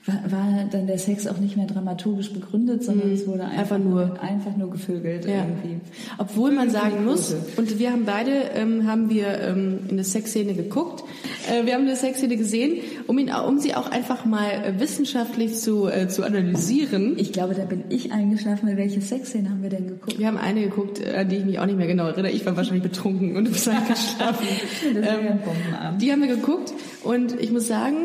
war, 0.05 0.33
war 0.33 0.65
dann 0.71 0.87
der 0.87 0.99
Sex 0.99 1.27
auch 1.27 1.39
nicht 1.39 1.57
mehr 1.57 1.67
dramaturgisch 1.67 2.33
begründet, 2.33 2.83
sondern 2.83 3.09
mhm. 3.09 3.15
es 3.15 3.27
wurde 3.27 3.45
einfach, 3.45 3.77
einfach, 3.77 3.79
nur 3.79 4.21
einfach 4.21 4.57
nur 4.57 4.71
gevögelt 4.71 5.25
ja. 5.25 5.45
irgendwie. 5.45 5.81
Obwohl 6.19 6.51
man 6.51 6.71
sagen 6.71 7.05
muss, 7.05 7.35
und 7.57 7.79
wir 7.79 7.93
haben 7.93 8.05
beide 8.05 8.33
ähm, 8.55 8.87
haben 8.87 9.11
wir 9.11 9.39
ähm, 9.41 9.81
eine 9.91 10.03
Sexszene 10.03 10.55
geguckt, 10.55 11.05
äh, 11.51 11.67
wir 11.67 11.75
haben 11.75 11.83
eine 11.83 11.95
Sexszene 11.95 12.37
gesehen, 12.37 12.79
um 13.07 13.19
ihn, 13.19 13.31
um 13.33 13.59
sie 13.59 13.75
auch 13.75 13.91
einfach 13.91 14.25
mal 14.25 14.51
äh, 14.51 14.81
wissenschaftlich 14.81 15.55
zu 15.55 15.89
äh, 15.89 16.09
zu 16.09 16.25
analysieren. 16.25 17.17
Ich 17.17 17.33
glaube, 17.33 17.55
da 17.55 17.65
bin 17.65 17.85
ich 17.89 18.13
eingeschlafen. 18.13 18.69
Weil 18.69 18.77
welche 18.77 19.01
Sexszene 19.01 19.51
haben 19.51 19.63
wir 19.63 19.71
denn 19.71 19.87
geguckt? 19.87 20.19
Wir 20.19 20.27
haben 20.27 20.37
eine 20.37 20.63
geguckt, 20.63 21.05
an 21.07 21.29
die 21.29 21.37
ich 21.37 21.45
mich 21.45 21.59
auch 21.61 21.67
nicht 21.67 21.79
mehr 21.79 21.87
genau 21.87 22.07
erinnere. 22.07 22.33
Ich 22.33 22.45
war 22.45 22.57
wahrscheinlich 22.57 22.83
betrunken 22.83 23.37
und 23.37 23.45
du 23.47 23.53
bist 23.53 23.69
eingeschlafen. 23.69 24.47
das 24.95 24.97
ähm, 24.97 25.03
ja 25.03 25.31
ein 25.31 25.41
Bombenabend. 25.43 26.03
Die 26.03 26.11
haben 26.11 26.23
wir 26.23 26.29
geguckt 26.29 26.73
und 27.05 27.41
ich 27.41 27.53
muss 27.53 27.69
sagen, 27.69 27.97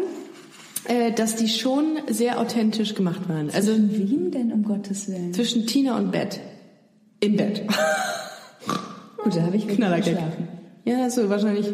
äh, 0.88 1.12
dass 1.12 1.36
die 1.36 1.50
schon 1.50 1.98
sehr 2.10 2.40
authentisch 2.40 2.96
gemacht 2.96 3.28
waren. 3.30 3.50
Also 3.52 3.74
zwischen 3.74 4.10
wem 4.10 4.32
denn 4.32 4.52
um 4.52 4.64
Gottes 4.64 5.08
Willen? 5.08 5.34
Zwischen 5.34 5.68
Tina 5.68 5.98
und 5.98 6.12
Bett. 6.12 6.40
Im 7.20 7.36
Bett. 7.36 7.64
Gut, 9.24 9.36
da 9.36 9.42
habe 9.42 9.58
ich 9.58 9.68
Knaller 9.68 9.98
geschlafen. 9.98 10.48
Ja, 10.86 10.98
hast 10.98 11.18
du 11.18 11.30
wahrscheinlich 11.30 11.74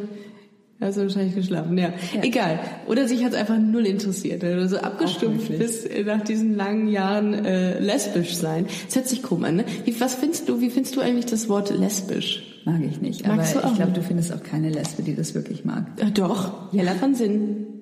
Hast 0.83 0.97
du 0.97 1.01
wahrscheinlich 1.03 1.35
geschlafen, 1.35 1.77
ja. 1.77 1.93
ja. 2.13 2.23
Egal. 2.23 2.59
Oder 2.87 3.07
sich 3.07 3.23
hat 3.23 3.35
einfach 3.35 3.57
null 3.57 3.85
interessiert. 3.85 4.43
Oder 4.43 4.67
so 4.67 4.75
also 4.75 4.77
abgestumpft 4.79 5.57
bis 5.57 5.87
nach 6.05 6.21
diesen 6.21 6.55
langen 6.55 6.89
Jahren 6.89 7.33
äh, 7.33 7.79
lesbisch 7.79 8.35
sein. 8.35 8.65
Das 8.87 8.95
hört 8.97 9.07
sich 9.07 9.23
krumm 9.23 9.45
an, 9.45 9.57
ne? 9.57 9.65
Wie, 9.85 9.99
was 10.01 10.15
findest 10.15 10.49
du, 10.49 10.59
wie 10.59 10.69
findest 10.69 10.97
du 10.97 11.01
eigentlich 11.01 11.25
das 11.25 11.47
Wort 11.47 11.69
lesbisch? 11.69 12.61
Mag 12.65 12.81
ich 12.83 12.99
nicht. 12.99 13.25
Magst 13.25 13.55
aber 13.55 13.67
ich 13.67 13.75
glaube, 13.75 13.91
du 13.93 14.01
findest 14.01 14.33
auch 14.33 14.43
keine 14.43 14.69
Lesbe, 14.69 15.03
die 15.03 15.15
das 15.15 15.33
wirklich 15.35 15.63
mag. 15.63 15.85
Ja, 16.01 16.09
doch. 16.09 16.73
Jella 16.73 16.95
von 16.95 17.15
Sinn. 17.15 17.72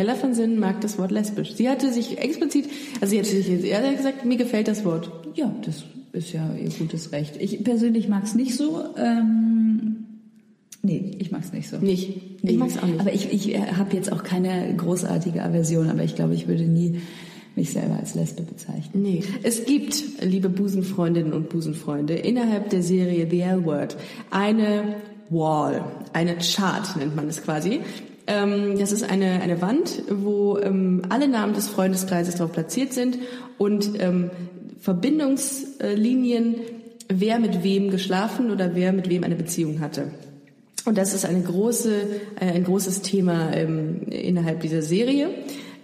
Hella 0.00 0.14
von 0.14 0.32
Sinnen 0.32 0.58
mag 0.58 0.80
das 0.80 0.98
Wort 0.98 1.10
lesbisch. 1.10 1.52
Sie 1.54 1.68
hatte 1.68 1.92
sich 1.92 2.16
explizit, 2.16 2.64
also 3.02 3.10
sie 3.10 3.18
hatte 3.18 3.28
sich 3.28 3.64
eher 3.64 3.92
gesagt, 3.92 4.24
mir 4.24 4.38
gefällt 4.38 4.66
das 4.66 4.82
Wort. 4.86 5.12
Ja, 5.34 5.54
das 5.62 5.84
ist 6.12 6.32
ja 6.32 6.54
ihr 6.54 6.70
gutes 6.70 7.12
Recht. 7.12 7.36
Ich 7.38 7.62
persönlich 7.62 8.08
mag 8.08 8.24
es 8.24 8.34
nicht 8.34 8.56
so. 8.56 8.82
Ähm, 8.96 10.06
nee, 10.82 11.16
ich 11.18 11.30
mag 11.30 11.42
es 11.44 11.52
nicht 11.52 11.68
so. 11.68 11.76
Nicht? 11.76 12.42
Nee. 12.42 12.52
Ich 12.52 12.56
mag 12.56 12.70
es 12.70 12.78
auch 12.78 12.86
nicht. 12.86 12.98
Aber 12.98 13.12
ich, 13.12 13.30
ich 13.30 13.58
habe 13.58 13.94
jetzt 13.94 14.10
auch 14.10 14.22
keine 14.22 14.74
großartige 14.74 15.42
Aversion, 15.42 15.90
aber 15.90 16.02
ich 16.02 16.14
glaube, 16.14 16.32
ich 16.32 16.48
würde 16.48 16.64
nie 16.64 17.02
mich 17.54 17.70
selber 17.70 17.98
als 17.98 18.14
Lesbe 18.14 18.42
bezeichnen. 18.42 19.02
Nee. 19.02 19.22
Es 19.42 19.66
gibt, 19.66 20.22
liebe 20.22 20.48
Busenfreundinnen 20.48 21.34
und 21.34 21.50
Busenfreunde, 21.50 22.14
innerhalb 22.14 22.70
der 22.70 22.82
Serie 22.82 23.28
The 23.30 23.40
L-Word 23.40 23.98
eine 24.30 24.96
Wall, 25.28 25.84
eine 26.14 26.38
Chart 26.38 26.96
nennt 26.96 27.14
man 27.14 27.28
es 27.28 27.42
quasi, 27.42 27.80
das 28.26 28.92
ist 28.92 29.02
eine, 29.10 29.42
eine 29.42 29.60
Wand, 29.60 30.02
wo 30.08 30.56
ähm, 30.58 31.02
alle 31.08 31.26
Namen 31.26 31.52
des 31.52 31.68
Freundeskreises 31.68 32.36
darauf 32.36 32.52
platziert 32.52 32.92
sind 32.92 33.18
und 33.58 33.90
ähm, 33.98 34.30
Verbindungslinien 34.78 36.56
wer 37.10 37.38
mit 37.38 37.62
wem 37.62 37.90
geschlafen 37.90 38.50
oder 38.50 38.74
wer 38.74 38.92
mit 38.92 39.10
wem 39.10 39.24
eine 39.24 39.34
Beziehung 39.34 39.80
hatte. 39.80 40.12
Und 40.86 40.96
das 40.96 41.12
ist 41.12 41.26
eine 41.26 41.42
große, 41.42 42.02
äh, 42.40 42.52
ein 42.52 42.64
großes 42.64 43.02
Thema 43.02 43.52
ähm, 43.52 44.02
innerhalb 44.08 44.60
dieser 44.60 44.80
Serie. 44.80 45.28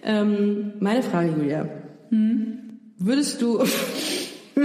Ähm, 0.03 0.72
meine 0.81 1.03
Frage, 1.03 1.33
Julia. 1.37 1.68
Hm? 2.11 2.59
Würdest 2.99 3.42
du, 3.42 3.59
würdest 4.55 4.64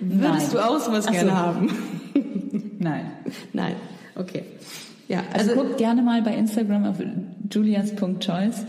Nein. 0.00 0.50
du 0.50 0.58
auch 0.58 0.80
sowas 0.80 1.06
gerne 1.06 1.30
so. 1.30 1.36
haben? 1.36 1.70
Nein. 2.78 3.12
Nein. 3.52 3.76
Okay. 4.16 4.42
Ja, 5.08 5.22
Also, 5.32 5.50
also, 5.50 5.62
guckt 5.62 5.78
gerne 5.78 6.02
mal 6.02 6.22
bei 6.22 6.34
Instagram 6.34 6.84
auf 6.86 6.96
julias.choice. 7.50 8.64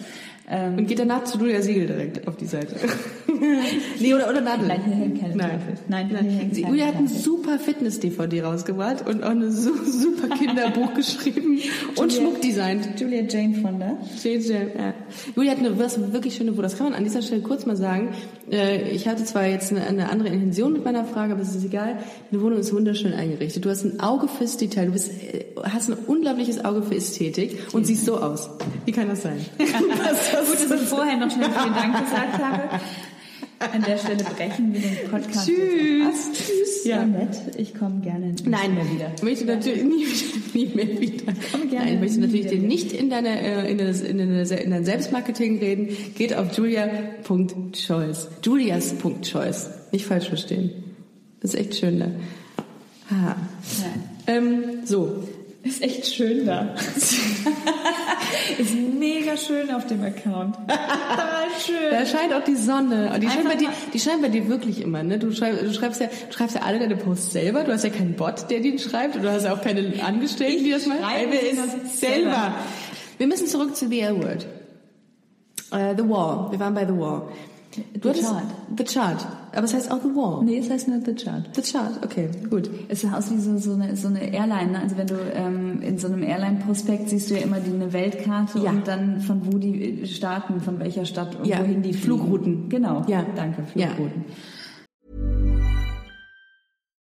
Ähm, 0.48 0.78
und 0.78 0.88
geht 0.88 1.00
danach 1.00 1.24
zu 1.24 1.40
Julia 1.40 1.62
Siegel 1.62 1.88
direkt 1.88 2.28
auf 2.28 2.38
die 2.38 2.46
Seite. 2.46 2.76
nee, 4.00 4.14
oder, 4.14 4.30
oder 4.30 4.42
Nadel. 4.42 4.68
Nein, 4.68 4.82
hier 4.86 4.96
hängt 4.96 5.20
keine 5.20 5.36
Nein. 5.36 5.60
Nein, 5.88 6.08
hier 6.08 6.18
Nein. 6.22 6.30
hängt 6.30 6.56
Sie- 6.56 6.62
Julia 6.64 6.86
hat 6.86 6.96
ein 6.98 7.08
super 7.08 7.58
Fitness-DVD 7.58 8.42
rausgebracht 8.44 9.08
und 9.08 9.24
auch 9.24 9.30
ein 9.32 9.52
su 9.52 9.72
super 9.86 10.36
Kinderbuch 10.36 10.94
geschrieben 10.96 11.60
und 11.96 12.12
Julia- 12.12 12.22
Schmuck 12.22 12.42
designt. 12.42 13.00
Julia 13.00 13.24
Jane 13.24 13.56
Fonda. 13.56 13.98
JJ, 14.24 14.52
ja. 14.52 14.94
Julia 15.36 15.52
hat 15.54 15.60
eine 15.60 15.80
was 15.80 16.00
wirklich 16.14 16.36
schöne 16.36 16.52
Buch. 16.52 16.62
Das 16.62 16.78
kann 16.78 16.88
man 16.90 16.96
an 16.96 17.04
dieser 17.04 17.22
Stelle 17.24 17.42
kurz 17.42 17.66
mal 17.66 17.76
sagen. 17.76 18.10
Äh, 18.52 18.92
Ich 18.92 19.08
hatte 19.08 19.24
zwar 19.26 19.48
jetzt 19.48 19.72
eine, 19.72 19.86
eine 19.88 20.10
andere 20.10 20.30
Intention 20.30 20.74
mit 20.74 20.86
meiner 20.86 21.06
Frage, 21.06 21.34
aber 21.34 21.42
es 21.42 21.56
ist 21.56 21.66
egal. 21.66 21.98
Deine 22.30 22.44
Wohnung 22.44 22.60
ist 22.60 22.72
wunderschön 22.72 23.14
eingerichtet. 23.14 23.66
Du 23.66 23.70
hast 23.72 23.84
ein 23.84 24.00
Auge 24.00 24.28
fürs 24.28 24.58
Detail. 24.58 24.86
Du 24.86 24.92
bist, 24.92 25.10
äh, 25.12 25.46
hast 25.64 25.90
ein 25.90 25.96
unglaubliches 26.06 26.64
Auge 26.64 26.84
für 26.84 26.94
Ästhetik 26.96 27.58
und 27.74 27.88
siehst 27.88 28.06
so 28.06 28.18
aus. 28.20 28.50
Wie 28.86 28.92
kann 28.92 29.08
das 29.08 29.24
sein? 29.24 29.38
Gut, 30.40 30.72
dass 30.72 30.82
ich 30.82 30.88
vorher 30.88 31.18
noch 31.18 31.32
schnell 31.32 31.50
vielen 31.50 31.74
Dank 31.74 32.06
gesagt 32.06 32.44
habe. 32.44 32.80
An 33.60 33.84
der 33.84 33.98
Stelle 33.98 34.24
brechen 34.24 34.74
wir 34.74 34.82
den 34.82 35.10
Podcast 35.10 35.48
Tschüss. 35.48 36.32
Tschüss. 36.34 36.86
Ja. 36.86 36.98
War 37.00 37.06
nett. 37.06 37.38
Ich 37.58 37.74
komme 37.74 38.02
gerne 38.02 38.28
nicht 38.28 38.46
Nein, 38.46 38.76
mehr 38.76 38.92
wieder. 38.92 39.12
Ich 39.16 39.24
möchte 39.24 39.46
natürlich 39.46 39.84
nie, 39.84 40.06
nie 40.54 40.76
mehr 40.76 41.00
wieder. 41.00 41.34
Komme 41.52 41.68
gerne 41.68 41.86
Nein, 41.86 41.94
ich 41.96 42.00
möchte 42.02 42.20
natürlich 42.20 42.52
wieder 42.52 42.62
nicht 42.62 42.92
in 42.92 43.10
deine 43.10 43.42
äh, 43.42 43.72
in, 43.72 43.78
das, 43.78 44.02
in, 44.02 44.18
deine, 44.18 44.42
in 44.42 44.72
dein 44.72 44.86
Selbstmarketing 44.86 45.60
reden. 45.60 45.90
Geht 46.16 46.36
auf 46.36 46.56
julia.choice. 46.58 48.28
Julias.choice. 48.44 49.70
Nicht 49.92 50.06
falsch 50.06 50.28
verstehen. 50.28 50.72
Das 51.40 51.54
ist 51.54 51.60
echt 51.60 51.76
schön 51.76 52.00
da. 52.00 52.08
Nein. 53.10 53.36
Ähm, 54.28 54.64
so. 54.86 55.24
Ist 55.66 55.82
echt 55.82 56.06
schön 56.06 56.46
da. 56.46 56.76
ist 58.60 58.76
mega 58.76 59.36
schön 59.36 59.72
auf 59.72 59.88
dem 59.88 60.04
Account. 60.04 60.56
Total 60.58 61.48
schön. 61.60 61.90
Da 61.90 62.06
scheint 62.06 62.32
auch 62.36 62.44
die 62.44 62.56
Sonne. 62.56 63.12
Und 63.12 63.24
die 63.24 63.28
scheint, 63.28 63.46
bei 63.46 63.56
dir, 63.56 63.70
die 63.92 64.00
scheint 64.00 64.22
bei 64.22 64.30
dir 64.30 64.48
wirklich 64.48 64.80
immer, 64.80 65.02
ne? 65.02 65.18
Du 65.18 65.32
schreibst, 65.32 65.64
du 65.64 65.74
schreibst 65.74 66.02
ja, 66.02 66.08
du 66.08 66.34
schreibst 66.34 66.56
ja 66.56 66.62
alle 66.62 66.78
deine 66.78 66.96
Posts 66.96 67.34
selber. 67.34 67.64
Du 67.64 67.74
hast 67.74 67.84
ja 67.84 67.90
keinen 67.90 68.14
Bot, 68.14 68.52
der 68.52 68.60
den 68.60 68.78
schreibt. 68.78 69.16
Und 69.16 69.24
du 69.24 69.32
hast 69.32 69.44
ja 69.44 69.54
auch 69.54 69.62
keine 69.62 69.92
Angestellten, 70.04 70.64
die 70.64 70.70
das 70.70 70.86
machen. 70.86 71.00
schreibe 71.02 71.36
ist 71.36 72.00
selber. 72.00 72.32
selber. 72.32 72.56
Wir 73.18 73.26
müssen 73.26 73.48
zurück 73.48 73.76
zu 73.76 73.90
The 73.90 74.02
L-Word. 74.02 74.46
Äh, 75.72 75.96
the 75.98 76.08
Wall. 76.08 76.52
Wir 76.52 76.60
waren 76.60 76.76
bei 76.76 76.86
The 76.86 76.94
Wall. 76.94 77.24
Du 78.00 78.14
The 78.14 78.22
Chart. 78.22 78.44
The 78.78 78.84
Chart. 78.84 79.28
Aber 79.54 79.64
es 79.64 79.74
heißt 79.74 79.92
auch 79.92 80.02
The 80.02 80.10
Wall. 80.10 80.44
Nee, 80.44 80.58
es 80.60 80.70
heißt 80.70 80.88
nur 80.88 81.00
The 81.06 81.14
Chart. 81.16 81.50
The 81.56 81.62
Chart. 81.62 82.04
Okay, 82.04 82.30
gut. 82.50 82.70
Es 82.90 83.02
sieht 83.02 83.14
aus 83.14 83.32
wie 83.32 83.40
so, 83.40 83.58
so, 83.58 83.74
eine, 83.74 83.96
so 83.96 84.08
eine 84.08 84.34
Airline. 84.34 84.72
Ne? 84.72 84.80
Also 84.80 84.98
wenn 84.98 85.08
du 85.08 85.16
ähm, 85.34 85.82
in 85.82 85.98
so 85.98 86.08
einem 86.08 86.24
Airline-Prospekt 86.24 87.10
siehst 87.10 87.30
du 87.30 87.36
ja 87.36 87.42
immer 87.42 87.60
die, 87.60 87.72
eine 87.74 87.92
Weltkarte 87.94 88.60
Ja. 88.60 88.72
und 88.72 88.88
dann 88.88 89.22
von 89.22 89.46
wo 89.52 89.58
die 89.58 90.02
äh, 90.04 90.06
starten, 90.08 90.62
von 90.62 90.80
welcher 90.80 91.06
Stadt 91.06 91.36
und 91.36 91.46
Ja, 91.46 91.60
wohin 91.60 91.82
die 91.82 91.94
fliegen. 91.94 92.04
Flugrouten. 92.20 92.70
Genau. 92.70 93.04
Ja. 93.08 93.26
Danke. 93.36 93.64
Flugrouten. 93.64 94.26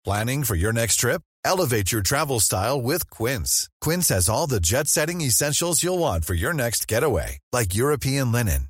Planning 0.03 0.43
for 0.43 0.55
your 0.55 0.73
next 0.73 0.97
trip? 0.99 1.21
Elevate 1.45 1.91
your 1.91 2.01
travel 2.01 2.39
style 2.39 2.81
with 2.81 3.09
Quince. 3.09 3.69
Quince 3.81 4.09
has 4.09 4.29
all 4.29 4.47
the 4.47 4.59
jet 4.59 4.87
setting 4.87 5.21
essentials 5.21 5.81
you'll 5.83 5.99
want 5.99 6.25
for 6.25 6.33
your 6.33 6.53
next 6.53 6.87
getaway, 6.87 7.39
like 7.53 7.73
European 7.75 8.31
linen, 8.31 8.69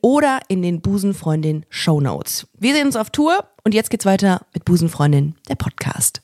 oder 0.01 0.39
in 0.47 0.61
den 0.61 0.81
Busenfreundin 0.81 1.65
Show 1.69 2.01
Notes. 2.01 2.47
Wir 2.57 2.73
sehen 2.73 2.87
uns 2.87 2.95
auf 2.95 3.09
Tour 3.09 3.47
und 3.63 3.73
jetzt 3.73 3.89
geht's 3.89 4.05
weiter 4.05 4.45
mit 4.53 4.65
Busenfreundin, 4.65 5.35
der 5.47 5.55
Podcast. 5.55 6.21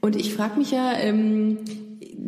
Und 0.00 0.16
ich 0.16 0.34
frage 0.34 0.58
mich 0.58 0.70
ja, 0.70 0.94
ähm, 0.94 1.58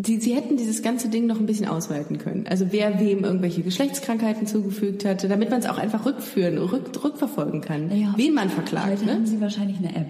sie, 0.04 0.18
sie 0.20 0.34
hätten 0.34 0.56
dieses 0.56 0.82
ganze 0.82 1.08
Ding 1.08 1.26
noch 1.26 1.38
ein 1.38 1.46
bisschen 1.46 1.66
ausweiten 1.66 2.18
können. 2.18 2.46
Also 2.48 2.66
wer 2.70 3.00
wem 3.00 3.24
irgendwelche 3.24 3.62
Geschlechtskrankheiten 3.62 4.46
zugefügt 4.46 5.04
hatte, 5.04 5.28
damit 5.28 5.50
man 5.50 5.60
es 5.60 5.66
auch 5.66 5.78
einfach 5.78 6.04
rückführen, 6.06 6.58
rück, 6.58 6.90
rückverfolgen 7.02 7.60
kann, 7.60 7.90
Ja. 7.96 8.14
wen 8.16 8.34
man 8.34 8.48
verklagt. 8.50 8.90
Heute 8.90 9.04
Ne? 9.06 9.12
haben 9.14 9.26
Sie 9.26 9.40
wahrscheinlich 9.40 9.78
eine 9.78 9.94
App. 9.94 10.06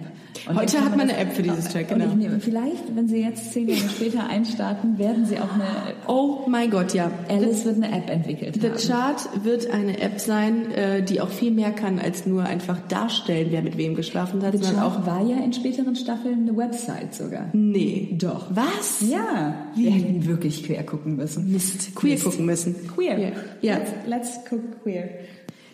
Und 0.49 0.55
Heute 0.59 0.81
hat 0.83 0.91
man 0.97 1.01
eine 1.01 1.15
App 1.17 1.33
für 1.33 1.43
dieses 1.43 1.73
Und 1.73 1.87
genau. 1.87 2.07
nehme, 2.15 2.39
vielleicht, 2.39 2.95
wenn 2.95 3.07
Sie 3.07 3.17
jetzt 3.21 3.53
zehn 3.53 3.69
Jahre 3.69 3.87
später 3.87 4.27
einstarten, 4.27 4.97
werden 4.97 5.25
Sie 5.25 5.37
auch 5.37 5.53
eine, 5.53 5.63
Oh 6.07 6.39
mein 6.47 6.69
Gott, 6.71 6.93
ja. 6.93 7.11
Alice 7.29 7.63
wird 7.65 7.75
eine 7.77 7.95
App 7.95 8.09
entwickelt 8.09 8.55
The 8.59 8.69
haben. 8.69 8.77
Chart 8.77 9.29
wird 9.43 9.69
eine 9.71 9.99
App 10.01 10.19
sein, 10.19 10.71
äh, 10.71 11.03
die 11.03 11.21
auch 11.21 11.29
viel 11.29 11.51
mehr 11.51 11.71
kann, 11.71 11.99
als 11.99 12.25
nur 12.25 12.43
einfach 12.43 12.79
darstellen, 12.89 13.47
wer 13.51 13.61
mit 13.61 13.77
wem 13.77 13.95
geschlafen 13.95 14.41
hat, 14.43 14.53
The 14.53 14.59
Chart 14.73 14.81
auch... 14.81 15.05
war 15.05 15.23
ja 15.25 15.37
in 15.37 15.53
späteren 15.53 15.95
Staffeln 15.95 16.47
eine 16.47 16.57
Website 16.57 17.13
sogar. 17.13 17.49
Nee. 17.53 18.15
Doch. 18.19 18.47
Was? 18.49 19.01
Ja, 19.07 19.55
wir 19.75 19.91
hätten 19.91 20.25
wirklich 20.25 20.63
quer 20.63 20.83
gucken 20.83 21.15
müssen. 21.15 21.51
Mist. 21.51 21.95
Queer 21.95 22.13
Mist. 22.13 22.23
gucken 22.23 22.45
müssen. 22.45 22.75
Queer. 22.87 23.17
Ja. 23.19 23.31
ja. 23.61 23.77
Let's, 23.77 23.91
let's 24.07 24.39
cook 24.51 24.83
queer. 24.83 25.09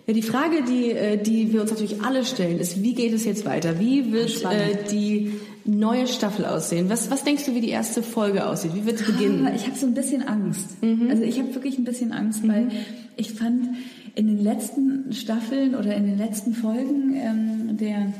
Ja, 0.09 0.13
die 0.13 0.23
Frage, 0.23 0.63
die, 0.67 0.91
äh, 0.91 1.21
die 1.21 1.53
wir 1.53 1.61
uns 1.61 1.69
natürlich 1.69 2.01
alle 2.01 2.25
stellen, 2.25 2.59
ist, 2.59 2.81
wie 2.81 2.95
geht 2.95 3.13
es 3.13 3.25
jetzt 3.25 3.45
weiter? 3.45 3.79
Wie 3.79 4.11
wird 4.11 4.43
äh, 4.43 4.75
die 4.91 5.33
neue 5.65 6.07
Staffel 6.07 6.45
aussehen? 6.45 6.89
Was, 6.89 7.11
was 7.11 7.23
denkst 7.23 7.45
du, 7.45 7.53
wie 7.53 7.61
die 7.61 7.69
erste 7.69 8.01
Folge 8.01 8.47
aussieht? 8.47 8.71
Wie 8.73 8.87
wird 8.87 8.99
es 8.99 9.05
beginnen? 9.05 9.45
Ah, 9.45 9.53
ich 9.55 9.67
habe 9.67 9.77
so 9.77 9.85
ein 9.85 9.93
bisschen 9.93 10.27
Angst. 10.27 10.81
Mhm. 10.81 11.09
Also 11.11 11.21
ich 11.21 11.37
habe 11.37 11.53
wirklich 11.53 11.77
ein 11.77 11.83
bisschen 11.83 12.11
Angst, 12.11 12.47
weil 12.47 12.69
ich 13.17 13.33
fand 13.33 13.69
in 14.15 14.27
den 14.27 14.43
letzten 14.43 15.13
Staffeln 15.13 15.75
oder 15.75 15.95
in 15.95 16.05
den 16.05 16.17
letzten 16.17 16.53
Folgen 16.55 17.15
ähm, 17.15 17.77
der 17.77 18.11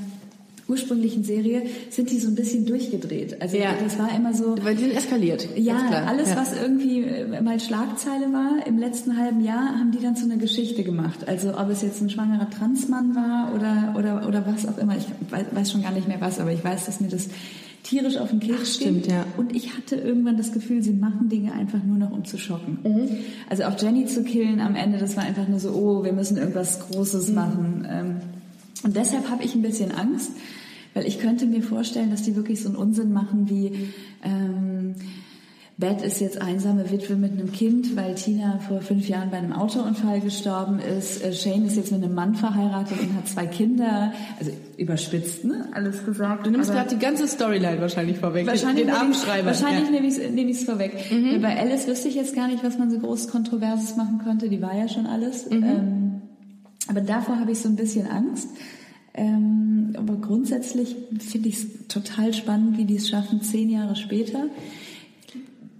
ursprünglichen 0.69 1.23
Serie 1.23 1.63
sind 1.89 2.10
die 2.12 2.19
so 2.19 2.27
ein 2.29 2.35
bisschen 2.35 2.65
durchgedreht. 2.65 3.41
Also 3.41 3.58
Ja. 3.58 3.71
das 3.83 3.98
war 4.00 4.15
immer 4.15 4.33
so. 4.33 4.56
Weil 4.62 4.75
die 4.75 4.83
sind 4.83 4.96
eskaliert. 4.96 5.48
Ja, 5.58 5.77
alles, 6.08 6.29
ja. 6.29 6.37
was 6.37 6.54
irgendwie 6.56 7.02
äh, 7.04 7.41
mal 7.41 7.60
Schlagzeile 7.60 8.31
war, 8.31 8.65
im 8.67 8.77
letzten 8.77 9.17
halben 9.17 9.44
Jahr 9.44 9.77
haben 9.79 9.91
die 9.91 10.00
dann 10.02 10.15
zu 10.15 10.25
einer 10.25 10.37
Geschichte 10.37 10.83
gemacht. 10.83 11.27
Also 11.27 11.58
ob 11.58 11.69
es 11.69 11.81
jetzt 11.81 12.02
ein 12.02 12.10
schwangerer 12.10 12.50
Transmann 12.50 13.15
war 13.15 13.54
oder, 13.56 13.96
oder, 13.98 14.27
oder 14.27 14.46
was 14.46 14.67
auch 14.67 14.77
immer. 14.77 14.96
Ich 14.98 15.06
weiß, 15.31 15.46
weiß 15.52 15.71
schon 15.71 15.81
gar 15.81 15.91
nicht 15.91 16.08
mehr 16.08 16.21
was, 16.21 16.39
aber 16.39 16.52
ich 16.54 16.63
weiß, 16.63 16.85
dass 16.85 17.02
mir 17.02 17.10
das 17.10 17.27
tierisch 17.81 18.17
auf 18.17 18.29
den 18.29 18.39
Keks 18.41 18.75
stimmt, 18.75 19.08
ja. 19.08 19.25
Und 19.37 19.56
ich 19.56 19.75
hatte 19.75 19.96
irgendwann 19.96 20.37
das 20.37 20.52
Gefühl, 20.52 20.83
sie 20.83 20.91
machen 20.91 21.29
Dinge 21.29 21.54
einfach 21.54 21.81
nur 21.81 21.98
noch, 21.98 22.12
um 22.12 22.25
zu 22.25 22.37
schocken. 22.37 22.77
Mhm. 22.83 23.10
Also 23.50 23.63
auch 23.63 23.81
Jenny 23.81 24.06
zu 24.06 24.23
killen 24.23 24.60
am 24.60 24.75
Ende, 24.75 24.98
das 25.00 25.15
war 25.17 25.23
einfach 25.23 25.48
nur 25.48 25.60
so, 25.60 25.71
oh, 25.71 26.04
wir 26.04 26.12
müssen 26.13 26.37
irgendwas 26.37 26.77
Mhm. 26.79 26.94
Großes 26.94 27.31
machen. 27.31 27.87
Ähm, 27.89 28.15
Und 28.84 28.96
deshalb 28.96 29.30
habe 29.30 29.44
ich 29.44 29.56
ein 29.56 29.62
bisschen 29.62 29.92
Angst, 29.92 30.32
weil 30.94 31.06
ich 31.06 31.19
könnte 31.19 31.46
mir 31.46 31.62
vorstellen, 31.62 32.12
dass 32.12 32.23
die 32.23 32.36
wirklich 32.36 32.62
so 32.62 32.69
einen 32.69 32.77
Unsinn 32.77 33.13
machen 33.13 33.50
wie, 33.50 33.90
ähm, 34.23 34.96
Beth 35.80 36.02
ist 36.02 36.19
jetzt 36.19 36.42
einsame 36.42 36.92
Witwe 36.92 37.15
mit 37.15 37.32
einem 37.32 37.54
Kind, 37.54 37.96
weil 37.96 38.13
Tina 38.15 38.60
vor 38.67 38.82
fünf 38.82 39.08
Jahren 39.08 39.32
bei 39.32 39.38
einem 39.38 39.54
Autounfall 39.54 40.19
gestorben 40.19 40.80
ist. 40.80 41.23
Äh, 41.23 41.32
Shane 41.32 41.67
ist 41.67 41.77
jetzt 41.77 41.94
mit 41.94 42.04
einem 42.04 42.13
Mann 42.13 42.36
verheiratet 42.36 43.00
und 43.00 43.15
hat 43.15 43.30
zwei 43.30 43.46
Kinder. 43.46 44.12
Also 44.38 44.52
überspitzt, 44.75 45.46
ne? 45.46 45.69
Alles 45.71 46.04
gesagt. 46.04 46.46
Du 46.46 46.52
nimmst 46.52 46.69
gerade 46.69 46.90
die 46.90 47.00
ganze 47.00 47.30
Storyline 47.30 47.80
wahrscheinlich 47.80 48.17
vorweg. 48.17 48.46
Wahrscheinlich 48.46 48.88
den 48.88 48.94
Abendschreiber. 48.94 49.48
Wahrscheinlich 49.48 49.86
ja. 49.86 50.30
nehme 50.30 50.52
ich 50.52 50.58
es 50.58 50.63
vorweg. 50.65 50.92
Bei 51.42 51.58
Alice 51.58 51.88
wüsste 51.88 52.10
ich 52.10 52.15
jetzt 52.15 52.36
gar 52.36 52.50
nicht, 52.50 52.62
was 52.62 52.77
man 52.77 52.92
so 52.92 53.00
groß 53.00 53.30
Kontroverses 53.30 53.96
machen 53.96 54.19
könnte. 54.21 54.50
Die 54.50 54.62
war 54.62 54.75
ja 54.75 54.90
schon 54.90 55.06
alles. 55.06 55.50
Ähm, 55.50 56.08
aber 56.90 57.02
davor 57.02 57.40
habe 57.40 57.52
ich 57.52 57.60
so 57.60 57.69
ein 57.69 57.75
bisschen 57.75 58.08
Angst. 58.08 58.50
Ähm, 59.13 59.94
aber 59.98 60.15
grundsätzlich 60.15 60.96
finde 61.19 61.50
ich 61.50 61.56
es 61.56 61.87
total 61.87 62.33
spannend, 62.33 62.77
wie 62.77 62.85
die 62.85 62.96
es 62.98 63.10
schaffen, 63.10 63.42
zehn 63.42 63.69
Jahre 63.69 63.96
später 63.96 64.46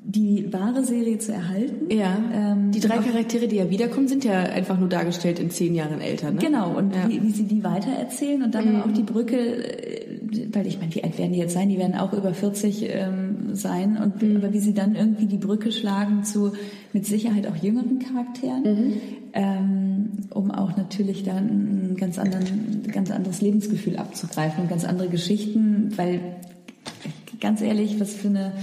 die 0.04 0.52
wahre 0.52 0.84
Serie 0.84 1.20
zu 1.20 1.32
erhalten. 1.34 1.94
Ja, 1.94 2.18
Ähm, 2.34 2.72
die 2.72 2.80
drei 2.80 2.98
Charaktere, 2.98 3.48
die 3.48 3.58
ja 3.58 3.70
wiederkommen, 3.70 4.08
sind 4.08 4.24
ja 4.24 4.40
einfach 4.40 4.80
nur 4.80 4.90
dargestellt 4.90 5.40
in 5.40 5.52
zehn 5.52 5.76
Jahren 5.76 6.02
älter. 6.02 6.32
Ne? 6.32 6.40
Genau, 6.40 6.76
und 6.76 6.96
Ja. 6.96 7.08
wie, 7.08 7.22
wie 7.22 7.30
sie 7.32 7.44
die 7.44 7.64
weitererzählen 7.64 8.42
und 8.42 8.56
dann 8.56 8.76
aber 8.76 8.86
auch 8.86 8.92
die 8.94 9.04
Brücke, 9.04 9.38
äh, 9.38 10.09
weil 10.52 10.68
ich 10.68 10.80
meine, 10.80 10.94
wie 10.94 11.04
alt 11.04 11.18
werden 11.18 11.34
die 11.34 11.40
jetzt 11.40 11.54
sein? 11.54 11.70
Die 11.70 11.78
werden 11.78 11.96
auch 11.96 12.14
über 12.14 12.34
40 12.34 12.88
ähm, 12.90 13.56
sein, 13.56 13.98
und 13.98 14.24
aber 14.38 14.54
wie 14.54 14.60
sie 14.60 14.74
dann 14.74 14.96
irgendwie 14.96 15.26
die 15.26 15.38
Brücke 15.38 15.72
schlagen 15.72 16.24
zu 16.24 16.54
mit 16.94 17.06
Sicherheit 17.06 17.48
auch 17.48 17.56
jüngeren 17.56 18.00
Charakteren, 18.00 18.94
ähm, 19.34 20.10
um 20.32 20.52
auch 20.52 20.78
natürlich 20.78 21.24
dann 21.24 21.92
ein 21.92 21.96
ganz, 21.98 22.20
anderen, 22.20 22.84
ganz 22.92 23.12
anderes 23.12 23.42
Lebensgefühl 23.42 23.98
abzugreifen 23.98 24.64
und 24.64 24.70
ganz 24.70 24.86
andere 24.86 25.10
Geschichten, 25.10 25.92
weil 25.98 26.20
ganz 27.40 27.62
ehrlich, 27.62 28.00
was 28.00 28.14
für 28.14 28.28
eine 28.28 28.54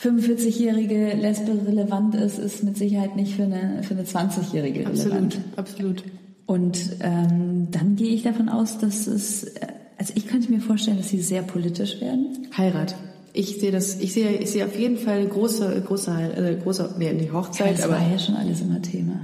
45-jährige 0.00 1.14
Lesbe 1.14 1.52
relevant 1.66 2.14
ist, 2.14 2.38
ist 2.38 2.64
mit 2.64 2.76
Sicherheit 2.76 3.16
nicht 3.16 3.34
für 3.36 3.44
eine, 3.44 3.82
für 3.82 3.94
eine 3.94 4.04
20-jährige 4.04 4.80
relevant. 4.80 5.38
Absolut, 5.56 6.02
absolut. 6.02 6.04
Und 6.46 6.96
ähm, 7.00 7.68
dann 7.70 7.96
gehe 7.96 8.12
ich 8.12 8.24
davon 8.24 8.48
aus, 8.48 8.78
dass 8.78 9.06
es, 9.06 9.44
also 10.02 10.14
ich 10.16 10.26
könnte 10.26 10.50
mir 10.50 10.60
vorstellen, 10.60 10.96
dass 10.96 11.10
sie 11.10 11.22
sehr 11.22 11.42
politisch 11.42 12.00
werden. 12.00 12.48
Heirat. 12.56 12.96
Ich 13.34 13.60
sehe 13.60 13.70
das, 13.70 14.00
ich 14.00 14.12
sehe, 14.12 14.32
ich 14.32 14.50
sehe 14.50 14.66
auf 14.66 14.76
jeden 14.76 14.96
Fall 14.96 15.20
eine 15.20 15.28
große, 15.28 15.80
große, 15.86 16.10
äh, 16.10 16.60
große, 16.60 16.96
nee, 16.98 17.12
nicht 17.12 17.32
Hochzeit, 17.32 17.78
das 17.78 17.84
aber 17.84 18.00
war 18.00 18.10
ja 18.10 18.18
schon 18.18 18.34
alles 18.34 18.62
immer 18.62 18.82
Thema. 18.82 19.20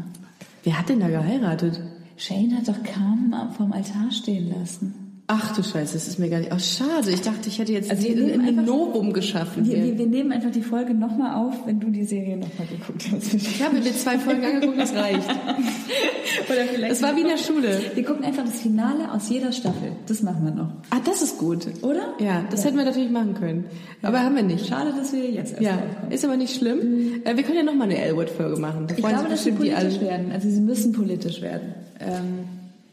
wer 0.63 0.79
hat 0.79 0.89
denn 0.89 1.01
da 1.01 1.09
geheiratet? 1.09 1.81
Shane 2.17 2.57
hat 2.57 2.69
doch 2.69 2.81
Carmen 2.85 3.35
vom 3.57 3.73
Altar 3.73 4.13
stehen 4.13 4.55
lassen. 4.57 5.08
Ach 5.31 5.55
du 5.55 5.63
Scheiße, 5.63 5.93
das 5.93 6.09
ist 6.09 6.19
mir 6.19 6.31
gar 6.31 6.39
nicht. 6.39 6.51
Oh, 6.55 6.59
schade. 6.59 7.11
Ich 7.11 7.21
dachte, 7.21 7.49
ich 7.51 7.59
hätte 7.59 7.71
jetzt 7.71 7.91
Also 7.91 8.09
ein 8.09 8.41
einfach- 8.41 8.63
Novum 8.65 9.13
geschaffen. 9.13 9.67
Wir, 9.69 9.77
wir, 9.85 9.99
wir 9.99 10.07
nehmen 10.07 10.33
einfach 10.33 10.51
die 10.51 10.63
Folge 10.63 10.95
nochmal 10.95 11.35
auf, 11.35 11.67
wenn 11.67 11.79
du 11.81 11.91
die 11.91 12.05
Serie 12.05 12.39
nochmal 12.39 12.67
geguckt 12.67 13.05
hast. 13.13 13.35
Ich 13.35 13.63
habe 13.63 13.75
mir 13.79 13.83
zwei 13.95 14.19
Folgen 14.19 14.43
angeguckt, 14.43 14.79
das 14.79 14.95
reicht. 14.95 15.29
Oder 16.49 16.65
vielleicht 16.73 16.93
Das 16.93 17.03
war 17.03 17.15
wie 17.15 17.21
in 17.21 17.27
der 17.29 17.37
Schule. 17.37 17.79
Wir 17.95 18.05
gucken 18.05 18.25
einfach 18.25 18.45
das 18.45 18.59
Finale 18.61 19.13
aus 19.13 19.29
jeder 19.29 19.53
Staffel. 19.53 19.93
Das 20.07 20.23
machen 20.23 20.45
wir 20.47 20.51
noch. 20.53 20.71
Ah, 20.89 21.01
das 21.05 21.21
ist 21.21 21.37
gut. 21.37 21.67
Oder? 21.83 22.15
Ja, 22.21 22.45
das 22.51 22.65
hätten 22.65 22.79
wir 22.79 22.85
natürlich 22.87 23.11
machen 23.11 23.35
können. 23.35 23.67
Aber 24.01 24.21
haben 24.23 24.35
wir 24.35 24.43
nicht. 24.43 24.67
Schade, 24.67 24.95
dass 24.99 25.13
wir 25.13 25.31
jetzt 25.31 25.53
erst 25.53 25.63
Ja, 25.63 25.79
ist 26.09 26.25
aber 26.25 26.39
nicht 26.39 26.57
schlimm. 26.57 27.21
Äh, 27.25 27.37
wir 27.37 27.43
können 27.43 27.59
ja 27.59 27.63
nochmal 27.65 27.89
eine 27.91 27.99
Elwood-Folge 27.99 28.59
machen. 28.59 28.87
Da 28.89 28.95
Ich 28.95 29.05
glaube, 29.05 29.29
dass 29.29 29.45
sie 29.45 29.53
politisch 29.53 30.01
werden. 30.01 30.33
Also 30.33 30.49
sie 30.49 30.61
müssen 30.63 30.93
politisch 30.93 31.43
werden. 31.43 31.75
Ähm, 32.01 32.47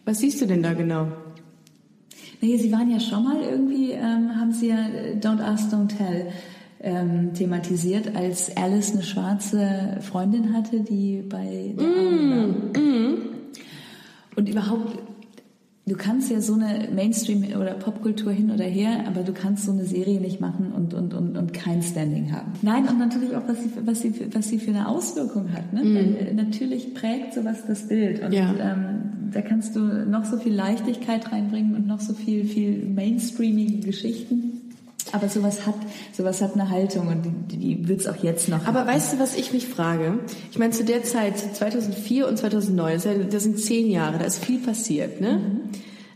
Was 0.03 0.19
siehst 0.19 0.41
du 0.41 0.45
denn 0.47 0.61
da 0.61 0.73
genau? 0.73 1.07
Nee, 2.41 2.57
sie 2.57 2.71
waren 2.71 2.89
ja 2.91 2.99
schon 2.99 3.23
mal 3.23 3.37
irgendwie, 3.41 3.91
ähm, 3.91 4.35
haben 4.39 4.51
sie 4.51 4.67
ja 4.69 4.77
äh, 4.87 5.15
Don't 5.19 5.41
Ask, 5.41 5.71
Don't 5.73 5.87
Tell 5.95 6.27
ähm, 6.81 7.33
thematisiert, 7.33 8.15
als 8.15 8.55
Alice 8.55 8.93
eine 8.93 9.03
schwarze 9.03 9.97
Freundin 10.01 10.53
hatte, 10.53 10.81
die 10.81 11.23
bei 11.27 11.73
der 11.77 11.85
Army 11.87 12.29
war. 12.29 13.17
Und 14.35 14.49
überhaupt, 14.49 14.99
du 15.87 15.95
kannst 15.95 16.29
ja 16.29 16.41
so 16.41 16.53
eine 16.55 16.89
Mainstream- 16.93 17.43
oder 17.59 17.73
Popkultur 17.75 18.31
hin 18.33 18.51
oder 18.51 18.65
her, 18.65 19.05
aber 19.07 19.21
du 19.23 19.31
kannst 19.33 19.65
so 19.65 19.71
eine 19.71 19.85
Serie 19.85 20.19
nicht 20.19 20.41
machen 20.41 20.73
und, 20.75 20.93
und, 20.93 21.13
und, 21.13 21.37
und 21.37 21.53
kein 21.53 21.81
Standing 21.81 22.33
haben. 22.33 22.51
Nein, 22.61 22.87
und 22.87 22.99
natürlich 22.99 23.35
auch, 23.35 23.47
was 23.47 23.63
sie, 23.63 23.69
was 23.85 24.01
sie, 24.01 24.13
was 24.33 24.47
sie 24.49 24.59
für 24.59 24.71
eine 24.71 24.87
Auswirkung 24.89 25.53
hat. 25.53 25.71
Ne? 25.73 25.81
Weil, 25.83 26.27
äh, 26.27 26.33
natürlich 26.33 26.93
prägt 26.93 27.33
sowas 27.33 27.63
das 27.67 27.87
Bild. 27.87 28.21
Und 28.21 28.33
Ja. 28.33 28.53
ähm, 28.59 29.14
da 29.33 29.41
kannst 29.41 29.75
du 29.75 29.79
noch 29.79 30.25
so 30.25 30.37
viel 30.37 30.53
Leichtigkeit 30.53 31.31
reinbringen 31.31 31.75
und 31.75 31.87
noch 31.87 31.99
so 32.01 32.13
viel, 32.13 32.45
viel 32.45 32.85
mainstreamige 32.85 33.85
Geschichten. 33.85 34.61
Aber 35.11 35.29
sowas 35.29 35.65
hat, 35.67 35.75
sowas 36.13 36.41
hat 36.41 36.55
eine 36.55 36.69
Haltung 36.69 37.07
und 37.07 37.21
die, 37.51 37.57
die 37.57 37.87
wird 37.87 38.01
es 38.01 38.07
auch 38.07 38.21
jetzt 38.23 38.49
noch 38.49 38.65
Aber 38.65 38.81
haben. 38.81 38.87
weißt 38.89 39.13
du, 39.13 39.19
was 39.19 39.35
ich 39.37 39.53
mich 39.53 39.67
frage? 39.67 40.19
Ich 40.51 40.57
meine, 40.57 40.71
zu 40.73 40.83
der 40.83 41.03
Zeit, 41.03 41.37
2004 41.37 42.27
und 42.27 42.37
2009, 42.37 43.29
das, 43.29 43.43
sind 43.43 43.59
zehn 43.59 43.89
Jahre, 43.89 44.17
da 44.17 44.25
ist 44.25 44.43
viel 44.43 44.59
passiert, 44.59 45.21
ne? 45.21 45.39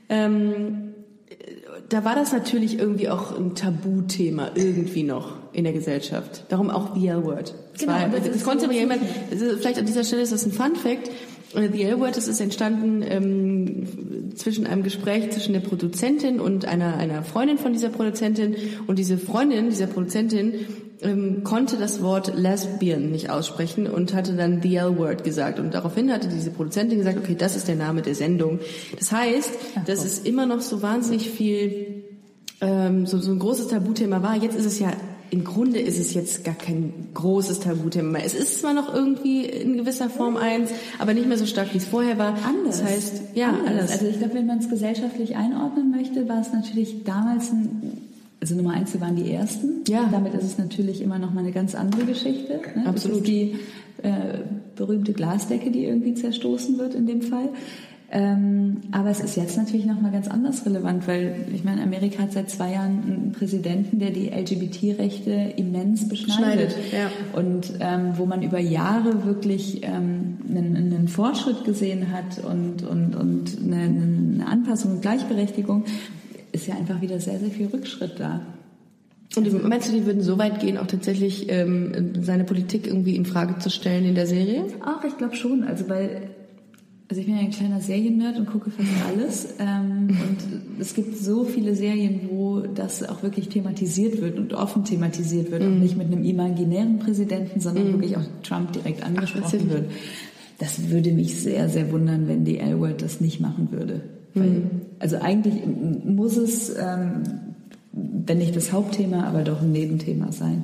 Ähm, 0.10 0.86
da 1.89 2.03
war 2.03 2.16
das 2.16 2.34
natürlich 2.34 2.78
irgendwie 2.78 3.10
auch 3.10 3.38
ein 3.38 3.55
Tabuthema 3.55 4.51
irgendwie 4.55 5.03
noch 5.03 5.38
in 5.53 5.64
der 5.64 5.74
Gesellschaft. 5.74 6.45
Darum 6.49 6.70
auch 6.70 6.95
The 6.95 7.07
L-Word. 7.07 7.53
Genau, 7.80 7.93
war- 7.93 8.10
das 8.10 8.24
das 8.32 8.43
konnte 8.43 8.66
aber 8.66 8.74
jemand, 8.74 9.01
vielleicht 9.30 9.80
an 9.80 9.86
dieser 9.86 10.03
Stelle 10.03 10.22
ist 10.24 10.32
das 10.32 10.45
ein 10.45 10.51
Fun 10.51 10.76
Fact. 10.76 11.10
Äh, 11.54 11.70
The 11.72 11.84
L-Word, 11.84 12.18
das 12.18 12.28
ist 12.28 12.39
entstanden 12.39 13.04
ähm, 13.04 14.36
zwischen 14.36 14.68
einem 14.68 14.84
Gespräch 14.84 15.32
zwischen 15.32 15.54
der 15.54 15.60
Produzentin 15.60 16.39
und 16.39 16.66
einer, 16.66 16.97
einer 16.97 17.24
Freundin 17.24 17.58
von 17.58 17.74
dieser 17.74 17.89
Produzentin. 17.89 18.56
Und 18.88 19.00
diese 19.00 19.18
Freundin, 19.18 19.70
dieser 19.70 19.88
Produzentin, 19.88 20.66
ähm, 21.02 21.43
konnte 21.43 21.78
das 21.78 22.02
Wort 22.02 22.34
Lesbian 22.36 23.10
nicht 23.12 23.30
aussprechen 23.30 23.88
und 23.88 24.14
hatte 24.14 24.34
dann 24.34 24.62
The 24.62 24.76
L-Word 24.76 25.24
gesagt. 25.24 25.60
Und 25.60 25.74
daraufhin 25.74 26.12
hatte 26.12 26.28
diese 26.28 26.52
Produzentin 26.52 26.97
gesagt, 26.97 27.18
okay, 27.18 27.36
das 27.38 27.56
ist 27.56 27.68
der 27.68 27.76
Name 27.76 28.02
der 28.02 28.16
Sendung. 28.16 28.60
Das 28.97 29.12
heißt, 29.12 29.52
dass 29.86 30.04
es 30.04 30.20
immer 30.20 30.45
noch 30.45 30.62
so 30.62 30.82
wahnsinnig 30.82 31.30
viel 31.30 32.04
ähm, 32.62 33.06
so, 33.06 33.20
so 33.20 33.32
ein 33.32 33.39
großes 33.39 33.70
Tabuthema 33.70 34.22
war. 34.22 34.36
Jetzt 34.36 34.58
ist 34.58 34.66
es 34.66 34.80
ja, 34.80 34.91
im 35.32 35.43
Grunde 35.43 35.80
ist 35.80 35.99
es 35.99 36.13
jetzt 36.13 36.43
gar 36.43 36.55
kein 36.55 36.93
großes 37.13 37.59
Tabuthema 37.59 38.11
mehr. 38.11 38.25
Es 38.25 38.34
ist 38.34 38.59
zwar 38.59 38.73
noch 38.73 38.93
irgendwie 38.93 39.45
in 39.45 39.77
gewisser 39.77 40.09
Form 40.09 40.38
eins, 40.38 40.71
aber 40.97 41.13
nicht 41.13 41.27
mehr 41.27 41.38
so 41.38 41.45
stark, 41.45 41.73
wie 41.73 41.77
es 41.77 41.86
vorher 41.86 42.17
war. 42.17 42.38
Anders. 42.45 42.80
Das 42.80 42.84
heißt, 42.84 43.21
ja, 43.36 43.49
anders. 43.49 43.91
Also 43.91 44.07
ich 44.07 44.17
glaube, 44.17 44.36
wenn 44.36 44.47
man 44.47 44.59
es 44.59 44.69
gesellschaftlich 44.69 45.36
einordnen 45.36 45.91
möchte, 45.91 46.27
war 46.27 46.41
es 46.41 46.51
natürlich 46.51 47.03
damals 47.03 47.51
ein, 47.51 47.97
also 48.41 48.55
Nummer 48.55 48.73
eins, 48.73 48.93
wir 48.93 49.01
waren 49.01 49.15
die 49.15 49.32
Ersten. 49.32 49.84
Ja. 49.88 50.09
Damit 50.11 50.34
ist 50.34 50.43
es 50.43 50.57
natürlich 50.57 51.01
immer 51.01 51.19
noch 51.19 51.34
mal 51.34 51.41
eine 51.41 51.51
ganz 51.51 51.75
andere 51.75 52.05
Geschichte. 52.05 52.59
Ne? 52.75 52.86
Absolut. 52.88 53.21
Das 53.21 53.27
ist 53.27 53.27
die 53.27 53.55
äh, 54.03 54.39
berühmte 54.75 55.13
Glasdecke, 55.13 55.71
die 55.71 55.86
irgendwie 55.86 56.13
zerstoßen 56.13 56.77
wird 56.77 56.95
in 56.95 57.05
dem 57.05 57.21
Fall. 57.21 57.49
Ähm, 58.12 58.78
aber 58.91 59.12
es 59.12 59.20
ist 59.20 59.38
jetzt 59.38 59.55
natürlich 59.55 59.86
noch 59.86 60.01
mal 60.01 60.12
ganz 60.12 60.28
anders 60.28 60.66
relevant, 60.66 61.07
weil 61.07 61.45
ich 61.53 61.64
meine, 61.64 61.84
Amerika 61.84 62.24
hat 62.24 62.32
seit 62.32 62.49
zwei 62.49 62.72
Jahren 62.74 63.03
einen 63.03 63.32
Präsidenten, 63.38 63.99
der 63.99 64.10
die 64.10 64.30
LGBT-Rechte 64.30 65.53
immens 65.57 66.10
beschneidet. 66.10 66.72
Schneidet, 66.72 66.91
ja. 66.91 67.12
Und 67.34 67.74
ähm, 67.80 68.14
wo 68.16 68.26
man 68.26 68.41
über 68.41 68.60
Jahre 68.60 69.26
wirklich 69.26 69.84
ähm, 69.84 70.39
einen, 70.49 70.76
einen 70.76 71.07
Fortschritt 71.07 71.66
gesehen 71.66 72.12
hat 72.12 72.43
und, 72.43 72.82
und, 72.82 73.16
und 73.16 73.57
eine, 73.64 73.84
eine 73.84 74.47
Anpassung 74.47 74.93
und 74.93 75.01
Gleichberechtigung, 75.03 75.86
ist 76.51 76.66
ja 76.66 76.76
einfach 76.76 77.01
wieder 77.01 77.20
sehr, 77.20 77.39
sehr 77.39 77.51
viel 77.51 77.68
Rückschritt 77.68 78.20
da. 78.20 78.41
Und 79.36 79.43
die, 79.43 79.51
meinst 79.51 79.89
du, 79.89 79.93
die 79.93 80.07
würden 80.07 80.24
so 80.24 80.39
weit 80.39 80.60
gehen, 80.60 80.80
auch 80.80 80.88
tatsächlich 80.88 81.51
ähm, 81.51 82.14
seine 82.24 82.43
Politik 82.43 82.88
irgendwie 82.88 83.16
in 83.16 83.26
Frage 83.26 83.60
zu 83.60 83.70
stellen 83.70 84.05
in 84.05 84.16
der 84.16 84.26
Serie? 84.26 84.66
Ach, 84.84 85.03
ich 85.03 85.16
glaube 85.18 85.36
schon. 85.36 85.64
Also 85.64 85.88
weil, 85.88 86.32
also 87.10 87.22
ich 87.22 87.26
bin 87.26 87.36
ja 87.38 87.41
ein 87.41 87.49
kleiner 87.49 87.82
Seriennerd 87.82 88.38
und 88.38 88.45
gucke 88.45 88.70
fast 88.70 88.88
alles. 89.07 89.47
Ähm, 89.57 90.10
und 90.10 90.80
es 90.80 90.93
gibt 90.93 91.18
so 91.18 91.43
viele 91.43 91.76
Serien, 91.76 92.30
wo 92.30 92.60
das 92.60 93.01
auch 93.01 93.24
wirklich 93.24 93.49
thematisiert 93.49 94.22
wird 94.22 94.38
und 94.38 94.53
offen 94.53 94.86
thematisiert 94.86 95.49
wird. 95.49 95.64
Und 95.64 95.80
nicht 95.80 95.97
mit 95.97 96.07
einem 96.07 96.24
imaginären 96.24 96.99
Präsidenten, 96.99 97.60
sondern 97.60 97.93
wirklich 97.93 98.16
auch 98.16 98.26
Trump 98.43 98.74
direkt 98.74 99.03
angesprochen 99.03 99.41
tatsächlich. 99.41 99.72
wird. 99.72 99.91
Das 100.60 100.89
würde 100.89 101.12
mich 101.12 101.41
sehr, 101.41 101.68
sehr 101.68 101.91
wundern, 101.91 102.28
wenn 102.28 102.45
die 102.45 102.60
L-Word 102.60 103.01
das 103.01 103.22
nicht 103.22 103.39
machen 103.39 103.70
würde. 103.72 104.01
Weil, 104.36 104.70
Also 104.99 105.18
eigentlich 105.18 105.55
muss 106.05 106.38
es, 106.38 106.70
ähm, 106.78 107.24
wenn 107.91 108.38
nicht 108.38 108.55
das 108.55 108.72
Hauptthema, 108.72 109.24
aber 109.24 109.41
doch 109.41 109.64
ein 109.64 109.72
Nebenthema 109.72 110.32
sein. 110.32 110.64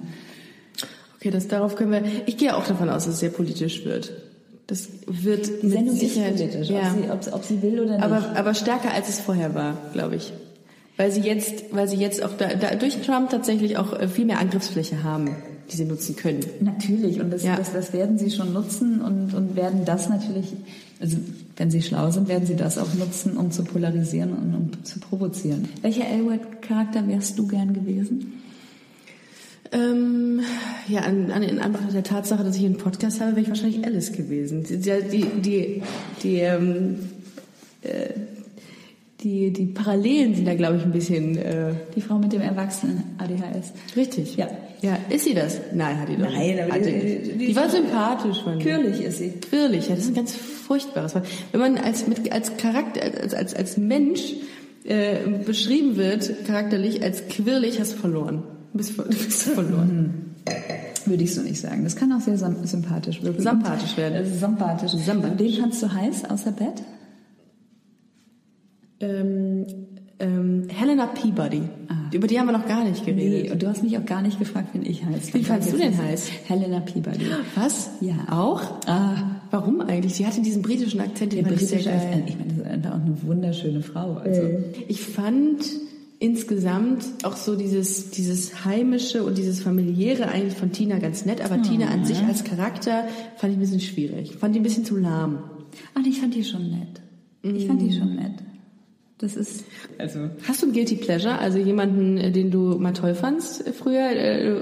Okay, 1.15 1.31
das 1.31 1.47
darauf 1.47 1.75
können 1.75 1.91
wir. 1.91 2.03
Ich 2.27 2.37
gehe 2.37 2.55
auch 2.55 2.67
davon 2.67 2.87
aus, 2.89 3.05
dass 3.05 3.15
es 3.15 3.19
sehr 3.21 3.31
politisch 3.31 3.83
wird. 3.83 4.11
Das 4.67 4.87
wird 5.05 5.61
Die 5.61 5.69
Sendung 5.69 5.93
mit 5.93 5.99
Sicherheit. 5.99 6.39
ist 6.39 6.51
politisch, 6.51 6.69
Ja. 6.69 6.91
ob, 7.13 7.23
sie, 7.23 7.29
ob, 7.29 7.35
ob 7.35 7.43
sie 7.43 7.61
will 7.61 7.79
oder 7.79 7.93
nicht. 7.97 8.03
Aber, 8.03 8.35
aber 8.35 8.53
stärker 8.53 8.91
als 8.93 9.09
es 9.09 9.19
vorher 9.19 9.53
war, 9.53 9.77
glaube 9.93 10.15
ich. 10.15 10.33
Weil 10.97 11.11
sie 11.11 11.21
jetzt, 11.21 11.65
weil 11.71 11.87
sie 11.89 11.97
jetzt 11.97 12.23
auch 12.23 12.31
da, 12.37 12.53
da, 12.55 12.73
durch 12.75 13.01
Trump 13.01 13.29
tatsächlich 13.29 13.77
auch 13.77 13.93
äh, 13.99 14.07
viel 14.07 14.25
mehr 14.25 14.39
Angriffsfläche 14.39 15.03
haben, 15.03 15.35
die 15.71 15.75
sie 15.75 15.85
nutzen 15.85 16.15
können. 16.15 16.39
Natürlich, 16.61 17.19
und 17.19 17.31
das, 17.31 17.43
Ja. 17.43 17.57
das, 17.57 17.73
das 17.73 17.91
werden 17.93 18.17
sie 18.17 18.31
schon 18.31 18.53
nutzen 18.53 19.01
und, 19.01 19.33
und 19.33 19.55
werden 19.57 19.83
das 19.85 20.07
natürlich, 20.09 20.53
also 21.01 21.17
wenn 21.57 21.69
sie 21.69 21.81
schlau 21.81 22.09
sind, 22.11 22.27
werden 22.29 22.47
sie 22.47 22.55
das 22.55 22.77
auch 22.77 22.93
nutzen, 22.95 23.35
um 23.37 23.51
zu 23.51 23.63
polarisieren 23.65 24.31
und 24.31 24.55
um 24.55 24.83
zu 24.85 24.99
provozieren. 24.99 25.67
Welcher 25.81 26.07
Elwood-Charakter 26.07 27.05
wärst 27.07 27.37
du 27.37 27.45
gern 27.47 27.73
gewesen? 27.73 28.41
Ähm, 29.75 30.39
ja, 30.87 31.01
an, 31.01 31.31
an, 31.31 31.43
in 31.43 31.59
Anbetracht 31.59 31.93
der 31.93 32.03
Tatsache, 32.03 32.43
dass 32.43 32.55
ich 32.55 32.63
einen 32.65 32.77
Podcast 32.77 33.19
habe, 33.19 33.31
wäre 33.31 33.41
ich 33.41 33.49
wahrscheinlich 33.49 33.83
Alice 33.85 34.11
gewesen. 34.13 34.63
Die, 34.63 34.77
die, 34.77 35.25
die, 35.41 35.81
die, 36.23 36.35
ähm, 36.39 36.99
äh, 37.81 38.09
die, 39.21 39.51
die 39.51 39.65
Parallelen 39.65 40.35
sind 40.35 40.45
da, 40.47 40.53
glaube 40.55 40.77
ich, 40.77 40.83
ein 40.83 40.91
bisschen 40.91 41.35
äh, 41.37 41.73
Die 41.95 42.01
Frau 42.01 42.17
mit 42.19 42.31
dem 42.31 42.41
Erwachsenen 42.41 43.03
ADHS. 43.17 43.73
richtig. 43.97 44.35
Ja. 44.37 44.47
Ja, 44.81 44.97
ist 45.09 45.23
sie 45.25 45.33
das? 45.33 45.59
Nein, 45.73 45.99
hat 45.99 46.09
die 46.09 46.15
doch 46.17 46.29
Nein, 46.31 46.55
nicht. 46.57 46.61
aber 46.61 46.77
die- 46.79 46.91
die, 46.91 47.31
die- 47.37 47.45
die, 47.47 47.55
war 47.55 47.69
sympathisch 47.69 48.43
von 48.43 48.57
mir. 48.57 48.63
Quirlig 48.63 49.01
ist 49.01 49.17
sie. 49.17 49.31
Quirlig, 49.31 49.87
ja, 49.89 49.95
das 49.95 50.03
ist 50.03 50.11
ein 50.11 50.15
ganz 50.15 50.35
furchtbares 50.35 51.15
Wort. 51.15 51.25
Wenn 51.51 51.59
man 51.61 51.77
als, 51.77 52.07
mit, 52.07 52.31
als 52.31 52.55
Charakter, 52.57 53.01
als, 53.19 53.33
als, 53.33 53.55
als 53.55 53.77
Mensch 53.77 54.33
äh, 54.83 55.15
beschrieben 55.43 55.95
wird, 55.95 56.45
charakterlich 56.45 57.01
als 57.01 57.27
quirlig, 57.29 57.79
hast 57.79 57.93
du 57.93 57.97
verloren. 57.97 58.43
Du 58.75 58.79
bist, 58.79 58.97
du 58.97 59.03
bist 59.05 59.43
verloren. 59.43 60.35
Würde 61.05 61.23
ich 61.23 61.33
so 61.33 61.41
nicht 61.41 61.61
sagen. 61.61 61.85
Das 61.85 61.95
kann 61.95 62.11
auch 62.11 62.19
sehr 62.19 62.37
sympathisch 62.37 63.23
wirken. 63.23 63.41
Sympathisch 63.41 63.95
werden. 63.95 64.15
Äh, 64.15 64.25
Sympathisch. 64.25 64.91
Sympathisch. 64.91 65.37
Den 65.37 65.61
fandst 65.61 65.81
du 65.81 65.93
heiß 65.93 66.25
außer 66.25 66.51
Bett? 66.51 66.83
Ähm, 68.99 69.65
ähm, 70.19 70.67
Helena 70.67 71.05
Peabody. 71.07 71.61
Über 72.11 72.27
die 72.27 72.37
haben 72.37 72.47
wir 72.47 72.51
noch 72.57 72.67
gar 72.67 72.83
nicht 72.83 73.05
Nee, 73.07 73.13
geredet. 73.13 73.51
und 73.53 73.63
du 73.63 73.67
hast 73.69 73.81
mich 73.81 73.97
auch 73.97 74.05
gar 74.05 74.21
nicht 74.21 74.39
gefragt, 74.39 74.69
wen 74.73 74.85
ich 74.85 75.05
heiß. 75.05 75.33
Wen 75.33 75.45
fandst 75.45 75.71
du 75.71 75.77
denn 75.77 75.97
heiß? 75.97 76.29
Helena 76.47 76.81
Peabody. 76.81 77.27
Was? 77.55 77.91
Ja. 78.01 78.15
Auch? 78.29 78.61
Ah, 78.87 79.15
Warum 79.51 79.79
eigentlich? 79.79 80.15
Sie 80.15 80.25
hatte 80.27 80.41
diesen 80.41 80.61
britischen 80.61 80.99
Akzent, 80.99 81.31
den 81.31 81.45
der 81.45 81.47
fand 81.49 81.61
ich 81.61 81.67
sehr 81.69 81.77
britische 81.77 81.95
geil. 81.97 82.07
Akzent. 82.07 82.29
Ich 82.29 82.37
meine, 82.37 82.49
das 82.51 82.57
ist 82.59 82.71
einfach 82.73 82.91
auch 82.91 82.95
eine 83.05 83.21
wunderschöne 83.23 83.81
Frau. 83.83 84.13
Also, 84.15 84.41
Ich 84.89 85.01
fand 85.01 85.63
insgesamt 86.19 87.05
auch 87.23 87.35
so 87.35 87.55
dieses, 87.55 88.09
dieses 88.11 88.65
heimische 88.65 89.23
und 89.23 89.37
dieses 89.37 89.61
familiäre 89.61 90.27
eigentlich 90.29 90.55
von 90.55 90.71
Tina 90.71 90.99
ganz 90.99 91.25
nett, 91.25 91.41
aber 91.41 91.61
Tina 91.61 91.87
an 91.87 92.05
sich 92.05 92.21
als 92.23 92.43
Charakter 92.43 93.07
fand 93.37 93.51
ich 93.53 93.57
ein 93.57 93.61
bisschen 93.61 93.81
schwierig. 93.81 94.35
Fand 94.35 94.55
die 94.55 94.59
ein 94.59 94.63
bisschen 94.63 94.85
zu 94.85 94.97
lahm. 94.97 95.43
Ach, 95.93 96.05
ich 96.05 96.19
fand 96.19 96.33
die 96.33 96.43
schon 96.43 96.69
nett. 96.69 97.01
Ich 97.43 97.67
fand 97.67 97.81
die 97.81 97.91
schon 97.93 98.15
nett. 98.15 98.33
Das 99.17 99.37
ist, 99.37 99.63
also, 99.97 100.29
Hast 100.45 100.61
du 100.61 100.67
ein 100.67 100.73
Guilty 100.73 100.95
Pleasure, 100.95 101.37
also 101.39 101.57
jemanden, 101.57 102.17
äh, 102.17 102.31
den 102.31 102.51
du 102.51 102.77
mal 102.77 102.91
toll 102.91 103.15
fandst 103.15 103.63
früher? 103.69 104.09
Äh, 104.09 104.55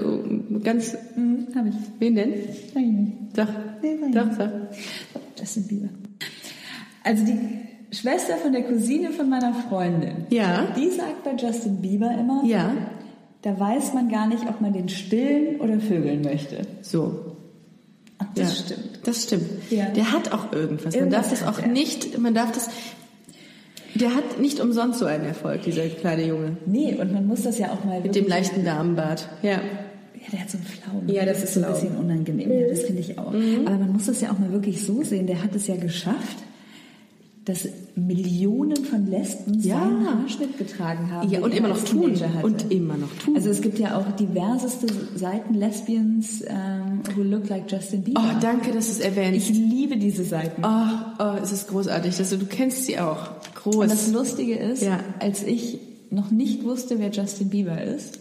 ganz, 0.62 0.96
mhm, 1.16 1.48
habe 1.56 1.70
ich. 1.70 1.74
wen 1.98 2.14
denn? 2.14 2.32
Sag 2.72 2.82
ich 2.82 2.88
nicht. 2.88 3.12
Sag. 3.34 3.48
Nee, 3.82 3.96
ich 4.06 4.14
Doch, 4.14 4.26
nicht. 4.26 4.36
sag. 4.36 4.52
Justin 5.40 5.66
Bieber. 5.66 5.88
Also 7.02 7.24
die 7.24 7.38
Schwester 7.94 8.36
von 8.36 8.52
der 8.52 8.62
Cousine 8.64 9.10
von 9.10 9.28
meiner 9.28 9.54
Freundin. 9.54 10.26
Ja. 10.30 10.66
Die 10.76 10.90
sagt 10.90 11.24
bei 11.24 11.32
Justin 11.34 11.80
Bieber 11.80 12.10
immer, 12.18 12.42
Ja. 12.44 12.72
da 13.42 13.58
weiß 13.58 13.94
man 13.94 14.08
gar 14.08 14.26
nicht, 14.26 14.42
ob 14.48 14.60
man 14.60 14.72
den 14.72 14.88
stillen 14.88 15.60
oder 15.60 15.78
vögeln 15.80 16.22
möchte. 16.22 16.62
So. 16.82 17.36
Und 18.18 18.28
das 18.36 18.58
ja. 18.58 18.64
stimmt. 18.64 19.00
Das 19.04 19.22
stimmt. 19.24 19.44
Ja. 19.70 19.86
Der 19.90 20.12
hat 20.12 20.32
auch 20.32 20.52
irgendwas. 20.52 20.94
Man 20.94 21.04
Irgendwas 21.04 21.28
darf 21.30 21.40
das 21.40 21.48
auch 21.48 21.58
er. 21.60 21.68
nicht, 21.68 22.18
man 22.18 22.34
darf 22.34 22.52
das, 22.52 22.68
der 23.94 24.14
hat 24.14 24.40
nicht 24.40 24.60
umsonst 24.60 24.98
so 24.98 25.04
einen 25.06 25.24
Erfolg, 25.24 25.62
dieser 25.62 25.86
kleine 25.88 26.26
Junge. 26.26 26.56
Nee, 26.66 26.94
und 27.00 27.12
man 27.12 27.26
muss 27.26 27.42
das 27.42 27.58
ja 27.58 27.72
auch 27.72 27.84
mal 27.84 28.00
Mit 28.00 28.14
dem 28.14 28.26
leichten 28.26 28.64
Damenbart. 28.64 29.28
Ja. 29.42 29.52
Ja, 30.14 30.30
der 30.32 30.40
hat 30.40 30.50
so 30.50 30.56
einen 30.58 30.66
Pflaumen. 30.66 31.08
Ja, 31.10 31.24
das 31.26 31.40
das 31.42 31.50
ist 31.50 31.54
so 31.54 31.64
ein 31.66 31.72
bisschen 31.72 31.96
unangenehm. 31.96 32.50
Ja, 32.50 32.66
das 32.68 32.80
finde 32.84 33.00
ich 33.02 33.18
auch. 33.18 33.28
Aber 33.66 33.76
man 33.76 33.92
muss 33.92 34.06
das 34.06 34.20
ja 34.22 34.32
auch 34.32 34.38
mal 34.38 34.50
wirklich 34.52 34.82
so 34.84 35.02
sehen. 35.02 35.26
Der 35.26 35.42
hat 35.42 35.54
es 35.54 35.66
ja 35.66 35.76
geschafft, 35.76 36.38
dass 37.44 37.68
Millionen 37.94 38.84
von 38.84 39.06
Lesben 39.06 39.60
Ja. 39.60 39.80
seinen 39.80 40.06
Haarschnitt 40.08 40.56
getragen 40.56 41.10
haben. 41.10 41.28
Ja, 41.30 41.40
und 41.40 41.52
er 41.52 41.58
immer 41.58 41.68
noch 41.68 41.84
tun. 41.84 42.14
Hatte. 42.18 42.46
Und 42.46 42.72
immer 42.72 42.96
noch 42.96 43.12
tun. 43.22 43.36
Also 43.36 43.50
es 43.50 43.60
gibt 43.60 43.78
ja 43.78 43.98
auch 43.98 44.10
diverseste 44.16 44.86
Seiten 45.14 45.54
Lesbians 45.54 46.42
ähm, 46.46 47.00
who 47.14 47.22
look 47.22 47.48
like 47.48 47.70
Justin 47.70 48.02
Bieber. 48.02 48.22
Oh, 48.24 48.38
danke, 48.40 48.72
dass 48.72 48.86
du 48.86 48.92
es 48.92 49.00
erwähnst. 49.00 49.50
Ich 49.50 49.56
liebe 49.56 49.96
diese 49.98 50.24
Seiten. 50.24 50.62
Oh, 50.64 51.22
oh, 51.22 51.36
es 51.42 51.52
ist 51.52 51.68
großartig. 51.68 52.16
dass 52.16 52.30
du, 52.30 52.38
du 52.38 52.46
kennst 52.46 52.86
sie 52.86 52.98
auch. 52.98 53.28
Groß. 53.56 53.76
Und 53.76 53.90
das 53.90 54.10
Lustige 54.10 54.54
ist, 54.56 54.82
Ja. 54.82 55.00
als 55.20 55.42
ich 55.42 55.78
noch 56.10 56.30
nicht 56.30 56.64
wusste, 56.64 56.98
wer 56.98 57.10
Justin 57.10 57.50
Bieber 57.50 57.82
ist, 57.82 58.18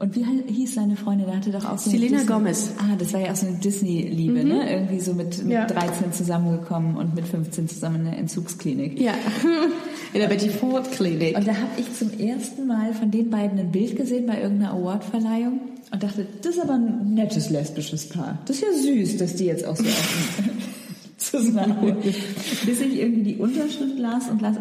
und 0.00 0.16
wie 0.16 0.24
hieß 0.52 0.74
seine 0.74 0.96
Freundin? 0.96 1.26
Da 1.28 1.36
hatte 1.36 1.50
doch 1.52 1.64
auch 1.64 1.78
so 1.78 1.90
Selena 1.90 2.24
Gomez. 2.24 2.72
Ah, 2.78 2.96
das 2.98 3.12
war 3.12 3.20
ja 3.20 3.30
auch 3.30 3.36
so 3.36 3.46
eine 3.46 3.56
Disney-Liebe, 3.56 4.42
ne? 4.44 4.68
Irgendwie 4.72 4.98
so 4.98 5.14
mit, 5.14 5.42
mit 5.44 5.52
Ja. 5.52 5.66
13 5.66 6.12
zusammengekommen 6.12 6.96
und 6.96 7.14
mit 7.14 7.26
15 7.26 7.68
zusammen 7.68 7.96
in 8.00 8.04
der 8.06 8.16
Entzugsklinik. 8.18 9.00
ja. 9.00 9.12
In 10.12 10.18
der 10.18 10.26
Betty 10.26 10.48
Ford 10.48 10.90
Klinik. 10.90 11.36
Und 11.38 11.46
da 11.46 11.52
habe 11.52 11.68
ich 11.78 11.94
zum 11.94 12.10
ersten 12.18 12.66
Mal 12.66 12.92
von 12.94 13.12
den 13.12 13.30
beiden 13.30 13.60
ein 13.60 13.70
Bild 13.70 13.94
gesehen 13.94 14.26
bei 14.26 14.42
irgendeiner 14.42 14.72
Awardverleihung 14.72 15.60
und 15.92 16.02
dachte, 16.02 16.26
das 16.42 16.56
ist 16.56 16.60
aber 16.62 16.74
ein 16.74 17.14
nettes 17.14 17.48
lesbisches 17.50 18.08
Paar. 18.08 18.38
Das 18.46 18.56
ist 18.56 18.62
ja 18.62 18.72
süß, 18.72 19.18
dass 19.18 19.36
die 19.36 19.44
jetzt 19.44 19.64
auch 19.64 19.76
so 19.76 19.84
offen 19.84 20.50
zusammen. 21.16 21.96
Bis 22.66 22.80
ich 22.80 22.98
irgendwie 22.98 23.22
die 23.34 23.36
Unterschrift 23.36 23.98
las 23.98 24.28
und 24.28 24.42
las, 24.42 24.56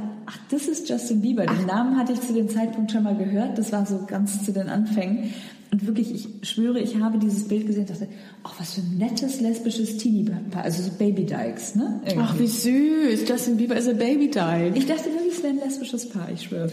das 0.50 0.68
ist 0.68 0.89
Justin 0.89 1.22
Bieber. 1.22 1.45
Den 1.45 1.66
Namen 1.66 1.97
hatte 1.97 2.14
ich 2.14 2.22
zu 2.22 2.34
dem 2.34 2.50
Zeitpunkt 2.50 2.91
schon 2.91 3.04
mal 3.04 3.16
gehört. 3.16 3.58
Das 3.58 3.72
war 3.72 3.86
so 3.86 4.06
ganz 4.08 4.43
zu 4.43 4.52
den 4.52 4.68
Anfängen. 4.70 5.34
Und 5.72 5.86
wirklich, 5.86 6.12
ich 6.12 6.50
schwöre, 6.50 6.80
ich 6.80 6.97
habe 6.97 7.20
dieses 7.20 7.47
Bild 7.47 7.68
gesehen 7.68 7.82
und 7.82 7.91
dachte, 7.91 8.08
ach, 8.41 8.60
was 8.60 8.74
für 8.74 8.82
ein 8.82 8.97
nettes 8.97 9.39
lesbisches 9.39 9.97
Teenie-Paar. 9.97 10.64
Also 10.64 10.82
so 10.82 10.89
Baby 10.97 11.26
Dykes, 11.26 11.76
ne? 11.76 12.02
Irgendwie. 12.06 12.26
Ach, 12.28 12.39
wie 12.39 12.47
süß. 12.47 13.30
Justin 13.30 13.58
Bieber 13.58 13.76
ist 13.76 13.88
a 13.88 13.93
Baby 13.93 14.32
Dyke. 14.32 14.72
ich 14.74 14.88
dachte 14.88 15.06
wirklich, 15.06 15.34
es 15.34 15.43
wäre 15.43 15.54
ein 15.54 15.60
lesbisches 15.60 16.10
Paar, 16.10 16.32
ich 16.32 16.41
schwöre. 16.41 16.72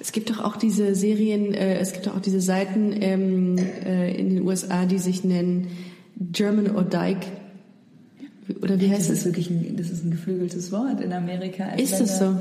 Es 0.00 0.12
gibt 0.12 0.30
doch 0.30 0.42
auch 0.42 0.56
diese 0.56 0.94
Serien, 0.94 1.52
äh, 1.52 1.78
es 1.78 1.92
gibt 1.92 2.06
doch 2.06 2.16
auch 2.16 2.20
diese 2.20 2.40
Seiten 2.40 2.94
ähm, 2.98 3.56
äh, 3.84 4.18
in 4.18 4.30
den 4.30 4.42
USA, 4.46 4.86
die 4.86 4.98
sich 4.98 5.24
nennen 5.24 5.68
German 6.16 6.74
or 6.74 6.84
Dyke. 6.84 7.26
Oder 8.62 8.80
wie 8.80 8.90
heißt 8.90 9.10
Das 9.10 9.18
ist 9.18 9.24
wirklich 9.26 9.50
ein, 9.50 9.76
das 9.76 9.90
ist 9.90 10.04
ein 10.04 10.10
geflügeltes 10.10 10.72
Wort 10.72 11.02
in 11.02 11.12
Amerika. 11.12 11.66
Ist 11.74 12.00
das 12.00 12.18
so? 12.18 12.34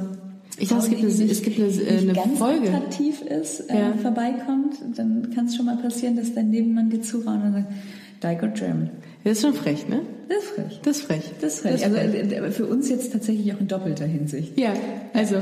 Ich 0.58 0.70
dachte, 0.70 0.84
es 0.84 0.89
gibt 0.89 1.02
eine, 1.04 1.12
die 1.12 1.32
es 1.32 1.41
gibt 1.41 1.60
eine, 1.60 1.97
eine 1.99 2.14
ganz 2.14 2.38
Folge. 2.38 2.68
attraktiv 2.70 3.22
ist, 3.22 3.62
äh, 3.70 3.80
Ja. 3.80 3.93
vorbeikommt, 4.02 4.76
dann 4.95 5.30
kann 5.34 5.45
es 5.45 5.56
schon 5.56 5.66
mal 5.66 5.78
passieren, 5.78 6.16
dass 6.18 6.34
dein 6.34 6.49
Nebenmann 6.52 6.89
dir 6.89 7.02
zuraunt 7.02 7.43
und 7.45 7.54
sagt, 7.54 7.68
Dyke 8.24 8.45
or 8.45 8.52
German. 8.54 8.89
Das 9.24 9.34
ist 9.34 9.41
schon 9.41 9.54
frech, 9.54 9.88
ne? 9.88 10.02
Das 10.30 10.38
ist 10.43 10.49
frech. 10.52 10.80
Das 10.84 10.97
ist 10.97 11.04
frech. 11.06 11.32
Das 11.41 11.54
ist 11.54 11.60
frech. 11.62 11.84
Also 11.84 11.95
äh, 11.97 12.52
für 12.52 12.66
uns 12.68 12.89
jetzt 12.89 13.12
tatsächlich 13.12 13.54
auch 13.54 13.60
in 13.60 13.68
doppelter 13.68 14.06
Hinsicht. 14.06 14.60
Ja, 14.60 14.74
also 15.14 15.38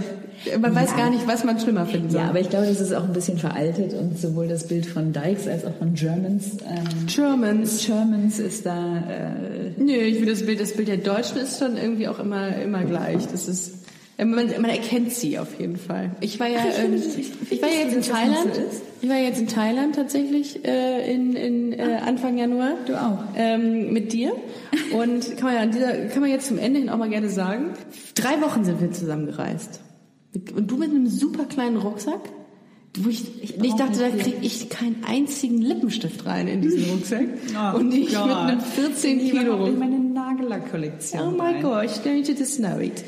man 0.61 0.73
weiß 0.75 0.95
gar 0.95 1.09
nicht, 1.09 1.27
was 1.27 1.43
man 1.43 1.59
schlimmer 1.59 1.85
finden 1.85 2.09
soll. 2.09 2.21
Ja, 2.21 2.29
aber 2.29 2.39
ich 2.39 2.49
glaube, 2.49 2.65
das 2.67 2.79
ist 2.79 2.93
auch 2.93 3.03
ein 3.03 3.11
bisschen 3.13 3.37
veraltet 3.37 3.93
und 3.93 4.17
sowohl 4.17 4.47
das 4.47 4.67
Bild 4.67 4.85
von 4.85 5.11
Dykes 5.13 5.47
als 5.47 5.65
auch 5.65 5.75
von 5.77 5.93
Germans. 5.93 6.51
Ähm, 6.67 7.05
Germans. 7.07 7.85
Germans 7.85 8.39
ist 8.39 8.65
da. 8.65 8.97
Äh, 8.97 9.81
Nö, 9.81 9.91
ich 9.93 10.15
finde 10.17 10.31
das 10.31 10.45
Bild, 10.45 10.59
das 10.61 10.73
Bild 10.73 10.87
der 10.87 10.97
Deutschen 10.97 11.37
ist 11.37 11.59
schon 11.59 11.75
irgendwie 11.77 12.07
auch 12.07 12.19
immer, 12.19 12.55
immer 12.57 12.83
gleich. 12.85 13.27
Das 13.27 13.47
ist, 13.49 13.78
man, 14.25 14.47
man 14.61 14.65
erkennt 14.69 15.11
sie 15.13 15.39
auf 15.39 15.59
jeden 15.59 15.77
Fall. 15.77 16.11
Ich 16.21 16.39
war 16.39 16.47
ja, 16.47 16.59
ich 16.69 16.83
ähm, 16.83 16.93
ich- 16.95 17.51
ich 17.51 17.61
war 17.61 17.69
ja 17.69 17.79
jetzt 17.85 17.95
in 17.95 18.01
Thailand. 18.01 18.51
Ich 19.01 19.09
war 19.09 19.17
jetzt 19.17 19.39
in 19.39 19.47
Thailand 19.47 19.95
tatsächlich 19.95 20.65
äh, 20.65 21.13
in, 21.13 21.35
in 21.35 21.73
äh, 21.73 21.99
Anfang 22.05 22.37
Januar. 22.37 22.73
Du 22.85 22.99
auch. 22.99 23.19
Ähm, 23.37 23.93
mit 23.93 24.11
dir. 24.13 24.33
Und 24.93 25.37
kann 25.37 25.45
man 25.45 25.53
ja 25.55 25.61
an 25.61 25.71
dieser, 25.71 25.93
kann 26.07 26.21
man 26.21 26.29
jetzt 26.29 26.47
zum 26.47 26.57
Ende 26.57 26.79
hin 26.79 26.89
auch 26.89 26.97
mal 26.97 27.09
gerne 27.09 27.29
sagen. 27.29 27.71
Drei 28.15 28.41
Wochen 28.41 28.63
sind 28.65 28.81
wir 28.81 28.91
zusammen 28.91 29.25
gereist. 29.27 29.79
Und 30.55 30.69
du 30.69 30.77
mit 30.77 30.89
einem 30.89 31.07
super 31.07 31.45
kleinen 31.45 31.77
Rucksack. 31.77 32.19
Wo 32.97 33.07
ich, 33.09 33.43
ich, 33.43 33.55
ich 33.63 33.73
dachte, 33.75 33.99
da 33.99 34.09
kriege 34.09 34.37
ich 34.41 34.67
keinen 34.69 35.03
einzigen 35.07 35.59
Lippenstift 35.61 36.25
rein 36.25 36.47
in 36.47 36.61
diesen 36.61 36.89
Rucksack. 36.89 37.23
Oh 37.55 37.77
und 37.77 37.93
ich 37.93 38.13
Gott. 38.13 38.25
mit 38.27 38.35
einem 38.35 38.59
14 38.61 39.19
Ich 39.19 39.31
Kilo 39.31 39.55
Rucksack. 39.57 39.77
meine 39.79 39.99
Nagellack-Kollektion. 39.99 41.21
Oh 41.21 41.31
my 41.31 41.39
rein. 41.53 41.61
gosh, 41.61 41.99
don't 42.03 42.27
you 42.27 42.33
just 42.35 42.57
know 42.57 42.79
it. 42.79 43.03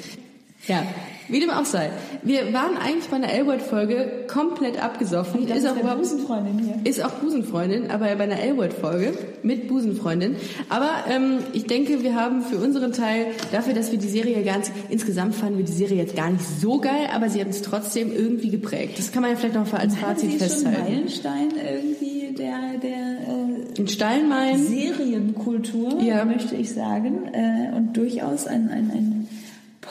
Ja, 0.68 0.84
wie 1.28 1.40
dem 1.40 1.50
auch 1.50 1.66
sei. 1.66 1.90
Wir 2.22 2.54
waren 2.54 2.78
eigentlich 2.78 3.08
bei 3.10 3.16
einer 3.16 3.32
L-Word-Folge 3.34 4.26
komplett 4.28 4.82
abgesoffen. 4.82 5.48
Das 5.48 5.58
ist 5.60 5.68
auch 5.68 5.76
überhaupt 5.76 6.02
Busenfreundin 6.02 6.60
hier. 6.60 6.76
ist 6.92 7.04
auch 7.04 7.14
Busenfreundin, 7.14 7.90
aber 7.90 8.06
bei 8.16 8.24
einer 8.26 8.40
L-Word-Folge 8.40 9.14
mit 9.42 9.68
Busenfreundin. 9.68 10.36
Aber 10.70 10.90
ähm, 11.10 11.40
ich 11.54 11.66
denke, 11.66 12.04
wir 12.04 12.16
haben 12.16 12.44
für 12.44 12.58
unseren 12.58 12.92
Teil, 12.94 13.28
dafür, 13.52 13.74
dass 13.74 13.92
wir 13.92 13.98
die 13.98 14.08
Serie 14.10 14.44
ganz, 14.44 14.72
insgesamt 14.90 15.34
fanden 15.34 15.58
wir 15.58 15.66
die 15.66 15.72
Serie 15.72 15.98
jetzt 15.98 16.16
gar 16.16 16.30
nicht 16.30 16.46
so 16.46 16.80
geil, 16.80 17.10
aber 17.14 17.30
sie 17.30 17.40
hat 17.40 17.48
uns 17.48 17.62
trotzdem 17.64 18.12
irgendwie 18.16 18.50
geprägt. 18.50 19.00
Das 19.00 19.12
kann 19.12 19.24
man 19.24 19.32
ja 19.32 19.38
vielleicht 19.38 19.56
noch 19.56 19.72
als 19.74 19.96
Fazit 19.96 20.32
Sie 20.32 20.38
schon 20.38 20.48
festhalten. 20.48 20.82
Meilenstein 20.84 21.50
irgendwie 21.56 22.36
der, 22.38 22.78
der 22.82 23.78
In 23.78 23.88
Steinmein, 23.88 24.56
äh, 24.56 24.58
Serienkultur, 24.58 26.02
Ja. 26.02 26.24
möchte 26.26 26.56
ich 26.56 26.72
sagen. 26.72 27.30
Äh, 27.34 27.76
und 27.76 27.96
durchaus 27.98 28.48
ein, 28.48 28.70
ein, 28.70 28.92
ein 28.92 29.11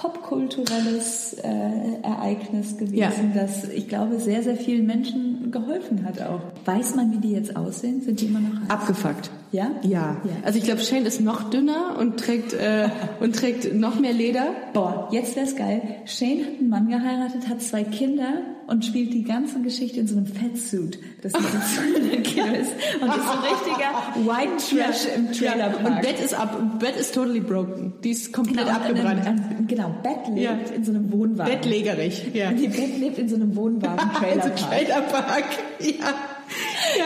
popkulturelles 0.01 1.35
äh, 1.35 2.03
Ereignis 2.03 2.77
gewesen, 2.79 2.97
Ja. 2.97 3.11
das, 3.35 3.65
ich 3.69 3.89
glaube, 3.89 4.19
sehr, 4.19 4.43
sehr 4.43 4.57
vielen 4.57 4.87
Menschen 4.87 5.51
geholfen 5.51 6.05
hat 6.05 6.21
auch. 6.23 6.41
Weiß 6.65 6.95
man, 6.97 7.13
wie 7.13 7.19
die 7.19 7.33
jetzt 7.33 7.55
aussehen? 7.57 8.01
Sind 8.01 8.21
die 8.21 8.27
immer 8.27 8.41
noch 8.41 8.61
heiß? 8.63 8.71
abgefuckt. 8.71 9.31
Ja? 9.53 9.73
Ja. 9.83 10.17
Ja. 10.25 10.31
Also 10.45 10.59
ich 10.59 10.65
glaube, 10.65 10.81
Shane 10.81 11.07
ist 11.07 11.21
noch 11.21 11.51
dünner 11.51 11.97
und 11.99 12.19
trägt 12.21 12.53
äh, 12.53 12.89
und 13.19 13.35
trägt 13.35 13.75
noch 13.75 13.99
mehr 13.99 14.13
Leder. 14.13 14.47
Boah, 14.73 15.09
jetzt 15.11 15.35
wär's 15.35 15.57
geil. 15.57 15.83
Shane 16.05 16.41
hat 16.45 16.59
einen 16.61 16.69
Mann 16.69 16.89
geheiratet, 16.89 17.49
hat 17.49 17.61
zwei 17.61 17.83
Kinder 17.83 18.43
und 18.69 18.85
spielt 18.85 19.13
die 19.13 19.25
ganze 19.25 19.61
Geschichte 19.61 19.99
in 19.99 20.07
so 20.07 20.17
einem 20.17 20.27
Fettsuit, 20.27 21.01
das 21.23 21.33
dem 21.33 22.23
Kilo 22.23 22.47
ist. 22.61 22.71
Und 23.01 23.09
ist 23.09 23.27
so 23.27 23.33
ein 23.33 23.43
richtiger 23.43 24.31
White 24.31 24.77
Trash 24.77 25.07
im 25.17 25.33
Trailerpark. 25.33 25.85
Und 25.85 26.01
Bett 26.03 26.21
ist 26.25 26.35
ab, 26.39 26.79
Bett 26.79 26.95
ist 26.97 27.13
totally 27.13 27.41
broken. 27.41 27.95
Die 28.05 28.11
ist 28.11 28.33
komplett 28.33 28.59
Genau, 28.67 28.71
und 28.71 28.77
abgebrannt. 28.77 29.27
dann- 29.27 29.37
dann- 29.37 29.67
Genau, 29.67 29.95
Bett 30.03 30.29
lebt 30.29 30.41
Ja. 30.41 30.75
in 30.77 30.85
so 30.85 30.93
einem 30.93 31.11
Wohnwagen. 31.13 31.53
Bettlägerig. 31.53 32.23
Ja. 32.35 32.53
Die 32.53 32.69
Bett 32.69 32.99
lebt 33.01 33.19
in 33.19 33.29
so 33.29 33.35
einem 33.35 33.51
Also 33.51 33.61
Wohnwagen-Trailerpark. 33.63 34.57
Trailerpark. 34.71 35.45
Ja. 35.81 36.15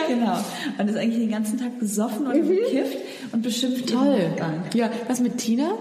Genau. 0.07 0.37
Und 0.77 0.89
ist 0.89 0.97
eigentlich 0.97 1.19
den 1.19 1.31
ganzen 1.31 1.59
Tag 1.59 1.79
besoffen 1.79 2.27
und 2.27 2.33
gekifft 2.33 2.97
und 3.31 3.41
beschimpft 3.41 3.89
Mhm. 3.91 3.97
Toll. 3.97 4.19
Ja, 4.73 4.89
was 5.07 5.19
mit 5.19 5.37
Tina? 5.37 5.71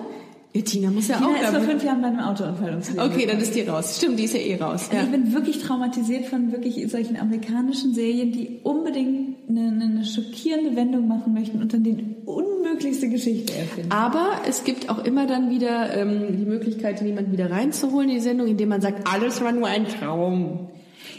Ja, 0.52 0.60
Tina 0.62 0.90
muss 0.90 1.08
ja 1.08 1.16
Tina 1.16 1.28
auch 1.30 1.42
ist 1.42 1.48
vor 1.48 1.60
fünf 1.62 1.82
Jahren 1.82 2.00
bei 2.00 2.06
einem 2.08 2.20
Autounfall 2.20 2.70
ums 2.70 2.88
Leben 2.90 3.00
Okay, 3.00 3.26
dann 3.26 3.40
ist 3.40 3.54
die 3.56 3.62
raus. 3.62 3.96
Stimmt, 3.98 4.20
die 4.20 4.24
ist 4.24 4.34
ja 4.34 4.40
eh 4.40 4.54
raus. 4.56 4.82
Also 4.88 4.96
Ja. 4.96 5.02
ich 5.02 5.10
bin 5.10 5.32
wirklich 5.32 5.58
traumatisiert 5.58 6.26
von 6.26 6.52
wirklich 6.52 6.88
solchen 6.90 7.16
amerikanischen 7.18 7.92
Serien, 7.92 8.30
die 8.30 8.60
unbedingt 8.62 9.36
eine, 9.48 9.60
eine 9.82 10.04
schockierende 10.04 10.76
Wendung 10.76 11.08
machen 11.08 11.34
möchten 11.34 11.60
und 11.60 11.72
dann 11.74 11.82
die 11.82 11.96
unmöglichste 12.24 13.08
Geschichte 13.08 13.52
erfinden. 13.52 13.90
Aber 13.90 14.42
es 14.48 14.62
gibt 14.62 14.88
auch 14.90 15.04
immer 15.04 15.26
dann 15.26 15.50
wieder 15.50 15.92
ähm, 15.96 16.36
die 16.38 16.44
Möglichkeit, 16.44 17.02
jemanden 17.02 17.32
wieder 17.32 17.50
reinzuholen 17.50 18.08
in 18.10 18.14
die 18.16 18.20
Sendung, 18.20 18.46
indem 18.46 18.68
man 18.68 18.80
sagt, 18.80 19.08
alles 19.12 19.40
war 19.42 19.50
nur 19.50 19.66
ein 19.66 19.86
Traum. 19.88 20.68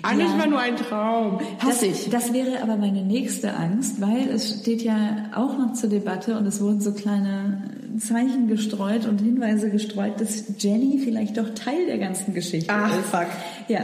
Alles 0.06 0.32
Ja. 0.32 0.40
war 0.40 0.48
nur 0.48 0.60
ein 0.60 0.76
Traum. 0.76 1.40
Hasse 1.60 1.88
ich. 1.88 2.10
Das 2.10 2.32
wäre 2.34 2.62
aber 2.62 2.78
meine 2.78 3.02
nächste 3.04 3.56
Angst, 3.56 4.00
weil 4.02 4.30
es 4.34 4.60
steht 4.62 4.82
ja 4.84 5.30
auch 5.36 5.58
noch 5.58 5.74
zur 5.74 5.90
Debatte 5.90 6.38
und 6.38 6.46
es 6.46 6.62
wurden 6.62 6.80
so 6.82 6.92
kleine 6.94 7.64
Zeichen 8.00 8.48
gestreut 8.48 9.06
und 9.08 9.22
Hinweise 9.22 9.70
gestreut, 9.70 10.20
dass 10.20 10.44
Jenny 10.60 11.00
vielleicht 11.04 11.38
doch 11.38 11.50
Teil 11.56 11.86
der 11.88 11.98
ganzen 11.98 12.34
Geschichte 12.34 12.74
Ach, 12.74 12.90
ist. 12.98 13.06
fuck. 13.08 13.28
Ja, 13.70 13.82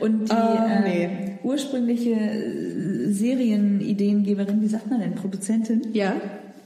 und 0.00 0.28
die 0.30 0.34
Oh, 0.34 0.58
ähm, 0.68 0.84
nee. 0.84 1.08
ursprüngliche 1.42 2.10
äh, 2.12 3.10
Serienideengeberin, 3.12 4.60
wie 4.62 4.68
sagt 4.68 4.90
man 4.90 5.00
denn, 5.00 5.14
Produzentin, 5.14 5.82
Ja, 5.92 6.14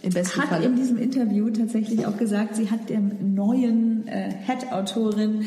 im 0.03 0.11
besten 0.12 0.40
hat 0.42 0.48
Fall. 0.48 0.64
in 0.64 0.76
diesem 0.76 0.98
Interview 0.98 1.48
tatsächlich 1.50 2.07
auch 2.07 2.16
gesagt, 2.16 2.57
sie 2.57 2.70
hat 2.70 2.88
der 2.90 3.00
neuen 3.00 4.07
äh, 4.09 4.30
Head-Autorin 4.46 5.44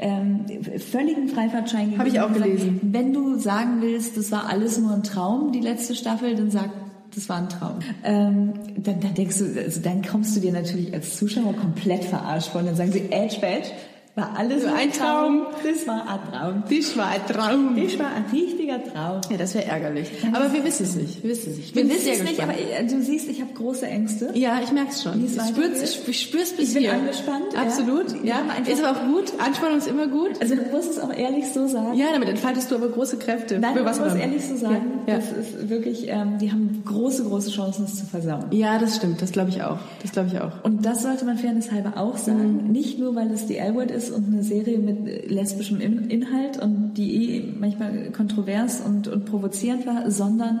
ähm, 0.00 0.46
völligen 0.78 1.28
Freifahrtschein 1.28 1.92
gegeben. 1.92 2.00
Hab 2.00 2.06
ich 2.06 2.20
auch 2.20 2.32
gelesen. 2.32 2.80
Wenn 2.82 3.12
du 3.12 3.38
sagen 3.38 3.80
willst, 3.80 4.16
das 4.16 4.32
war 4.32 4.48
alles 4.48 4.78
nur 4.78 4.92
ein 4.92 5.02
Traum, 5.02 5.52
die 5.52 5.60
letzte 5.60 5.94
Staffel, 5.94 6.34
dann 6.34 6.50
sag, 6.50 6.70
das 7.14 7.28
war 7.28 7.36
ein 7.36 7.48
Traum. 7.48 7.80
Ähm, 8.02 8.54
dann, 8.78 9.00
dann 9.00 9.14
denkst 9.14 9.38
du, 9.38 9.60
also 9.60 9.80
dann 9.80 10.02
kommst 10.02 10.34
du 10.36 10.40
dir 10.40 10.52
natürlich 10.52 10.94
als 10.94 11.16
Zuschauer 11.16 11.54
komplett 11.54 12.04
verarscht 12.04 12.48
vor. 12.48 12.60
Und 12.60 12.68
dann 12.68 12.76
sagen 12.76 12.92
sie, 12.92 13.10
Edge 13.10 13.40
Badge, 13.40 13.68
war 14.16 14.36
alles 14.36 14.64
ein 14.66 14.92
Traum. 14.92 15.42
Das 15.64 15.86
war 15.86 16.02
ein 16.08 16.18
Traum. 16.32 16.62
Das 16.68 16.96
war 16.96 17.06
ein 17.08 17.26
Traum. 17.26 17.76
Das 17.82 17.98
war 17.98 18.06
ein 18.08 18.24
richtiger 18.32 18.82
Traum. 18.82 19.20
Ja, 19.30 19.36
das 19.38 19.54
wäre 19.54 19.66
ärgerlich. 19.66 20.08
Aber 20.32 20.52
wir 20.52 20.64
wissen 20.64 20.82
es 20.82 20.96
nicht. 20.96 21.22
Wir 21.22 21.30
wissen 21.30 21.52
es 21.52 21.56
nicht. 21.58 21.68
Ich 21.70 21.74
Wir 21.76 21.88
wissen 21.88 22.08
es 22.12 22.22
nicht, 22.24 22.40
aber 22.42 22.52
äh, 22.52 22.84
du 22.86 23.00
siehst, 23.00 23.28
ich 23.28 23.40
habe 23.40 23.52
große 23.54 23.86
Ängste. 23.86 24.30
Ja, 24.34 24.60
ich 24.62 24.72
merke 24.72 24.90
es 24.90 25.02
schon. 25.02 25.24
Ich 25.24 25.32
spür's, 25.40 25.80
ich, 25.82 26.08
ich 26.08 26.20
spür's 26.22 26.52
bis 26.52 26.68
Ich 26.68 26.74
bin 26.74 26.82
hier. 26.82 26.92
angespannt, 26.94 27.44
ja. 27.54 27.60
Absolut. 27.62 28.24
Ja, 28.24 28.40
einfach- 28.56 28.70
ist 28.72 28.84
aber 28.84 28.98
auch 28.98 29.04
gut. 29.06 29.32
Anspannung 29.38 29.78
ist 29.78 29.86
immer 29.88 30.08
gut. 30.08 30.30
Also 30.40 30.56
du 30.56 30.62
musst 30.72 30.90
es 30.90 30.98
auch 30.98 31.12
ehrlich 31.16 31.46
so 31.54 31.68
sagen. 31.68 31.94
Ja, 31.96 32.06
damit 32.12 32.28
entfaltest 32.28 32.70
du 32.70 32.74
aber 32.74 32.88
große 32.88 33.16
Kräfte. 33.18 33.58
Nein, 33.58 33.74
Für 33.74 33.82
man 33.84 33.90
was 33.90 34.00
muss 34.00 34.08
auch 34.08 34.14
immer. 34.14 34.24
ehrlich 34.24 34.44
so 34.44 34.56
sagen, 34.56 35.00
Ja, 35.06 35.14
ja. 35.14 35.20
das 35.20 35.30
ist 35.32 35.68
wirklich, 35.70 36.08
ähm, 36.08 36.38
die 36.38 36.50
haben 36.50 36.82
große, 36.84 37.24
große 37.24 37.50
Chancen, 37.50 37.84
es 37.84 37.96
zu 37.96 38.06
versauen. 38.06 38.46
ja 38.50 38.78
das 38.78 38.96
stimmt. 38.96 39.22
Das 39.22 39.30
glaube 39.32 39.50
ich 39.50 39.62
auch. 39.62 39.78
Das 40.02 40.10
glaube 40.12 40.28
ich 40.32 40.40
auch. 40.40 40.64
Und 40.64 40.84
das 40.84 41.02
sollte 41.02 41.24
man 41.24 41.38
fairness 41.38 41.70
halber 41.70 41.92
auch 41.96 42.18
sagen. 42.18 42.64
Mhm. 42.66 42.72
Nicht 42.72 42.98
nur, 42.98 43.14
weil 43.14 43.30
es 43.30 43.46
die 43.46 43.56
L-Word 43.56 43.90
ist 43.90 43.99
und 44.08 44.26
eine 44.28 44.42
Serie 44.42 44.78
mit 44.78 45.30
lesbischem 45.30 45.80
In 45.80 46.08
Inhalt 46.08 46.58
und 46.62 46.94
die 46.94 47.36
eh 47.36 47.52
manchmal 47.58 48.10
kontrovers 48.12 48.80
und, 48.80 49.06
und 49.08 49.26
provozierend 49.26 49.86
war, 49.86 50.10
sondern 50.10 50.60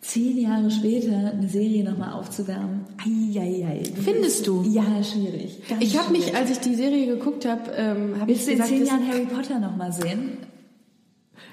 zehn 0.00 0.38
Jahre 0.38 0.70
später 0.70 1.32
eine 1.32 1.48
Serie 1.48 1.84
nochmal 1.84 2.12
aufzuwärmen. 2.12 2.80
Eieiei. 2.98 3.82
Findest 4.02 4.46
du? 4.46 4.64
Ja, 4.66 5.02
schwierig. 5.04 5.60
Ganz 5.68 5.84
Ich 5.84 5.98
habe 5.98 6.10
mich, 6.12 6.34
als 6.34 6.50
ich 6.50 6.58
die 6.58 6.74
Serie 6.74 7.06
geguckt 7.06 7.46
habe, 7.46 7.70
ähm, 7.76 8.20
habe 8.20 8.32
ich 8.32 8.38
Willst 8.38 8.48
du 8.48 8.52
in 8.52 8.58
gesagt, 8.58 8.70
zehn 8.70 8.86
Jahren 8.86 9.06
Harry 9.06 9.26
Potter 9.26 9.60
nochmal 9.60 9.92
sehen? 9.92 10.38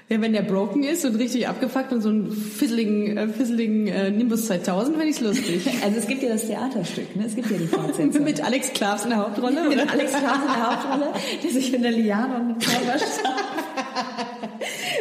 Ja, 0.08 0.20
wenn 0.20 0.32
der 0.32 0.42
broken 0.42 0.84
ist 0.84 1.04
und 1.04 1.16
richtig 1.16 1.48
abgefuckt 1.48 1.92
und 1.92 2.00
so 2.00 2.10
einen 2.10 2.30
fizzligen, 2.30 3.16
äh, 3.16 3.28
fizzligen 3.28 3.88
äh, 3.88 4.10
Nimbus 4.10 4.46
2000, 4.46 4.96
finde 4.96 5.10
ich's 5.10 5.20
lustig. 5.20 5.62
Also 5.84 5.98
es 5.98 6.06
gibt 6.06 6.22
ja 6.22 6.28
das 6.28 6.46
Theaterstück, 6.46 7.16
ne? 7.16 7.24
Es 7.26 7.34
gibt 7.34 7.50
ja 7.50 7.56
die 7.58 7.66
Fortsetzung. 7.66 8.22
Mit 8.24 8.40
Alex 8.44 8.72
Klavs 8.72 9.02
in 9.04 9.10
der 9.10 9.18
Hauptrolle, 9.18 9.64
Mit? 9.68 9.80
Alex 9.80 10.12
Klaas 10.12 10.38
in 10.42 10.52
der 10.52 10.70
Hauptrolle, 10.70 11.12
der 11.42 11.50
sich 11.50 11.74
in 11.74 11.82
der 11.82 11.90
Liane 11.92 12.36
und 12.36 12.48
dem 12.50 12.60
Zauberstab 12.60 13.34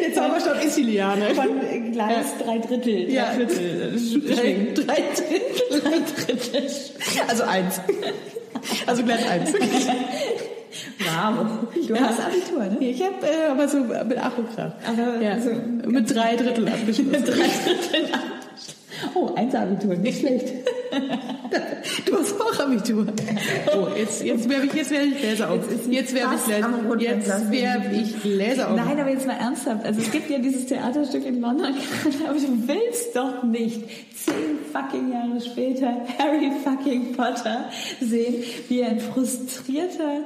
Der 0.03 0.13
Zauberstab 0.13 0.63
ist 0.65 0.77
die 0.77 0.83
Liane. 0.83 1.35
von 1.35 1.91
Gleis 1.91 2.25
drei 2.43 2.57
Drittel. 2.57 3.11
Ja. 3.11 3.25
drei 3.35 3.45
Viertel. 3.47 3.93
Drei, 4.27 4.67
drei 4.73 5.03
Drittel. 5.13 5.81
Drei 5.81 5.99
Drittel. 6.25 6.69
Also 7.27 7.43
eins. 7.43 7.79
Also 8.87 9.03
gleich 9.03 9.29
eins. 9.29 9.53
Wow. 10.99 11.45
Du 11.87 11.93
Ja. 11.93 12.01
hast 12.01 12.19
Abitur, 12.21 12.63
ne? 12.65 12.77
Ich 12.79 13.01
habe 13.01 13.15
äh, 13.25 13.51
aber 13.51 13.67
so 13.67 13.77
mit 13.79 14.17
Ach 14.19 14.37
und 14.37 14.53
Krach. 14.55 14.71
Aber 14.87 15.21
ja, 15.21 15.39
so 15.39 15.51
mit 15.87 16.13
drei 16.13 16.35
Drittel 16.35 16.67
abgeschlossen. 16.67 17.11
drei 17.11 17.21
Drittel. 17.23 18.09
Oh, 19.13 19.33
eins 19.35 19.53
Abitur, 19.53 19.95
nicht 19.95 20.19
schlecht. 20.19 20.53
Du 22.05 22.17
hast 22.17 22.39
auch 22.39 22.59
Abitur. 22.59 23.05
Oh, 23.75 23.87
jetzt, 23.97 24.23
jetzt 24.23 24.49
werfe 24.49 24.67
ich, 24.67 24.73
jetzt 24.73 24.91
ich 24.91 25.17
Gläser 25.19 25.51
auf. 25.51 25.59
Jetzt 25.89 26.13
werfe 26.15 26.35
ich 26.35 26.43
Gläser, 26.45 26.99
jetzt 26.99 27.51
werfe 27.51 27.95
ich 27.95 28.21
Gläser 28.21 28.69
auf. 28.69 28.75
Nein, 28.77 28.99
aber 28.99 29.09
jetzt 29.09 29.27
mal 29.27 29.37
ernsthaft. 29.37 29.85
Also 29.85 30.01
es 30.01 30.11
gibt 30.11 30.29
ja 30.29 30.37
dieses 30.37 30.65
Theaterstück 30.67 31.25
in 31.25 31.41
London, 31.41 31.73
aber 32.27 32.39
du 32.39 32.67
willst 32.67 33.15
doch 33.15 33.43
nicht 33.43 33.83
zehn 34.15 34.59
fucking 34.71 35.11
Jahre 35.11 35.41
später 35.41 36.05
Harry 36.17 36.51
fucking 36.63 37.13
Potter 37.13 37.69
sehen, 37.99 38.43
wie 38.69 38.83
ein 38.83 38.99
frustrierter 38.99 40.21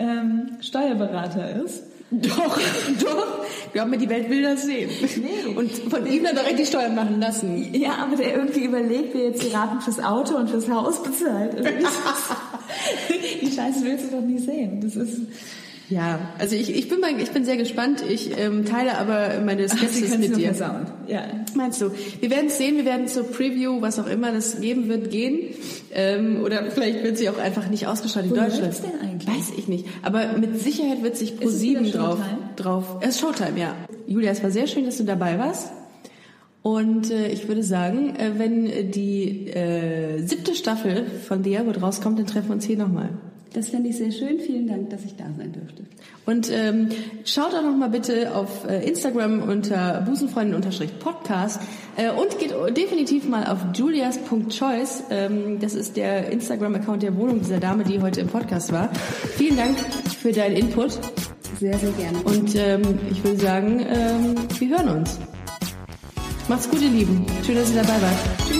ähm, 0.00 0.56
Steuerberater 0.60 1.62
ist. 1.64 1.84
Doch, 2.10 2.58
doch. 3.00 3.44
Glaub 3.72 3.88
mir, 3.88 3.98
die 3.98 4.08
Welt 4.08 4.28
will 4.28 4.42
das 4.42 4.62
sehen. 4.62 4.90
Nee. 5.22 5.54
Und 5.54 5.70
von 5.70 6.06
ihm 6.06 6.24
dann 6.24 6.34
direkt 6.34 6.58
die 6.58 6.66
Steuern 6.66 6.94
machen 6.94 7.20
lassen. 7.20 7.72
Ja, 7.72 7.98
aber 8.02 8.16
der 8.16 8.34
irgendwie 8.34 8.64
überlegt, 8.64 9.14
wer 9.14 9.26
jetzt 9.26 9.44
die 9.44 9.54
Raten 9.54 9.80
fürs 9.80 10.00
Auto 10.00 10.34
und 10.36 10.50
fürs 10.50 10.68
Haus 10.68 11.02
bezahlt. 11.02 11.54
Also 11.54 11.68
die 13.42 13.50
Scheiße 13.50 13.84
willst 13.84 14.06
du 14.06 14.16
doch 14.16 14.22
nie 14.22 14.38
sehen. 14.38 14.80
Das 14.80 14.96
ist 14.96 15.20
Ja, 15.90 16.20
also 16.38 16.54
ich, 16.54 16.74
ich, 16.74 16.88
bin 16.88 17.00
mal, 17.00 17.20
ich 17.20 17.30
bin 17.32 17.44
sehr 17.44 17.56
gespannt. 17.56 18.02
Ich 18.08 18.38
ähm, 18.38 18.64
teile 18.64 18.96
aber 18.96 19.40
meine 19.44 19.68
Skepsis 19.68 20.12
es 20.12 20.18
mit 20.18 20.36
dir. 20.36 20.54
versauen. 20.54 20.86
Ja. 21.08 21.24
Meinst 21.54 21.82
du? 21.82 21.90
Wir 22.20 22.30
werden 22.30 22.46
es 22.46 22.58
sehen, 22.58 22.76
wir 22.76 22.84
werden 22.84 23.08
zur 23.08 23.24
Preview, 23.24 23.80
was 23.80 23.98
auch 23.98 24.06
immer 24.06 24.30
das 24.30 24.60
geben 24.60 24.88
wird, 24.88 25.10
gehen. 25.10 25.54
Ähm, 25.92 26.42
oder 26.44 26.70
vielleicht 26.70 27.02
wird 27.02 27.18
sie 27.18 27.28
auch 27.28 27.38
einfach 27.38 27.68
nicht 27.68 27.88
ausgestrahlt 27.88 28.26
in 28.26 28.34
Deutschland. 28.34 28.62
läuft's 28.62 28.82
denn 28.82 29.00
eigentlich? 29.00 29.28
Weiß 29.28 29.52
ich 29.58 29.66
nicht. 29.66 29.86
Aber 30.02 30.38
mit 30.38 30.60
Sicherheit 30.60 31.02
wird 31.02 31.16
sich 31.16 31.40
Ist 31.42 31.54
es 31.54 31.62
wieder 31.62 31.80
Pro7 31.80 31.92
drauf, 31.92 32.18
drauf. 32.54 32.84
Es 33.00 33.10
ist 33.10 33.20
Showtime, 33.20 33.58
ja. 33.58 33.74
Julia, 34.06 34.30
es 34.30 34.42
war 34.44 34.52
sehr 34.52 34.68
schön, 34.68 34.86
dass 34.86 34.96
du 34.96 35.04
dabei 35.04 35.38
warst. 35.38 35.72
Und 36.62 37.10
äh, 37.10 37.28
ich 37.28 37.48
würde 37.48 37.64
sagen, 37.64 38.14
äh, 38.16 38.32
wenn 38.36 38.90
die 38.92 39.48
äh, 39.48 40.22
siebte 40.24 40.54
Staffel 40.54 41.06
von 41.26 41.42
The 41.42 41.52
Airwood 41.52 41.82
rauskommt, 41.82 42.18
dann 42.18 42.26
treffen 42.26 42.48
wir 42.48 42.54
uns 42.54 42.64
hier 42.64 42.76
nochmal. 42.76 43.10
Das 43.52 43.70
fände 43.70 43.88
ich 43.88 43.96
sehr 43.96 44.12
schön. 44.12 44.38
Vielen 44.38 44.68
Dank, 44.68 44.90
dass 44.90 45.04
ich 45.04 45.16
da 45.16 45.24
sein 45.36 45.52
durfte. 45.52 45.82
Und 46.24 46.50
ähm, 46.52 46.88
schaut 47.24 47.52
auch 47.54 47.62
noch 47.62 47.76
mal 47.76 47.88
bitte 47.88 48.32
auf 48.34 48.64
äh, 48.68 48.86
Instagram 48.86 49.42
unter 49.42 50.02
busenfreundin-podcast 50.02 51.60
äh, 51.96 52.10
und 52.10 52.38
geht 52.38 52.54
definitiv 52.76 53.28
mal 53.28 53.46
auf 53.46 53.58
julias.choice. 53.74 55.04
Ähm, 55.10 55.58
das 55.58 55.74
ist 55.74 55.96
der 55.96 56.30
Instagram-Account 56.30 57.02
der 57.02 57.16
Wohnung 57.16 57.40
dieser 57.40 57.58
Dame, 57.58 57.82
die 57.82 58.00
heute 58.00 58.20
im 58.20 58.28
Podcast 58.28 58.70
war. 58.72 58.90
Vielen 59.36 59.56
Dank 59.56 59.76
für 60.20 60.30
deinen 60.30 60.56
Input 60.56 60.92
Sehr, 61.58 61.76
sehr 61.76 61.90
gerne. 61.92 62.18
und 62.24 62.54
ähm, 62.54 62.82
ich 63.10 63.24
würde 63.24 63.38
sagen, 63.38 63.80
ähm, 63.80 64.34
wir 64.58 64.68
hören 64.68 64.98
uns. 64.98 65.18
Macht's 66.48 66.70
gut, 66.70 66.80
ihr 66.82 66.90
Lieben. 66.90 67.26
Schön, 67.44 67.56
dass 67.56 67.70
ihr 67.70 67.82
dabei 67.82 68.00
wart. 68.00 68.16
Tschüss. 68.48 68.59